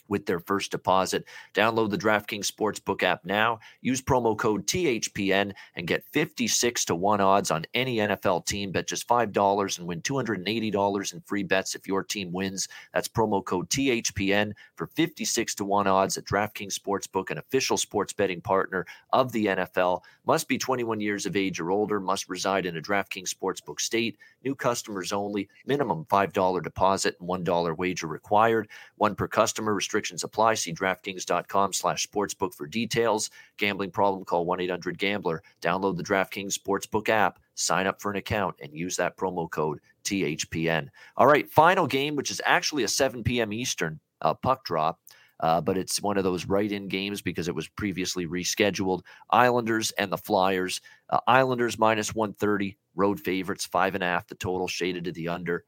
with 0.07 0.25
their 0.25 0.39
first 0.39 0.71
deposit. 0.71 1.25
Download 1.53 1.89
the 1.89 1.97
DraftKings 1.97 2.51
Sportsbook 2.51 3.03
app 3.03 3.25
now. 3.25 3.59
Use 3.81 4.01
promo 4.01 4.37
code 4.37 4.65
THPN 4.67 5.53
and 5.75 5.87
get 5.87 6.03
56 6.11 6.85
to 6.85 6.95
1 6.95 7.21
odds 7.21 7.51
on 7.51 7.65
any 7.73 7.97
NFL 7.97 8.45
team. 8.45 8.71
Bet 8.71 8.87
just 8.87 9.07
$5 9.07 9.77
and 9.77 9.87
win 9.87 10.01
$280 10.01 11.13
in 11.13 11.21
free 11.21 11.43
bets 11.43 11.75
if 11.75 11.87
your 11.87 12.03
team 12.03 12.31
wins. 12.31 12.67
That's 12.93 13.07
promo 13.07 13.43
code 13.43 13.69
THPN 13.69 14.53
for 14.75 14.87
56 14.87 15.55
to 15.55 15.65
1 15.65 15.87
odds 15.87 16.17
at 16.17 16.25
DraftKings 16.25 16.77
Sportsbook, 16.77 17.31
an 17.31 17.37
official 17.37 17.77
sports 17.77 18.13
betting 18.13 18.41
partner 18.41 18.85
of 19.13 19.31
the 19.31 19.47
NFL. 19.47 20.01
Must 20.25 20.47
be 20.47 20.57
21 20.57 20.99
years 20.99 21.25
of 21.25 21.35
age 21.35 21.59
or 21.59 21.71
older, 21.71 21.99
must 21.99 22.29
reside 22.29 22.65
in 22.65 22.77
a 22.77 22.81
DraftKings 22.81 23.33
Sportsbook 23.33 23.79
state. 23.79 24.17
New 24.43 24.55
customers 24.55 25.13
only. 25.13 25.47
Minimum 25.65 26.05
$5 26.05 26.63
deposit 26.63 27.17
and 27.19 27.29
$1 27.29 27.77
wager 27.77 28.07
required. 28.07 28.67
One 28.97 29.15
per 29.15 29.27
customer. 29.27 29.73
Restrictions 29.97 30.23
apply. 30.23 30.53
See 30.53 30.73
DraftKings.com 30.73 31.73
slash 31.73 32.07
sportsbook 32.07 32.53
for 32.53 32.67
details. 32.67 33.31
Gambling 33.57 33.89
problem, 33.89 34.25
call 34.25 34.45
1-800-GAMBLER. 34.45 35.41
Download 35.59 35.97
the 35.97 36.03
DraftKings 36.03 36.55
Sportsbook 36.55 37.09
app, 37.09 37.39
sign 37.55 37.87
up 37.87 37.99
for 37.99 38.11
an 38.11 38.17
account, 38.17 38.55
and 38.61 38.71
use 38.75 38.95
that 38.97 39.17
promo 39.17 39.49
code 39.49 39.79
THPN. 40.03 40.89
All 41.15 41.25
right, 41.25 41.49
final 41.49 41.87
game, 41.87 42.15
which 42.15 42.29
is 42.29 42.39
actually 42.45 42.83
a 42.83 42.87
7 42.87 43.23
p.m. 43.23 43.51
Eastern 43.51 43.99
uh, 44.21 44.35
puck 44.35 44.63
drop. 44.65 44.99
Uh, 45.39 45.61
but 45.61 45.79
it's 45.79 45.99
one 45.99 46.19
of 46.19 46.23
those 46.23 46.45
right 46.45 46.71
in 46.71 46.87
games 46.87 47.23
because 47.23 47.47
it 47.47 47.55
was 47.55 47.67
previously 47.67 48.27
rescheduled. 48.27 49.01
Islanders 49.31 49.89
and 49.97 50.11
the 50.11 50.17
Flyers. 50.17 50.79
Uh, 51.09 51.21
Islanders 51.25 51.79
minus 51.79 52.13
130, 52.13 52.77
road 52.93 53.19
favorites, 53.19 53.65
five 53.65 53.95
and 53.95 54.03
a 54.03 54.07
half, 54.07 54.27
the 54.27 54.35
total 54.35 54.67
shaded 54.67 55.05
to 55.05 55.11
the 55.11 55.27
under. 55.27 55.65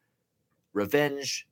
Revenge, 0.74 1.48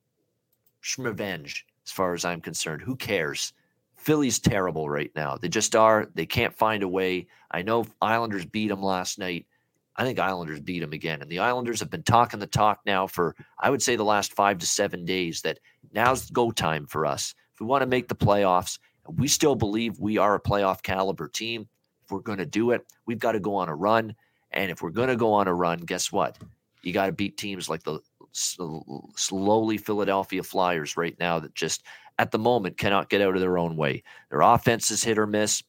revenge, 1.00 1.66
as 1.88 1.92
far 1.92 2.14
as 2.14 2.26
I'm 2.26 2.42
concerned. 2.42 2.82
Who 2.82 2.96
cares? 2.98 3.54
Philly's 3.96 4.40
terrible 4.40 4.90
right 4.90 5.12
now. 5.16 5.38
They 5.38 5.48
just 5.50 5.76
are. 5.76 6.08
They 6.14 6.26
can't 6.26 6.54
find 6.54 6.84
a 6.84 6.88
way. 6.88 7.28
I 7.50 7.62
know 7.62 7.86
Islanders 8.02 8.46
beat 8.46 8.68
them 8.68 8.84
last 8.84 9.18
night. 9.18 9.48
I 9.96 10.04
think 10.04 10.20
Islanders 10.20 10.60
beat 10.60 10.80
them 10.80 10.94
again. 10.94 11.22
And 11.22 11.32
the 11.32 11.40
Islanders 11.40 11.80
have 11.80 11.90
been 11.90 12.04
talking 12.04 12.40
the 12.40 12.46
talk 12.46 12.82
now 12.86 13.08
for, 13.08 13.36
I 13.58 13.70
would 13.70 13.82
say, 13.82 13.96
the 13.96 14.04
last 14.04 14.34
five 14.34 14.60
to 14.60 14.66
seven 14.66 15.06
days 15.06 15.42
that 15.42 15.60
now's 15.94 16.30
go 16.30 16.52
time 16.52 16.86
for 16.86 17.06
us. 17.06 17.34
If 17.54 17.62
we 17.62 17.66
want 17.66 17.82
to 17.82 17.88
make 17.88 18.08
the 18.08 18.16
playoffs, 18.16 18.80
we 19.08 19.28
still 19.28 19.56
believe 19.56 19.98
we 19.98 20.18
are 20.18 20.36
a 20.36 20.42
playoff 20.42 20.84
caliber 20.84 21.30
team. 21.30 21.68
If 22.04 22.12
we're 22.12 22.20
going 22.20 22.38
to 22.38 22.46
do 22.46 22.72
it, 22.72 22.86
we've 23.06 23.18
got 23.18 23.32
to 23.32 23.40
go 23.40 23.56
on 23.56 23.70
a 23.70 23.76
run. 23.76 24.14
And 24.52 24.70
if 24.70 24.82
we're 24.82 24.92
going 24.92 25.10
to 25.10 25.16
go 25.16 25.34
on 25.34 25.48
a 25.48 25.54
run, 25.54 25.80
guess 25.80 26.12
what? 26.12 26.38
You 26.84 26.94
got 26.94 27.08
to 27.08 27.12
beat 27.12 27.38
teams 27.38 27.70
like 27.70 27.84
the 27.84 28.00
slowly 28.38 29.78
Philadelphia 29.78 30.44
Flyers 30.44 30.98
right 30.98 31.16
now 31.20 31.40
that 31.40 31.56
just 31.56 31.84
at 32.20 32.32
the 32.32 32.40
moment 32.40 32.78
cannot 32.78 33.10
get 33.10 33.22
out 33.22 33.36
of 33.36 33.42
their 33.42 33.58
own 33.58 33.76
way. 33.76 34.04
Their 34.30 34.42
offense 34.42 34.92
is 34.92 35.04
hit 35.04 35.18
or 35.18 35.28
miss, 35.28 35.64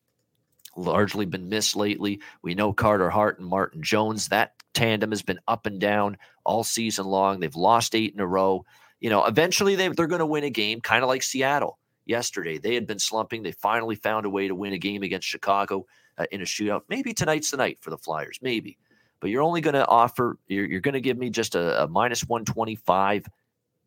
largely 0.76 1.26
been 1.26 1.48
missed 1.48 1.76
lately. 1.76 2.20
We 2.42 2.54
know 2.54 2.72
Carter 2.72 3.10
Hart 3.10 3.38
and 3.38 3.48
Martin 3.48 3.82
Jones. 3.82 4.28
That 4.28 4.52
tandem 4.74 5.10
has 5.10 5.22
been 5.22 5.40
up 5.48 5.66
and 5.66 5.80
down 5.80 6.18
all 6.44 6.64
season 6.64 7.06
long. 7.06 7.40
They've 7.40 7.54
lost 7.54 7.94
eight 7.94 8.14
in 8.14 8.20
a 8.20 8.26
row 8.26 8.64
you 9.00 9.10
know, 9.10 9.24
eventually 9.24 9.74
they, 9.76 9.88
they're 9.88 10.06
going 10.06 10.20
to 10.20 10.26
win 10.26 10.44
a 10.44 10.50
game, 10.50 10.80
kind 10.80 11.02
of 11.02 11.08
like 11.08 11.22
Seattle 11.22 11.78
yesterday. 12.04 12.58
They 12.58 12.74
had 12.74 12.86
been 12.86 12.98
slumping. 12.98 13.42
They 13.42 13.52
finally 13.52 13.94
found 13.94 14.26
a 14.26 14.30
way 14.30 14.48
to 14.48 14.54
win 14.54 14.72
a 14.72 14.78
game 14.78 15.02
against 15.02 15.28
Chicago 15.28 15.86
uh, 16.16 16.26
in 16.32 16.40
a 16.40 16.44
shootout. 16.44 16.82
Maybe 16.88 17.12
tonight's 17.12 17.50
the 17.50 17.58
night 17.58 17.78
for 17.80 17.90
the 17.90 17.98
Flyers, 17.98 18.38
maybe. 18.42 18.78
But 19.20 19.30
you're 19.30 19.42
only 19.42 19.60
going 19.60 19.74
to 19.74 19.86
offer, 19.86 20.38
you're, 20.46 20.66
you're 20.66 20.80
going 20.80 20.94
to 20.94 21.00
give 21.00 21.18
me 21.18 21.30
just 21.30 21.54
a, 21.54 21.84
a 21.84 21.88
minus 21.88 22.26
125 22.28 23.26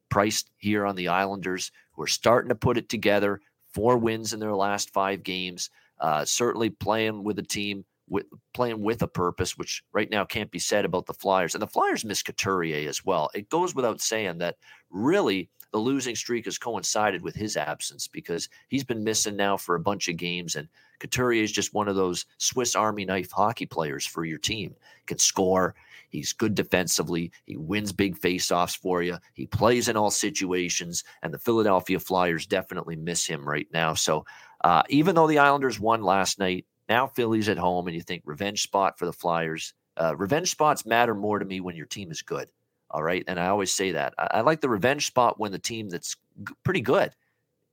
price 0.09 0.43
here 0.57 0.85
on 0.85 0.95
the 0.95 1.07
Islanders, 1.07 1.71
who 1.93 2.03
are 2.03 2.07
starting 2.07 2.49
to 2.49 2.55
put 2.55 2.77
it 2.77 2.89
together. 2.89 3.39
Four 3.73 3.97
wins 3.97 4.33
in 4.33 4.39
their 4.39 4.55
last 4.55 4.91
five 4.91 5.23
games. 5.23 5.69
Uh, 5.99 6.25
certainly 6.25 6.69
playing 6.69 7.23
with 7.23 7.39
a 7.39 7.43
team 7.43 7.85
with 8.11 8.25
playing 8.53 8.81
with 8.81 9.01
a 9.01 9.07
purpose, 9.07 9.57
which 9.57 9.83
right 9.93 10.09
now 10.11 10.25
can't 10.25 10.51
be 10.51 10.59
said 10.59 10.83
about 10.83 11.05
the 11.05 11.13
Flyers. 11.13 11.55
And 11.55 11.61
the 11.61 11.67
Flyers 11.67 12.03
miss 12.03 12.21
Couturier 12.21 12.89
as 12.89 13.05
well. 13.05 13.29
It 13.33 13.49
goes 13.49 13.73
without 13.73 14.01
saying 14.01 14.39
that 14.39 14.57
really 14.89 15.49
the 15.71 15.77
losing 15.77 16.15
streak 16.15 16.45
has 16.45 16.57
coincided 16.57 17.21
with 17.21 17.35
his 17.35 17.55
absence 17.57 18.07
because 18.07 18.49
he's 18.67 18.83
been 18.83 19.03
missing 19.03 19.35
now 19.35 19.57
for 19.57 19.75
a 19.75 19.79
bunch 19.79 20.09
of 20.09 20.17
games. 20.17 20.55
And 20.55 20.67
Couturier 20.99 21.43
is 21.43 21.51
just 21.51 21.73
one 21.73 21.87
of 21.87 21.95
those 21.95 22.25
Swiss 22.37 22.75
Army 22.75 23.05
knife 23.05 23.31
hockey 23.31 23.65
players 23.65 24.05
for 24.05 24.25
your 24.25 24.37
team. 24.37 24.75
Can 25.05 25.17
score. 25.17 25.75
He's 26.09 26.33
good 26.33 26.55
defensively. 26.55 27.31
He 27.45 27.55
wins 27.55 27.93
big 27.93 28.19
faceoffs 28.19 28.77
for 28.77 29.01
you. 29.01 29.17
He 29.33 29.47
plays 29.47 29.87
in 29.87 29.95
all 29.95 30.11
situations. 30.11 31.05
And 31.23 31.33
the 31.33 31.39
Philadelphia 31.39 31.99
Flyers 31.99 32.45
definitely 32.45 32.97
miss 32.97 33.25
him 33.25 33.47
right 33.47 33.67
now. 33.71 33.93
So 33.93 34.25
uh, 34.63 34.83
even 34.89 35.15
though 35.15 35.27
the 35.27 35.39
Islanders 35.39 35.79
won 35.79 36.01
last 36.01 36.37
night, 36.37 36.65
now 36.89 37.07
Philly's 37.07 37.47
at 37.47 37.57
home, 37.57 37.87
and 37.87 37.95
you 37.95 38.01
think 38.01 38.23
revenge 38.25 38.61
spot 38.63 38.99
for 38.99 39.05
the 39.05 39.13
Flyers. 39.13 39.73
Uh, 39.95 40.15
revenge 40.17 40.51
spots 40.51 40.85
matter 40.85 41.15
more 41.15 41.39
to 41.39 41.45
me 41.45 41.61
when 41.61 41.75
your 41.75 41.85
team 41.85 42.11
is 42.11 42.21
good. 42.21 42.49
All 42.91 43.03
right. 43.03 43.23
And 43.27 43.39
I 43.39 43.47
always 43.47 43.73
say 43.73 43.91
that. 43.93 44.13
I, 44.17 44.27
I 44.31 44.41
like 44.41 44.61
the 44.61 44.69
revenge 44.69 45.07
spot 45.07 45.39
when 45.39 45.51
the 45.51 45.59
team 45.59 45.89
that's 45.89 46.15
g- 46.43 46.53
pretty 46.63 46.81
good 46.81 47.11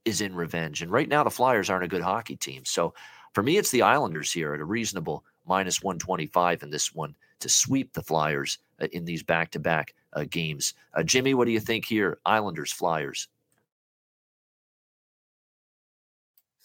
is 0.05 0.21
in 0.21 0.33
revenge. 0.33 0.81
And 0.81 0.91
right 0.91 1.07
now, 1.07 1.23
the 1.23 1.29
Flyers 1.29 1.69
aren't 1.69 1.83
a 1.83 1.89
good 1.89 2.01
hockey 2.01 2.35
team. 2.35 2.63
So 2.65 2.93
for 3.33 3.43
me, 3.43 3.57
it's 3.57 3.71
the 3.71 3.83
Islanders 3.83 4.31
here 4.31 4.53
at 4.53 4.61
a 4.61 4.65
reasonable 4.65 5.23
minus 5.45 5.83
125 5.83 6.63
in 6.63 6.69
this 6.69 6.95
one 6.95 7.15
to 7.39 7.49
sweep 7.49 7.93
the 7.93 8.03
Flyers 8.03 8.57
uh, 8.81 8.87
in 8.93 9.05
these 9.05 9.23
back 9.23 9.51
to 9.51 9.59
back 9.59 9.93
games. 10.29 10.73
Uh, 10.93 11.03
Jimmy, 11.03 11.33
what 11.33 11.45
do 11.45 11.51
you 11.51 11.59
think 11.59 11.85
here? 11.85 12.19
Islanders, 12.25 12.71
Flyers. 12.71 13.27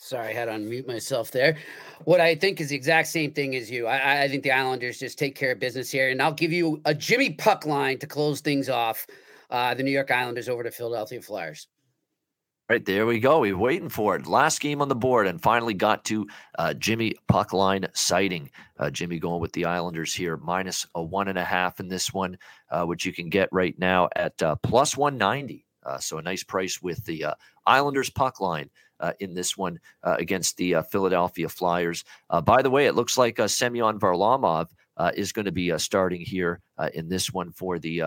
Sorry, 0.04 0.28
I 0.28 0.32
had 0.34 0.44
to 0.44 0.52
unmute 0.52 0.86
myself 0.86 1.30
there. 1.30 1.56
What 2.04 2.20
I 2.20 2.34
think 2.34 2.60
is 2.60 2.68
the 2.68 2.76
exact 2.76 3.08
same 3.08 3.32
thing 3.32 3.56
as 3.56 3.70
you. 3.70 3.86
I, 3.86 4.24
I, 4.24 4.28
think 4.28 4.42
the 4.42 4.52
Islanders 4.52 4.98
just 4.98 5.18
take 5.18 5.34
care 5.34 5.52
of 5.52 5.58
business 5.58 5.90
here, 5.90 6.10
and 6.10 6.20
I'll 6.20 6.30
give 6.30 6.52
you 6.52 6.82
a 6.84 6.92
Jimmy 6.92 7.30
Puck 7.30 7.64
line 7.64 7.98
to 8.00 8.06
close 8.06 8.42
things 8.42 8.68
off. 8.68 9.06
Uh, 9.48 9.72
the 9.72 9.82
New 9.82 9.90
York 9.90 10.10
Islanders 10.10 10.46
over 10.46 10.62
to 10.62 10.70
Philadelphia 10.70 11.22
Flyers. 11.22 11.68
Right 12.68 12.84
there 12.84 13.06
we 13.06 13.18
go. 13.18 13.40
We're 13.40 13.56
waiting 13.56 13.88
for 13.88 14.14
it. 14.14 14.26
Last 14.26 14.60
game 14.60 14.82
on 14.82 14.90
the 14.90 14.94
board, 14.94 15.26
and 15.26 15.42
finally 15.42 15.72
got 15.72 16.04
to 16.04 16.26
uh, 16.58 16.74
Jimmy 16.74 17.14
puck 17.26 17.54
line 17.54 17.86
sighting. 17.94 18.50
Uh, 18.78 18.90
Jimmy 18.90 19.18
going 19.18 19.40
with 19.40 19.54
the 19.54 19.64
Islanders 19.64 20.12
here, 20.12 20.36
minus 20.36 20.86
a 20.94 21.02
one 21.02 21.28
and 21.28 21.38
a 21.38 21.44
half 21.44 21.80
in 21.80 21.88
this 21.88 22.12
one, 22.12 22.36
uh, 22.70 22.84
which 22.84 23.06
you 23.06 23.12
can 23.14 23.30
get 23.30 23.48
right 23.52 23.78
now 23.78 24.10
at 24.16 24.42
uh, 24.42 24.56
plus 24.56 24.98
one 24.98 25.16
ninety. 25.16 25.63
Uh, 25.84 25.98
so 25.98 26.18
a 26.18 26.22
nice 26.22 26.42
price 26.42 26.80
with 26.82 27.04
the 27.04 27.24
uh, 27.24 27.34
Islanders 27.66 28.10
puck 28.10 28.40
line 28.40 28.70
uh, 29.00 29.12
in 29.20 29.34
this 29.34 29.56
one 29.56 29.78
uh, 30.02 30.16
against 30.18 30.56
the 30.56 30.76
uh, 30.76 30.82
Philadelphia 30.82 31.48
Flyers. 31.48 32.04
Uh, 32.30 32.40
by 32.40 32.62
the 32.62 32.70
way, 32.70 32.86
it 32.86 32.94
looks 32.94 33.18
like 33.18 33.40
Semyon 33.48 33.98
Varlamov 33.98 34.68
is 35.14 35.32
going 35.32 35.44
to 35.44 35.52
be 35.52 35.76
starting 35.78 36.20
here 36.20 36.60
in 36.92 37.08
this 37.08 37.32
one 37.32 37.50
for 37.50 37.78
the 37.78 38.02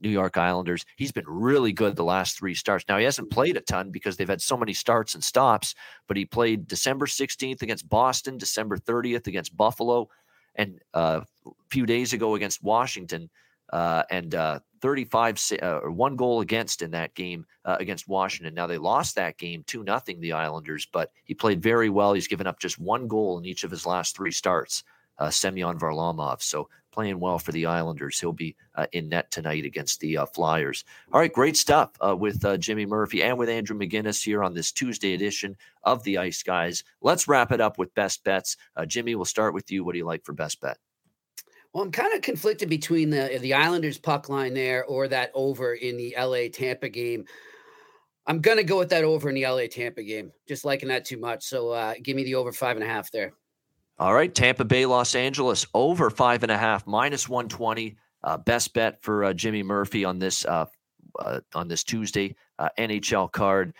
New 0.00 0.10
York 0.10 0.36
Islanders. 0.36 0.84
He's 0.96 1.10
been 1.10 1.24
really 1.26 1.72
good 1.72 1.96
the 1.96 2.04
last 2.04 2.38
three 2.38 2.54
starts. 2.54 2.84
Now, 2.88 2.98
he 2.98 3.04
hasn't 3.04 3.30
played 3.30 3.56
a 3.56 3.60
ton 3.60 3.90
because 3.90 4.16
they've 4.16 4.28
had 4.28 4.40
so 4.40 4.56
many 4.56 4.72
starts 4.72 5.14
and 5.14 5.24
stops, 5.24 5.74
but 6.06 6.16
he 6.16 6.24
played 6.24 6.68
December 6.68 7.06
16th 7.06 7.62
against 7.62 7.88
Boston, 7.88 8.38
December 8.38 8.78
30th 8.78 9.26
against 9.26 9.56
Buffalo, 9.56 10.08
and 10.54 10.80
a 10.94 11.24
few 11.70 11.84
days 11.84 12.12
ago 12.12 12.36
against 12.36 12.62
Washington. 12.62 13.28
and 13.72 14.62
35 14.86 15.42
uh, 15.62 15.80
or 15.82 15.90
one 15.90 16.14
goal 16.14 16.42
against 16.42 16.80
in 16.80 16.92
that 16.92 17.12
game 17.16 17.44
uh, 17.64 17.76
against 17.80 18.06
Washington. 18.06 18.54
Now 18.54 18.68
they 18.68 18.78
lost 18.78 19.16
that 19.16 19.36
game 19.36 19.64
2 19.66 19.82
nothing 19.82 20.20
the 20.20 20.32
Islanders, 20.32 20.86
but 20.92 21.10
he 21.24 21.34
played 21.34 21.60
very 21.60 21.90
well. 21.90 22.12
He's 22.12 22.28
given 22.28 22.46
up 22.46 22.60
just 22.60 22.78
one 22.78 23.08
goal 23.08 23.36
in 23.36 23.44
each 23.44 23.64
of 23.64 23.72
his 23.72 23.84
last 23.84 24.16
3 24.16 24.30
starts. 24.30 24.84
Uh, 25.18 25.28
Semyon 25.28 25.76
Varlamov. 25.76 26.40
So 26.40 26.68
playing 26.92 27.18
well 27.18 27.38
for 27.40 27.50
the 27.50 27.66
Islanders. 27.66 28.20
He'll 28.20 28.32
be 28.32 28.54
uh, 28.76 28.86
in 28.92 29.08
net 29.08 29.28
tonight 29.32 29.64
against 29.64 29.98
the 29.98 30.18
uh, 30.18 30.26
Flyers. 30.26 30.84
All 31.12 31.18
right, 31.18 31.32
great 31.32 31.56
stuff 31.56 31.90
uh, 32.06 32.14
with 32.14 32.44
uh, 32.44 32.56
Jimmy 32.56 32.86
Murphy 32.86 33.24
and 33.24 33.36
with 33.36 33.48
Andrew 33.48 33.76
McGinnis 33.76 34.22
here 34.22 34.44
on 34.44 34.54
this 34.54 34.70
Tuesday 34.70 35.14
edition 35.14 35.56
of 35.82 36.04
the 36.04 36.18
Ice 36.18 36.44
Guys. 36.44 36.84
Let's 37.00 37.26
wrap 37.26 37.50
it 37.50 37.60
up 37.60 37.76
with 37.76 37.94
best 37.94 38.22
bets. 38.22 38.56
Jimmy, 38.86 39.16
we'll 39.16 39.24
start 39.24 39.52
with 39.52 39.68
you. 39.72 39.84
What 39.84 39.92
do 39.92 39.98
you 39.98 40.06
like 40.06 40.24
for 40.24 40.32
best 40.32 40.60
bet? 40.60 40.76
Well, 41.76 41.84
I'm 41.84 41.92
kind 41.92 42.14
of 42.14 42.22
conflicted 42.22 42.70
between 42.70 43.10
the 43.10 43.38
the 43.42 43.52
Islanders 43.52 43.98
puck 43.98 44.30
line 44.30 44.54
there 44.54 44.86
or 44.86 45.08
that 45.08 45.30
over 45.34 45.74
in 45.74 45.98
the 45.98 46.16
LA 46.18 46.48
Tampa 46.50 46.88
game. 46.88 47.26
I'm 48.26 48.40
gonna 48.40 48.64
go 48.64 48.78
with 48.78 48.88
that 48.88 49.04
over 49.04 49.28
in 49.28 49.34
the 49.34 49.46
LA 49.46 49.66
Tampa 49.70 50.02
game. 50.02 50.32
Just 50.48 50.64
liking 50.64 50.88
that 50.88 51.04
too 51.04 51.18
much. 51.18 51.44
So 51.44 51.72
uh, 51.72 51.92
give 52.02 52.16
me 52.16 52.24
the 52.24 52.36
over 52.36 52.50
five 52.50 52.78
and 52.78 52.82
a 52.82 52.88
half 52.88 53.10
there. 53.10 53.34
All 53.98 54.14
right, 54.14 54.34
Tampa 54.34 54.64
Bay, 54.64 54.86
Los 54.86 55.14
Angeles 55.14 55.66
over 55.74 56.08
five 56.08 56.42
and 56.42 56.50
a 56.50 56.56
half, 56.56 56.86
minus 56.86 57.28
one 57.28 57.46
twenty. 57.46 57.98
Uh, 58.24 58.38
best 58.38 58.72
bet 58.72 59.02
for 59.02 59.24
uh, 59.24 59.34
Jimmy 59.34 59.62
Murphy 59.62 60.02
on 60.02 60.18
this 60.18 60.46
uh, 60.46 60.64
uh 61.18 61.40
on 61.54 61.68
this 61.68 61.84
Tuesday 61.84 62.36
uh, 62.58 62.70
NHL 62.78 63.30
card. 63.30 63.74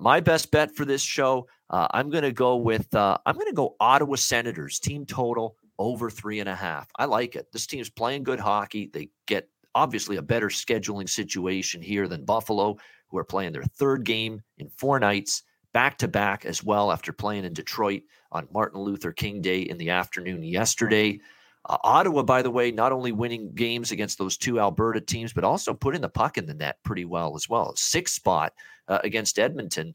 My 0.00 0.18
best 0.20 0.50
bet 0.50 0.74
for 0.74 0.86
this 0.86 1.02
show, 1.02 1.46
I'm 1.68 2.10
to 2.10 2.32
go 2.32 2.56
with 2.56 2.88
I'm 2.94 3.36
to 3.36 3.52
go 3.52 3.76
Ottawa 3.80 4.16
Senators 4.16 4.78
team 4.78 5.04
total 5.04 5.56
over 5.78 6.10
three 6.10 6.40
and 6.40 6.48
a 6.48 6.54
half. 6.54 6.88
I 6.96 7.06
like 7.06 7.36
it. 7.36 7.50
This 7.52 7.66
team's 7.66 7.90
playing 7.90 8.24
good 8.24 8.40
hockey. 8.40 8.90
They 8.92 9.10
get 9.26 9.48
obviously 9.74 10.16
a 10.16 10.22
better 10.22 10.48
scheduling 10.48 11.08
situation 11.08 11.82
here 11.82 12.06
than 12.08 12.24
Buffalo, 12.24 12.76
who 13.08 13.18
are 13.18 13.24
playing 13.24 13.52
their 13.52 13.64
third 13.64 14.04
game 14.04 14.42
in 14.58 14.68
four 14.68 14.98
nights, 14.98 15.42
back 15.72 15.98
to 15.98 16.08
back 16.08 16.44
as 16.44 16.62
well 16.62 16.92
after 16.92 17.12
playing 17.12 17.44
in 17.44 17.52
Detroit 17.52 18.02
on 18.30 18.48
Martin 18.52 18.80
Luther 18.80 19.12
King 19.12 19.40
Day 19.40 19.62
in 19.62 19.76
the 19.76 19.90
afternoon 19.90 20.42
yesterday. 20.42 21.20
Uh, 21.66 21.78
Ottawa, 21.82 22.22
by 22.22 22.42
the 22.42 22.50
way, 22.50 22.70
not 22.70 22.92
only 22.92 23.10
winning 23.10 23.52
games 23.54 23.90
against 23.90 24.18
those 24.18 24.36
two 24.36 24.60
Alberta 24.60 25.00
teams, 25.00 25.32
but 25.32 25.44
also 25.44 25.72
putting 25.72 26.00
the 26.00 26.08
puck 26.08 26.36
in 26.38 26.46
the 26.46 26.54
net 26.54 26.76
pretty 26.84 27.04
well 27.04 27.34
as 27.34 27.48
well. 27.48 27.74
Sixth 27.74 28.14
spot 28.14 28.52
uh, 28.88 28.98
against 29.02 29.38
Edmonton. 29.38 29.94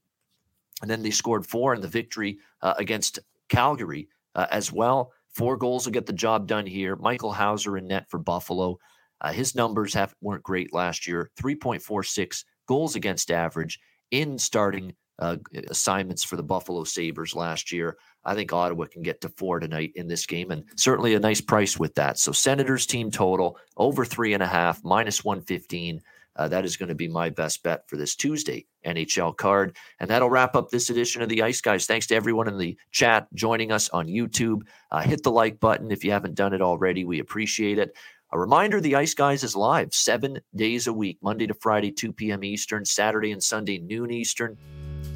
And 0.82 0.90
then 0.90 1.04
they 1.04 1.12
scored 1.12 1.46
four 1.46 1.74
in 1.74 1.82
the 1.82 1.88
victory 1.88 2.40
uh, 2.62 2.74
against 2.78 3.20
Calgary 3.50 4.08
uh, 4.36 4.48
as 4.50 4.72
well. 4.72 5.12
Four 5.36 5.58
goals 5.58 5.86
will 5.86 5.94
get 5.94 6.06
the 6.06 6.14
job 6.14 6.48
done 6.48 6.66
here. 6.66 6.96
Michael 6.96 7.32
Houser 7.32 7.78
in 7.78 7.88
net 7.88 8.10
for 8.10 8.18
Buffalo. 8.18 8.78
Uh, 9.22 9.32
his 9.32 9.56
numbers 9.56 9.94
have 9.94 10.16
weren't 10.22 10.44
great 10.44 10.74
last 10.74 11.08
year. 11.08 11.30
3.46 11.40 12.44
goals 12.68 12.96
against 12.96 13.32
average 13.32 13.80
in 14.12 14.38
starting 14.38 14.94
uh, 15.20 15.36
assignments 15.70 16.24
for 16.24 16.38
the 16.38 16.44
Buffalo 16.44 16.84
Sabres 16.84 17.36
last 17.36 17.72
year. 17.72 17.98
I 18.24 18.36
think 18.36 18.54
Ottawa 18.54 18.86
can 18.86 19.02
get 19.02 19.22
to 19.22 19.30
four 19.30 19.60
tonight 19.60 19.92
in 19.96 20.08
this 20.08 20.26
game, 20.26 20.52
and 20.52 20.64
certainly 20.76 21.14
a 21.14 21.20
nice 21.20 21.42
price 21.42 21.78
with 21.78 21.94
that. 21.96 22.18
So 22.18 22.32
Senators 22.32 22.86
team 22.86 23.12
total 23.12 23.58
over 23.78 24.06
three 24.06 24.34
and 24.34 24.44
a 24.44 24.48
half, 24.48 24.84
minus 24.84 25.24
115. 25.24 26.02
Uh, 26.36 26.48
that 26.48 26.66
is 26.66 26.78
going 26.78 26.90
to 26.90 26.96
be 26.96 27.08
my 27.08 27.30
best 27.30 27.64
bet 27.64 27.88
for 27.88 27.98
this 27.98 28.16
Tuesday 28.16 28.66
NHL 28.86 29.36
card. 29.36 29.76
And 30.00 30.10
that'll 30.10 30.30
wrap 30.30 30.56
up 30.56 30.70
this 30.70 30.90
edition 30.90 31.22
of 31.22 31.30
the 31.30 31.42
Ice 31.42 31.62
Guys. 31.62 31.86
Thanks 31.86 32.08
to 32.08 32.16
everyone 32.16 32.48
in 32.48 32.58
the 32.58 32.78
chat 32.92 33.28
joining 33.34 33.72
us 33.72 33.90
on 33.90 34.08
YouTube. 34.08 34.62
Uh, 34.92 35.02
hit 35.02 35.24
the 35.24 35.32
like 35.32 35.60
button 35.60 35.92
if 35.92 36.04
you 36.04 36.12
haven't 36.12 36.36
done 36.36 36.54
it 36.54 36.62
already. 36.62 37.04
We 37.04 37.20
appreciate 37.20 37.78
it. 37.78 37.96
A 38.32 38.40
reminder 38.40 38.80
the 38.80 38.96
Ice 38.96 39.16
Guys 39.16 39.44
is 39.44 39.56
live 39.56 39.94
seven 39.94 40.40
days 40.56 40.86
a 40.86 40.94
week, 40.94 41.18
Monday 41.22 41.48
to 41.48 41.54
Friday, 41.56 41.92
2 41.92 42.14
p.m. 42.14 42.44
Eastern, 42.44 42.86
Saturday 42.86 43.32
and 43.32 43.44
Sunday, 43.44 43.80
noon 43.80 44.12
Eastern. 44.12 44.56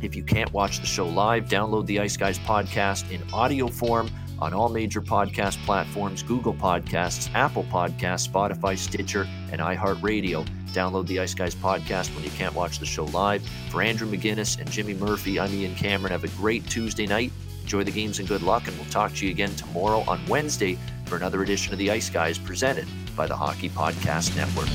If 0.02 0.16
you 0.16 0.24
can't 0.24 0.52
watch 0.52 0.80
the 0.80 0.88
show 0.88 1.08
live, 1.08 1.46
download 1.46 1.86
the 1.86 2.00
Ice 2.00 2.18
Guys 2.18 2.40
podcast 2.40 3.12
in 3.12 3.22
audio 3.32 3.68
form 3.68 4.10
on 4.40 4.54
all 4.54 4.68
major 4.68 5.02
podcast 5.02 5.64
platforms 5.64 6.24
Google 6.24 6.54
Podcasts, 6.54 7.34
Apple 7.36 7.66
Podcasts, 7.66 8.28
Spotify, 8.28 8.78
Stitcher, 8.78 9.28
and 9.52 9.62
iHeartRadio. 9.62 10.46
Download 10.74 11.06
the 11.08 11.20
Ice 11.20 11.34
Guys 11.34 11.56
podcast 11.56 12.14
when 12.16 12.24
you 12.24 12.32
can't 12.32 12.56
watch 12.56 12.80
the 12.80 12.86
show 12.86 13.06
live. 13.06 13.44
For 13.70 13.82
Andrew 13.82 14.10
McGinnis 14.10 14.60
and 14.60 14.70
Jimmy 14.70 14.96
Murphy, 14.96 15.40
I'm 15.40 15.54
Ian 15.54 15.76
Cameron. 15.76 16.12
Have 16.12 16.24
a 16.24 16.30
great 16.30 16.68
Tuesday 16.68 17.06
night. 17.06 17.32
Enjoy 17.62 17.84
the 17.84 17.92
games 17.92 18.20
and 18.20 18.28
good 18.28 18.42
luck, 18.42 18.68
and 18.68 18.76
we'll 18.76 18.90
talk 18.90 19.14
to 19.16 19.26
you 19.26 19.32
again 19.32 19.56
tomorrow 19.56 20.04
on 20.08 20.20
Wednesday 20.28 20.78
for 21.06 21.16
another 21.16 21.44
edition 21.44 21.72
of 21.72 21.80
the 21.80 21.92
Ice 21.92 22.10
Guys 22.10 22.38
presented 22.38 22.88
by 23.16 23.28
the 23.28 23.36
Hockey 23.36 23.70
Podcast 23.70 24.36
Network. 24.36 24.68